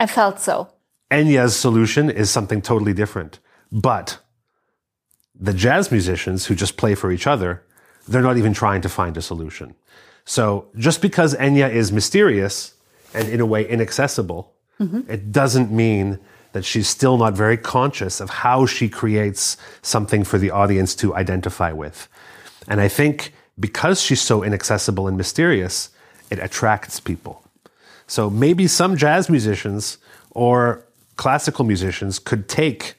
I 0.00 0.06
felt 0.06 0.40
so. 0.40 0.68
Enya's 1.10 1.54
solution 1.54 2.08
is 2.08 2.30
something 2.30 2.62
totally 2.62 2.94
different. 2.94 3.38
But 3.70 4.18
the 5.38 5.52
jazz 5.52 5.92
musicians 5.92 6.46
who 6.46 6.54
just 6.54 6.78
play 6.78 6.94
for 6.94 7.12
each 7.12 7.26
other, 7.26 7.62
they're 8.08 8.22
not 8.22 8.38
even 8.38 8.54
trying 8.54 8.80
to 8.80 8.88
find 8.88 9.16
a 9.18 9.22
solution. 9.22 9.74
So 10.24 10.68
just 10.76 11.02
because 11.02 11.34
Enya 11.34 11.70
is 11.70 11.92
mysterious 11.92 12.74
and 13.14 13.28
in 13.28 13.40
a 13.40 13.46
way 13.46 13.68
inaccessible, 13.68 14.52
mm-hmm. 14.80 15.10
it 15.10 15.32
doesn't 15.32 15.70
mean 15.70 16.18
that 16.52 16.64
she's 16.64 16.88
still 16.88 17.16
not 17.16 17.34
very 17.34 17.56
conscious 17.56 18.20
of 18.20 18.30
how 18.30 18.66
she 18.66 18.88
creates 18.88 19.56
something 19.80 20.22
for 20.22 20.38
the 20.38 20.50
audience 20.50 20.94
to 20.96 21.14
identify 21.14 21.72
with. 21.72 22.08
And 22.68 22.80
I 22.80 22.88
think 22.88 23.32
because 23.58 24.00
she's 24.00 24.20
so 24.20 24.42
inaccessible 24.42 25.08
and 25.08 25.16
mysterious, 25.16 25.90
it 26.30 26.38
attracts 26.38 27.00
people. 27.00 27.42
So 28.06 28.28
maybe 28.28 28.66
some 28.66 28.96
jazz 28.96 29.28
musicians 29.30 29.98
or 30.30 30.84
classical 31.16 31.64
musicians 31.64 32.18
could 32.18 32.48
take 32.48 32.94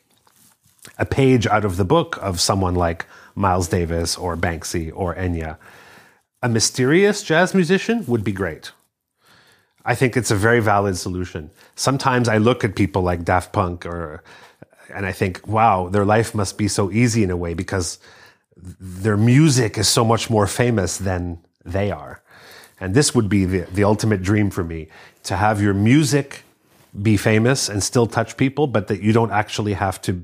a 0.97 1.05
page 1.05 1.47
out 1.47 1.65
of 1.65 1.77
the 1.77 1.85
book 1.85 2.17
of 2.21 2.39
someone 2.39 2.75
like 2.75 3.05
Miles 3.35 3.67
Davis 3.67 4.17
or 4.17 4.37
Banksy 4.37 4.91
or 4.93 5.15
Enya. 5.15 5.57
A 6.41 6.49
mysterious 6.49 7.23
jazz 7.23 7.53
musician 7.53 8.05
would 8.05 8.23
be 8.23 8.31
great. 8.31 8.71
I 9.85 9.95
think 9.95 10.15
it's 10.15 10.31
a 10.31 10.35
very 10.35 10.61
valid 10.61 10.97
solution. 10.97 11.49
Sometimes 11.75 12.29
I 12.29 12.37
look 12.37 12.63
at 12.63 12.75
people 12.75 13.01
like 13.01 13.25
Daft 13.25 13.51
Punk 13.51 13.85
or 13.85 14.23
and 14.89 15.05
I 15.05 15.11
think, 15.11 15.47
wow, 15.47 15.89
their 15.89 16.05
life 16.05 16.35
must 16.35 16.57
be 16.57 16.67
so 16.67 16.91
easy 16.91 17.23
in 17.23 17.31
a 17.31 17.37
way 17.37 17.53
because 17.53 17.97
their 18.55 19.17
music 19.17 19.77
is 19.77 19.87
so 19.87 20.05
much 20.05 20.29
more 20.29 20.45
famous 20.45 20.97
than 20.97 21.39
they 21.65 21.89
are. 21.91 22.21
And 22.79 22.93
this 22.93 23.15
would 23.15 23.29
be 23.29 23.45
the, 23.45 23.61
the 23.71 23.83
ultimate 23.83 24.21
dream 24.21 24.49
for 24.49 24.63
me 24.63 24.89
to 25.23 25.35
have 25.35 25.61
your 25.61 25.73
music 25.73 26.43
be 27.01 27.17
famous 27.17 27.69
and 27.69 27.81
still 27.81 28.05
touch 28.05 28.37
people, 28.37 28.67
but 28.67 28.87
that 28.87 29.01
you 29.01 29.13
don't 29.13 29.31
actually 29.31 29.73
have 29.73 30.01
to 30.03 30.23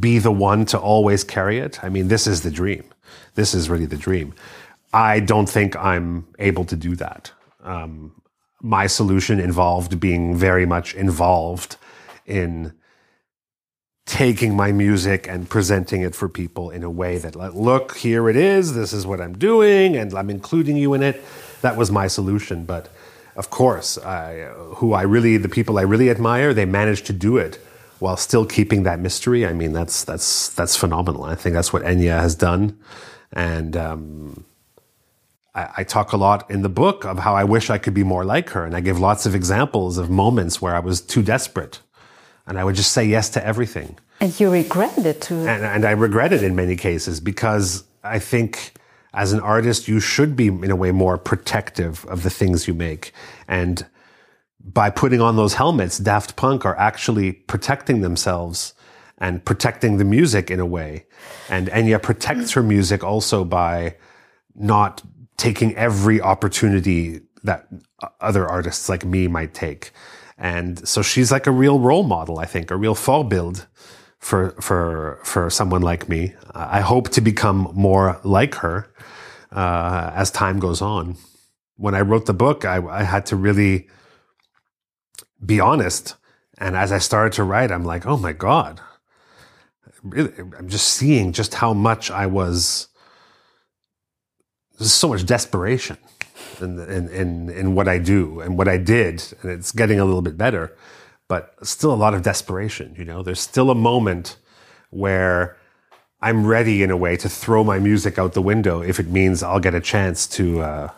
be 0.00 0.18
the 0.18 0.32
one 0.32 0.66
to 0.66 0.78
always 0.78 1.24
carry 1.24 1.58
it. 1.58 1.82
I 1.82 1.88
mean, 1.88 2.08
this 2.08 2.26
is 2.26 2.42
the 2.42 2.50
dream. 2.50 2.84
This 3.34 3.54
is 3.54 3.70
really 3.70 3.86
the 3.86 3.96
dream. 3.96 4.34
I 4.92 5.20
don't 5.20 5.48
think 5.48 5.76
I'm 5.76 6.26
able 6.38 6.64
to 6.66 6.76
do 6.76 6.94
that. 6.96 7.32
Um, 7.62 8.12
my 8.64 8.86
solution 8.86 9.38
involved 9.38 10.00
being 10.00 10.34
very 10.34 10.64
much 10.64 10.94
involved 10.94 11.76
in 12.24 12.72
taking 14.06 14.56
my 14.56 14.72
music 14.72 15.28
and 15.28 15.48
presenting 15.50 16.00
it 16.00 16.14
for 16.14 16.28
people 16.28 16.70
in 16.70 16.82
a 16.82 16.90
way 16.90 17.18
that 17.18 17.36
like, 17.36 17.54
look 17.54 17.96
here 17.98 18.28
it 18.28 18.36
is 18.36 18.74
this 18.74 18.92
is 18.92 19.06
what 19.06 19.20
i'm 19.20 19.36
doing 19.36 19.96
and 19.96 20.14
i'm 20.14 20.30
including 20.30 20.76
you 20.76 20.94
in 20.94 21.02
it. 21.02 21.22
That 21.60 21.76
was 21.76 21.90
my 21.90 22.06
solution 22.06 22.64
but 22.64 22.88
of 23.36 23.50
course 23.50 23.98
I, 23.98 24.50
who 24.76 24.94
i 24.94 25.02
really 25.02 25.36
the 25.36 25.48
people 25.48 25.78
i 25.78 25.82
really 25.82 26.08
admire 26.08 26.54
they 26.54 26.64
managed 26.64 27.04
to 27.06 27.12
do 27.12 27.36
it 27.36 27.58
while 27.98 28.16
still 28.16 28.44
keeping 28.44 28.82
that 28.82 28.98
mystery. 28.98 29.46
I 29.46 29.52
mean 29.52 29.72
that's 29.72 30.04
that's 30.04 30.50
that's 30.50 30.76
phenomenal. 30.76 31.24
I 31.24 31.34
think 31.34 31.54
that's 31.54 31.72
what 31.72 31.82
enya 31.82 32.20
has 32.20 32.34
done. 32.34 32.78
And 33.32 33.76
um, 33.76 34.44
I, 35.54 35.68
I 35.78 35.84
talk 35.84 36.12
a 36.12 36.16
lot 36.16 36.50
in 36.50 36.62
the 36.62 36.68
book 36.68 37.04
of 37.04 37.18
how 37.18 37.34
i 37.34 37.44
wish 37.44 37.70
i 37.70 37.78
could 37.78 37.94
be 37.94 38.04
more 38.04 38.24
like 38.24 38.50
her 38.50 38.64
and 38.64 38.76
i 38.76 38.80
give 38.80 38.98
lots 38.98 39.26
of 39.26 39.34
examples 39.34 39.98
of 39.98 40.10
moments 40.10 40.60
where 40.60 40.74
i 40.74 40.80
was 40.80 41.00
too 41.00 41.22
desperate 41.22 41.80
and 42.46 42.58
I 42.58 42.64
would 42.64 42.74
just 42.74 42.92
say 42.92 43.04
yes 43.04 43.30
to 43.30 43.46
everything. 43.46 43.98
And 44.20 44.38
you 44.38 44.50
regret 44.50 44.98
it 44.98 45.20
too. 45.20 45.46
And, 45.46 45.64
and 45.64 45.84
I 45.84 45.92
regret 45.92 46.32
it 46.32 46.42
in 46.42 46.54
many 46.54 46.76
cases 46.76 47.20
because 47.20 47.84
I 48.02 48.18
think 48.18 48.74
as 49.12 49.32
an 49.32 49.40
artist, 49.40 49.88
you 49.88 50.00
should 50.00 50.36
be 50.36 50.48
in 50.48 50.70
a 50.70 50.76
way 50.76 50.90
more 50.90 51.16
protective 51.16 52.04
of 52.06 52.22
the 52.22 52.30
things 52.30 52.68
you 52.68 52.74
make 52.74 53.12
and 53.48 53.86
by 54.66 54.88
putting 54.88 55.20
on 55.20 55.36
those 55.36 55.52
helmets, 55.52 55.98
Daft 55.98 56.36
Punk 56.36 56.64
are 56.64 56.78
actually 56.78 57.32
protecting 57.32 58.00
themselves 58.00 58.72
and 59.18 59.44
protecting 59.44 59.98
the 59.98 60.06
music 60.06 60.50
in 60.50 60.58
a 60.58 60.64
way. 60.64 61.04
And 61.50 61.68
Enya 61.68 62.02
protects 62.02 62.52
her 62.52 62.62
music 62.62 63.04
also 63.04 63.44
by 63.44 63.96
not 64.54 65.02
taking 65.36 65.74
every 65.76 66.20
opportunity 66.20 67.20
that 67.42 67.68
other 68.20 68.48
artists 68.48 68.88
like 68.88 69.04
me 69.04 69.28
might 69.28 69.54
take. 69.54 69.92
And 70.38 70.86
so 70.88 71.02
she's 71.02 71.30
like 71.30 71.46
a 71.46 71.52
real 71.52 71.78
role 71.78 72.02
model, 72.02 72.38
I 72.38 72.46
think, 72.46 72.70
a 72.70 72.76
real 72.76 72.94
fall 72.94 73.24
build 73.24 73.66
for, 74.18 74.50
for, 74.60 75.20
for 75.22 75.50
someone 75.50 75.82
like 75.82 76.08
me. 76.08 76.34
I 76.54 76.80
hope 76.80 77.10
to 77.10 77.20
become 77.20 77.70
more 77.74 78.20
like 78.24 78.56
her, 78.56 78.92
uh, 79.52 80.10
as 80.14 80.30
time 80.30 80.58
goes 80.58 80.80
on. 80.80 81.16
When 81.76 81.94
I 81.94 82.00
wrote 82.00 82.26
the 82.26 82.34
book, 82.34 82.64
I, 82.64 82.84
I 82.86 83.02
had 83.02 83.26
to 83.26 83.36
really 83.36 83.88
be 85.44 85.60
honest. 85.60 86.16
And 86.58 86.76
as 86.76 86.90
I 86.92 86.98
started 86.98 87.32
to 87.34 87.44
write, 87.44 87.70
I'm 87.70 87.84
like, 87.84 88.06
oh 88.06 88.16
my 88.16 88.32
God, 88.32 88.80
really, 90.02 90.32
I'm 90.38 90.68
just 90.68 90.88
seeing 90.88 91.32
just 91.32 91.54
how 91.54 91.74
much 91.74 92.10
I 92.10 92.26
was, 92.26 92.88
there's 94.78 94.92
so 94.92 95.08
much 95.08 95.24
desperation 95.24 95.96
in, 96.60 96.78
in, 96.78 97.08
in, 97.08 97.50
in 97.50 97.74
what 97.74 97.88
I 97.88 97.98
do 97.98 98.40
and 98.40 98.58
what 98.58 98.68
I 98.68 98.78
did. 98.78 99.22
And 99.42 99.50
it's 99.50 99.72
getting 99.72 100.00
a 100.00 100.04
little 100.04 100.22
bit 100.22 100.36
better, 100.36 100.76
but 101.28 101.54
still 101.62 101.92
a 101.92 101.96
lot 101.96 102.14
of 102.14 102.22
desperation. 102.22 102.94
You 102.96 103.04
know, 103.04 103.22
there's 103.22 103.40
still 103.40 103.70
a 103.70 103.74
moment 103.74 104.36
where 104.90 105.56
I'm 106.20 106.46
ready 106.46 106.82
in 106.82 106.90
a 106.90 106.96
way 106.96 107.16
to 107.16 107.28
throw 107.28 107.64
my 107.64 107.78
music 107.78 108.18
out 108.18 108.32
the 108.32 108.42
window 108.42 108.80
if 108.80 108.98
it 108.98 109.08
means 109.08 109.42
I'll 109.42 109.60
get 109.60 109.74
a 109.74 109.80
chance 109.80 110.26
to, 110.28 110.60
uh, 110.62 110.90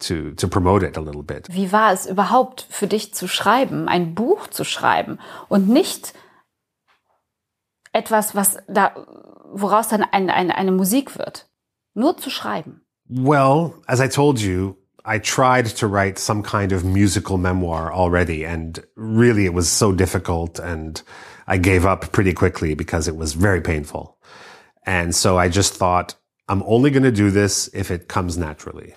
to, 0.00 0.32
to 0.34 0.48
promote 0.48 0.82
it 0.82 0.96
a 0.96 1.00
little 1.00 1.22
bit. 1.22 1.48
Wie 1.48 1.70
war 1.70 1.92
es 1.92 2.06
überhaupt 2.06 2.66
für 2.68 2.86
dich 2.86 3.14
zu 3.14 3.28
schreiben, 3.28 3.88
ein 3.88 4.14
Buch 4.14 4.48
zu 4.48 4.64
schreiben 4.64 5.18
und 5.48 5.68
nicht 5.68 6.12
etwas, 7.92 8.34
was 8.34 8.58
da, 8.68 8.94
woraus 9.52 9.88
dann 9.88 10.02
ein, 10.02 10.28
eine, 10.28 10.56
eine 10.56 10.72
Musik 10.72 11.18
wird? 11.18 11.46
Nur 11.94 12.16
zu 12.16 12.30
schreiben. 12.30 12.80
Well, 13.08 13.74
as 13.88 14.00
I 14.00 14.08
told 14.08 14.40
you, 14.40 14.76
I 15.04 15.18
tried 15.18 15.66
to 15.66 15.86
write 15.86 16.18
some 16.18 16.42
kind 16.42 16.72
of 16.72 16.84
musical 16.84 17.36
memoir 17.36 17.92
already, 17.92 18.44
and 18.44 18.78
really 18.96 19.44
it 19.44 19.52
was 19.52 19.68
so 19.68 19.92
difficult, 19.92 20.58
and 20.58 21.02
I 21.46 21.58
gave 21.58 21.84
up 21.84 22.12
pretty 22.12 22.32
quickly 22.32 22.74
because 22.74 23.08
it 23.08 23.16
was 23.16 23.34
very 23.34 23.60
painful. 23.60 24.16
And 24.86 25.14
so 25.14 25.38
I 25.38 25.48
just 25.48 25.74
thought, 25.74 26.14
I'm 26.48 26.62
only 26.64 26.90
going 26.90 27.02
to 27.02 27.12
do 27.12 27.30
this 27.30 27.68
if 27.74 27.90
it 27.90 28.08
comes 28.08 28.38
naturally. 28.38 28.94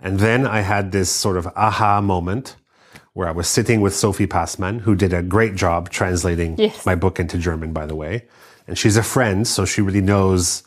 And 0.00 0.20
then 0.20 0.46
I 0.46 0.60
had 0.60 0.92
this 0.92 1.10
sort 1.10 1.36
of 1.36 1.46
aha 1.56 2.00
moment 2.00 2.56
where 3.14 3.28
I 3.28 3.32
was 3.32 3.48
sitting 3.48 3.80
with 3.80 3.94
Sophie 3.94 4.28
Passmann, 4.28 4.80
who 4.80 4.94
did 4.94 5.12
a 5.12 5.22
great 5.22 5.56
job 5.56 5.90
translating 5.90 6.56
yes. 6.56 6.86
my 6.86 6.94
book 6.94 7.18
into 7.18 7.36
German, 7.36 7.72
by 7.72 7.86
the 7.86 7.96
way. 7.96 8.28
And 8.68 8.78
she's 8.78 8.96
a 8.96 9.02
friend, 9.02 9.46
so 9.46 9.64
she 9.64 9.80
really 9.80 10.00
knows 10.00 10.62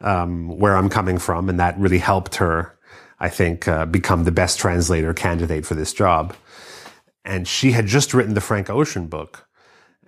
um, 0.00 0.58
where 0.58 0.76
I'm 0.76 0.88
coming 0.88 1.18
from, 1.18 1.48
and 1.48 1.58
that 1.60 1.78
really 1.78 1.98
helped 1.98 2.36
her, 2.36 2.78
I 3.18 3.28
think, 3.28 3.66
uh, 3.66 3.86
become 3.86 4.24
the 4.24 4.32
best 4.32 4.58
translator 4.58 5.14
candidate 5.14 5.64
for 5.66 5.74
this 5.74 5.92
job. 5.92 6.34
And 7.24 7.48
she 7.48 7.72
had 7.72 7.86
just 7.86 8.14
written 8.14 8.34
the 8.34 8.40
Frank 8.40 8.70
Ocean 8.70 9.08
book. 9.08 9.46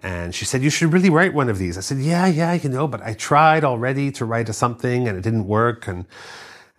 And 0.00 0.32
she 0.34 0.44
said, 0.44 0.62
you 0.62 0.70
should 0.70 0.92
really 0.92 1.10
write 1.10 1.34
one 1.34 1.48
of 1.48 1.58
these. 1.58 1.76
I 1.76 1.80
said, 1.80 1.98
yeah, 1.98 2.26
yeah, 2.26 2.52
you 2.52 2.68
know, 2.68 2.86
but 2.86 3.02
I 3.02 3.14
tried 3.14 3.64
already 3.64 4.12
to 4.12 4.24
write 4.24 4.48
a 4.48 4.52
something 4.52 5.08
and 5.08 5.18
it 5.18 5.22
didn't 5.22 5.48
work. 5.48 5.88
And, 5.88 6.06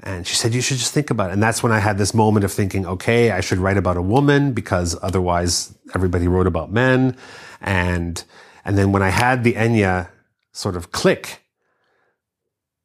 and 0.01 0.26
she 0.26 0.36
said, 0.36 0.53
you 0.53 0.62
should 0.62 0.78
just 0.78 0.93
think 0.93 1.10
about 1.10 1.30
it. 1.30 1.34
And 1.34 1.43
that's 1.43 1.62
when 1.62 1.74
I 1.74 1.80
had 1.80 1.97
this 1.97 2.14
moment 2.14 2.45
of 2.45 2.51
thinking, 2.53 2.86
okay, 2.86 3.32
I 3.32 3.41
should 3.41 3.57
write 3.57 3.76
about 3.76 3.97
a 3.97 4.01
woman 4.01 4.53
because 4.53 4.97
otherwise 5.01 5.78
everybody 5.93 6.30
wrote 6.30 6.47
about 6.47 6.72
men. 6.72 7.18
And, 7.60 8.24
and 8.64 8.78
then 8.78 8.93
when 8.93 9.01
I 9.01 9.10
had 9.10 9.43
the 9.43 9.53
Enya 9.53 10.10
sort 10.53 10.78
of 10.78 10.93
click, 10.93 11.43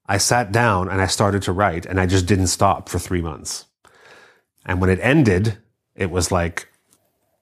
I 0.07 0.19
sat 0.19 0.53
down 0.53 0.89
and 0.89 1.01
I 1.01 1.07
started 1.07 1.43
to 1.43 1.53
write 1.53 1.87
and 1.87 1.99
I 1.99 2.07
just 2.07 2.27
didn't 2.27 2.49
stop 2.49 2.89
for 2.89 2.99
three 2.99 3.23
months. 3.23 3.67
And 4.67 4.81
when 4.81 4.91
it 4.91 4.99
ended, 5.01 5.59
it 5.95 6.11
was 6.11 6.31
like 6.31 6.69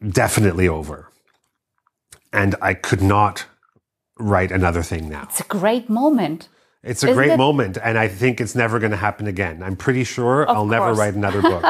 definitely 0.06 0.68
over. 0.68 1.08
And 2.32 2.54
I 2.62 2.74
could 2.74 3.02
not 3.02 3.46
write 4.18 4.52
another 4.52 4.82
thing 4.82 5.08
now. 5.08 5.24
It's 5.24 5.40
a 5.40 5.44
great 5.44 5.88
moment. 5.90 6.48
It's 6.82 7.02
a 7.02 7.06
Isn't 7.06 7.16
great 7.16 7.30
it? 7.32 7.36
moment. 7.36 7.78
And 7.82 7.96
I 7.98 8.08
think 8.08 8.40
it's 8.40 8.54
never 8.54 8.78
going 8.78 8.90
to 8.90 8.96
happen 8.96 9.26
again. 9.26 9.62
I'm 9.62 9.76
pretty 9.76 10.04
sure 10.04 10.42
of 10.42 10.48
I'll 10.48 10.54
course. 10.66 10.70
never 10.70 10.94
write 10.94 11.14
another 11.14 11.42
book. 11.52 11.62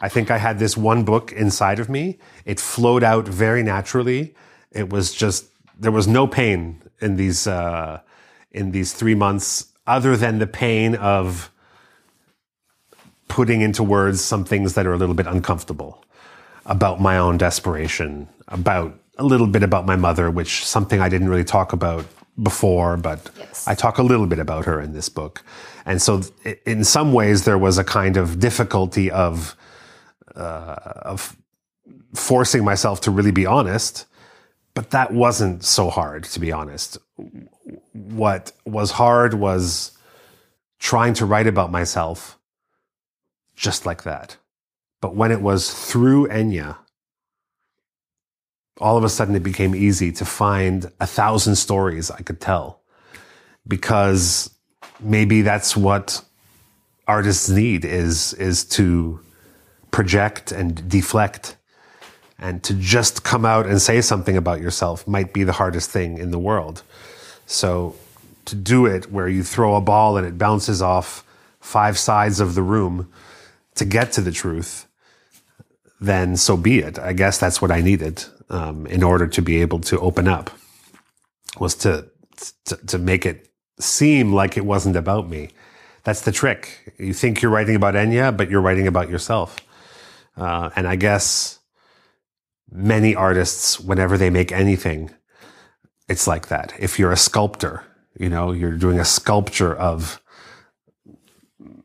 I 0.00 0.08
think 0.08 0.30
I 0.30 0.38
had 0.38 0.58
this 0.58 0.76
one 0.76 1.04
book 1.04 1.32
inside 1.32 1.78
of 1.78 1.88
me. 1.88 2.18
It 2.44 2.60
flowed 2.60 3.02
out 3.02 3.26
very 3.28 3.62
naturally. 3.62 4.34
It 4.70 4.90
was 4.90 5.12
just, 5.12 5.46
there 5.78 5.92
was 5.92 6.06
no 6.06 6.26
pain 6.26 6.82
in 7.00 7.16
these, 7.16 7.46
uh, 7.46 8.00
in 8.52 8.70
these 8.70 8.92
three 8.94 9.14
months 9.14 9.66
other 9.88 10.16
than 10.16 10.38
the 10.38 10.46
pain 10.46 10.94
of 10.96 11.50
putting 13.26 13.60
into 13.62 13.82
words 13.82 14.20
some 14.22 14.44
things 14.44 14.74
that 14.74 14.86
are 14.86 14.92
a 14.92 14.96
little 14.96 15.14
bit 15.14 15.26
uncomfortable 15.26 16.04
about 16.66 17.00
my 17.00 17.18
own 17.18 17.38
desperation, 17.38 18.28
about 18.48 18.98
a 19.16 19.24
little 19.24 19.46
bit 19.46 19.62
about 19.62 19.86
my 19.86 19.96
mother, 19.96 20.30
which 20.30 20.64
something 20.64 21.00
I 21.00 21.08
didn't 21.08 21.28
really 21.28 21.44
talk 21.44 21.72
about 21.72 22.04
before, 22.42 22.96
but 22.96 23.30
yes. 23.38 23.66
I 23.66 23.74
talk 23.74 23.98
a 23.98 24.02
little 24.02 24.26
bit 24.26 24.38
about 24.38 24.64
her 24.66 24.80
in 24.80 24.92
this 24.92 25.08
book. 25.08 25.42
And 25.84 26.00
so 26.00 26.22
in 26.66 26.84
some 26.84 27.12
ways 27.12 27.44
there 27.44 27.58
was 27.58 27.78
a 27.78 27.84
kind 27.84 28.16
of 28.16 28.38
difficulty 28.38 29.10
of, 29.10 29.56
uh, 30.36 30.76
of 31.02 31.36
forcing 32.14 32.64
myself 32.64 33.00
to 33.02 33.10
really 33.10 33.32
be 33.32 33.46
honest, 33.46 34.06
but 34.74 34.90
that 34.90 35.12
wasn't 35.12 35.64
so 35.64 35.90
hard, 35.90 36.24
to 36.24 36.40
be 36.40 36.52
honest 36.52 36.98
what 37.92 38.52
was 38.64 38.92
hard 38.92 39.34
was 39.34 39.92
trying 40.78 41.14
to 41.14 41.26
write 41.26 41.46
about 41.46 41.70
myself 41.70 42.38
just 43.56 43.84
like 43.86 44.04
that. 44.04 44.36
But 45.00 45.14
when 45.14 45.32
it 45.32 45.40
was 45.40 45.72
through 45.72 46.28
Enya, 46.28 46.76
all 48.80 48.96
of 48.96 49.04
a 49.04 49.08
sudden 49.08 49.34
it 49.34 49.42
became 49.42 49.74
easy 49.74 50.12
to 50.12 50.24
find 50.24 50.90
a 51.00 51.06
thousand 51.06 51.56
stories 51.56 52.10
I 52.10 52.22
could 52.22 52.40
tell 52.40 52.80
because 53.66 54.50
maybe 55.00 55.42
that's 55.42 55.76
what 55.76 56.22
artists 57.06 57.48
need 57.48 57.84
is, 57.84 58.34
is 58.34 58.64
to 58.64 59.20
project 59.90 60.52
and 60.52 60.88
deflect 60.88 61.56
and 62.38 62.62
to 62.62 62.74
just 62.74 63.24
come 63.24 63.44
out 63.44 63.66
and 63.66 63.80
say 63.80 64.00
something 64.00 64.36
about 64.36 64.60
yourself 64.60 65.06
might 65.08 65.32
be 65.32 65.44
the 65.44 65.52
hardest 65.52 65.90
thing 65.90 66.18
in 66.18 66.30
the 66.30 66.38
world. 66.38 66.82
So 67.46 67.96
to 68.44 68.54
do 68.54 68.86
it 68.86 69.10
where 69.10 69.28
you 69.28 69.42
throw 69.42 69.74
a 69.76 69.80
ball 69.80 70.16
and 70.16 70.26
it 70.26 70.38
bounces 70.38 70.80
off 70.80 71.24
five 71.60 71.98
sides 71.98 72.40
of 72.40 72.54
the 72.54 72.62
room 72.62 73.10
to 73.74 73.84
get 73.84 74.12
to 74.12 74.20
the 74.20 74.32
truth, 74.32 74.86
then 76.00 76.36
so 76.36 76.56
be 76.56 76.78
it. 76.78 76.98
I 76.98 77.12
guess 77.12 77.38
that's 77.38 77.60
what 77.60 77.70
I 77.70 77.80
needed 77.80 78.24
um, 78.50 78.86
in 78.86 79.02
order 79.02 79.26
to 79.26 79.42
be 79.42 79.60
able 79.60 79.80
to 79.80 79.98
open 80.00 80.28
up 80.28 80.50
was 81.58 81.74
to, 81.74 82.08
to 82.66 82.76
to 82.86 82.98
make 82.98 83.26
it 83.26 83.48
seem 83.80 84.32
like 84.32 84.56
it 84.56 84.64
wasn't 84.64 84.96
about 84.96 85.28
me. 85.28 85.50
That's 86.04 86.22
the 86.22 86.32
trick. 86.32 86.94
You 86.98 87.12
think 87.12 87.42
you're 87.42 87.50
writing 87.50 87.76
about 87.76 87.94
Enya, 87.94 88.36
but 88.36 88.50
you're 88.50 88.60
writing 88.60 88.86
about 88.86 89.10
yourself. 89.10 89.56
Uh, 90.36 90.70
and 90.76 90.86
I 90.86 90.96
guess 90.96 91.57
many 92.70 93.14
artists, 93.14 93.80
whenever 93.80 94.16
they 94.16 94.30
make 94.30 94.52
anything, 94.52 95.10
it's 96.08 96.26
like 96.26 96.48
that. 96.48 96.72
If 96.78 96.98
you're 96.98 97.12
a 97.12 97.16
sculptor, 97.16 97.84
you 98.18 98.28
know, 98.28 98.52
you're 98.52 98.76
doing 98.76 98.98
a 98.98 99.04
sculpture 99.04 99.74
of 99.74 100.20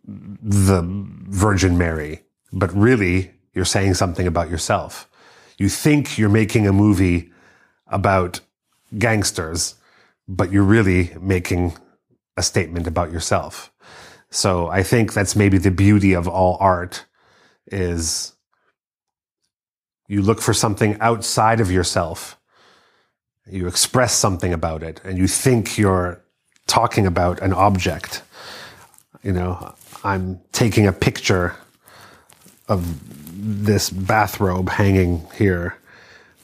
the 0.06 0.82
Virgin 0.86 1.78
Mary, 1.78 2.24
but 2.52 2.74
really 2.74 3.32
you're 3.54 3.66
saying 3.66 3.94
something 3.94 4.28
about 4.28 4.50
yourself. 4.50 5.10
You 5.58 5.70
think 5.70 6.18
you're 6.18 6.30
making 6.30 6.68
a 6.68 6.74
movie 6.74 7.32
about 7.88 8.40
gangsters, 8.98 9.76
but 10.28 10.52
you're 10.52 10.64
really 10.64 11.12
making 11.20 11.78
a 12.36 12.44
statement 12.44 12.88
about 12.88 13.12
yourself. 13.12 13.72
So 14.30 14.68
I 14.68 14.82
think 14.84 15.14
that's 15.14 15.36
maybe 15.36 15.60
the 15.60 15.72
beauty 15.72 16.14
of 16.14 16.28
all 16.28 16.58
art 16.60 17.06
is 17.68 18.33
you 20.14 20.22
look 20.22 20.42
for 20.42 20.54
something 20.54 20.98
outside 21.00 21.60
of 21.60 21.70
yourself 21.72 22.38
you 23.50 23.68
express 23.68 24.14
something 24.14 24.54
about 24.54 24.84
it 24.84 25.02
and 25.04 25.18
you 25.18 25.28
think 25.28 25.78
you're 25.78 26.24
talking 26.68 27.06
about 27.06 27.42
an 27.42 27.54
object. 27.54 28.22
You 29.22 29.34
know, 29.34 29.76
I'm 30.04 30.40
taking 30.52 30.88
a 30.88 30.94
picture 30.94 31.56
of 32.68 33.00
this 33.36 33.90
bathrobe 33.90 34.70
hanging 34.70 35.28
here, 35.36 35.78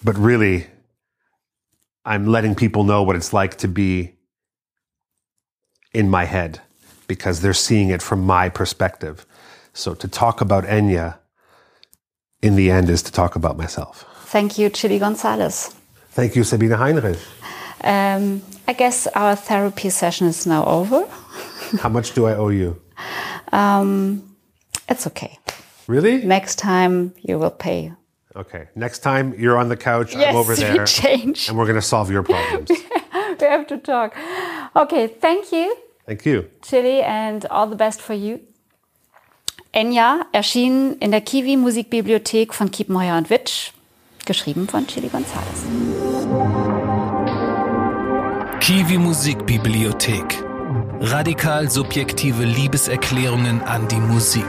but 0.03 0.17
really 0.17 0.67
I'm 2.05 2.27
letting 2.27 2.55
people 2.55 2.83
know 2.83 3.03
what 3.03 3.15
it's 3.15 3.33
like 3.33 3.57
to 3.59 3.67
be 3.67 4.15
in 5.93 6.09
my 6.09 6.25
head 6.25 6.61
because 7.07 7.41
they're 7.41 7.53
seeing 7.53 7.89
it 7.89 8.01
from 8.01 8.23
my 8.25 8.49
perspective. 8.49 9.25
So 9.73 9.93
to 9.95 10.07
talk 10.07 10.41
about 10.41 10.65
Enya 10.65 11.17
in 12.41 12.55
the 12.55 12.71
end 12.71 12.89
is 12.89 13.01
to 13.03 13.11
talk 13.11 13.35
about 13.35 13.57
myself. 13.57 14.05
Thank 14.25 14.57
you, 14.57 14.69
Chilly 14.69 14.99
Gonzales. 14.99 15.75
Thank 16.11 16.35
you, 16.35 16.43
Sabine 16.43 16.71
Heinrich. 16.71 17.17
Um, 17.83 18.41
I 18.67 18.73
guess 18.73 19.07
our 19.07 19.35
therapy 19.35 19.89
session 19.89 20.27
is 20.27 20.45
now 20.45 20.65
over. 20.65 21.05
How 21.81 21.89
much 21.89 22.13
do 22.13 22.25
I 22.27 22.35
owe 22.35 22.49
you? 22.49 22.81
Um, 23.51 24.35
it's 24.87 25.07
okay. 25.07 25.37
Really? 25.87 26.23
Next 26.25 26.55
time 26.59 27.13
you 27.21 27.39
will 27.39 27.51
pay. 27.51 27.93
Okay. 28.35 28.67
Next 28.75 28.99
time 28.99 29.33
you're 29.37 29.57
on 29.57 29.69
the 29.69 29.77
couch, 29.77 30.13
Yes, 30.15 30.29
I'm 30.29 30.35
over 30.35 30.55
there. 30.55 30.79
we 30.79 30.85
change. 30.85 31.49
And 31.49 31.57
we're 31.57 31.65
going 31.65 31.75
to 31.75 31.81
solve 31.81 32.11
your 32.11 32.23
problems. 32.23 32.71
We 33.39 33.45
have 33.45 33.67
to 33.67 33.77
talk. 33.77 34.13
Okay, 34.75 35.07
thank 35.07 35.53
you, 35.53 35.73
Thank 36.05 36.25
you. 36.25 36.49
Chilly, 36.61 37.01
and 37.01 37.45
all 37.45 37.67
the 37.67 37.75
best 37.77 38.01
for 38.01 38.13
you. 38.13 38.41
Enya 39.71 40.25
erschien 40.31 40.95
in 40.99 41.11
der 41.11 41.21
Kiwi 41.21 41.55
Musikbibliothek 41.55 42.55
von 42.55 42.71
Kiepenheuer 42.71 43.17
und 43.17 43.29
Witsch, 43.29 43.71
geschrieben 44.25 44.67
von 44.67 44.87
Chili 44.87 45.09
Gonzalez. 45.09 45.65
Kiwi 48.59 48.97
Musikbibliothek. 48.97 50.43
Radikal 51.01 51.69
subjektive 51.69 52.43
Liebeserklärungen 52.43 53.61
an 53.61 53.87
die 53.87 53.99
Musik. 53.99 54.45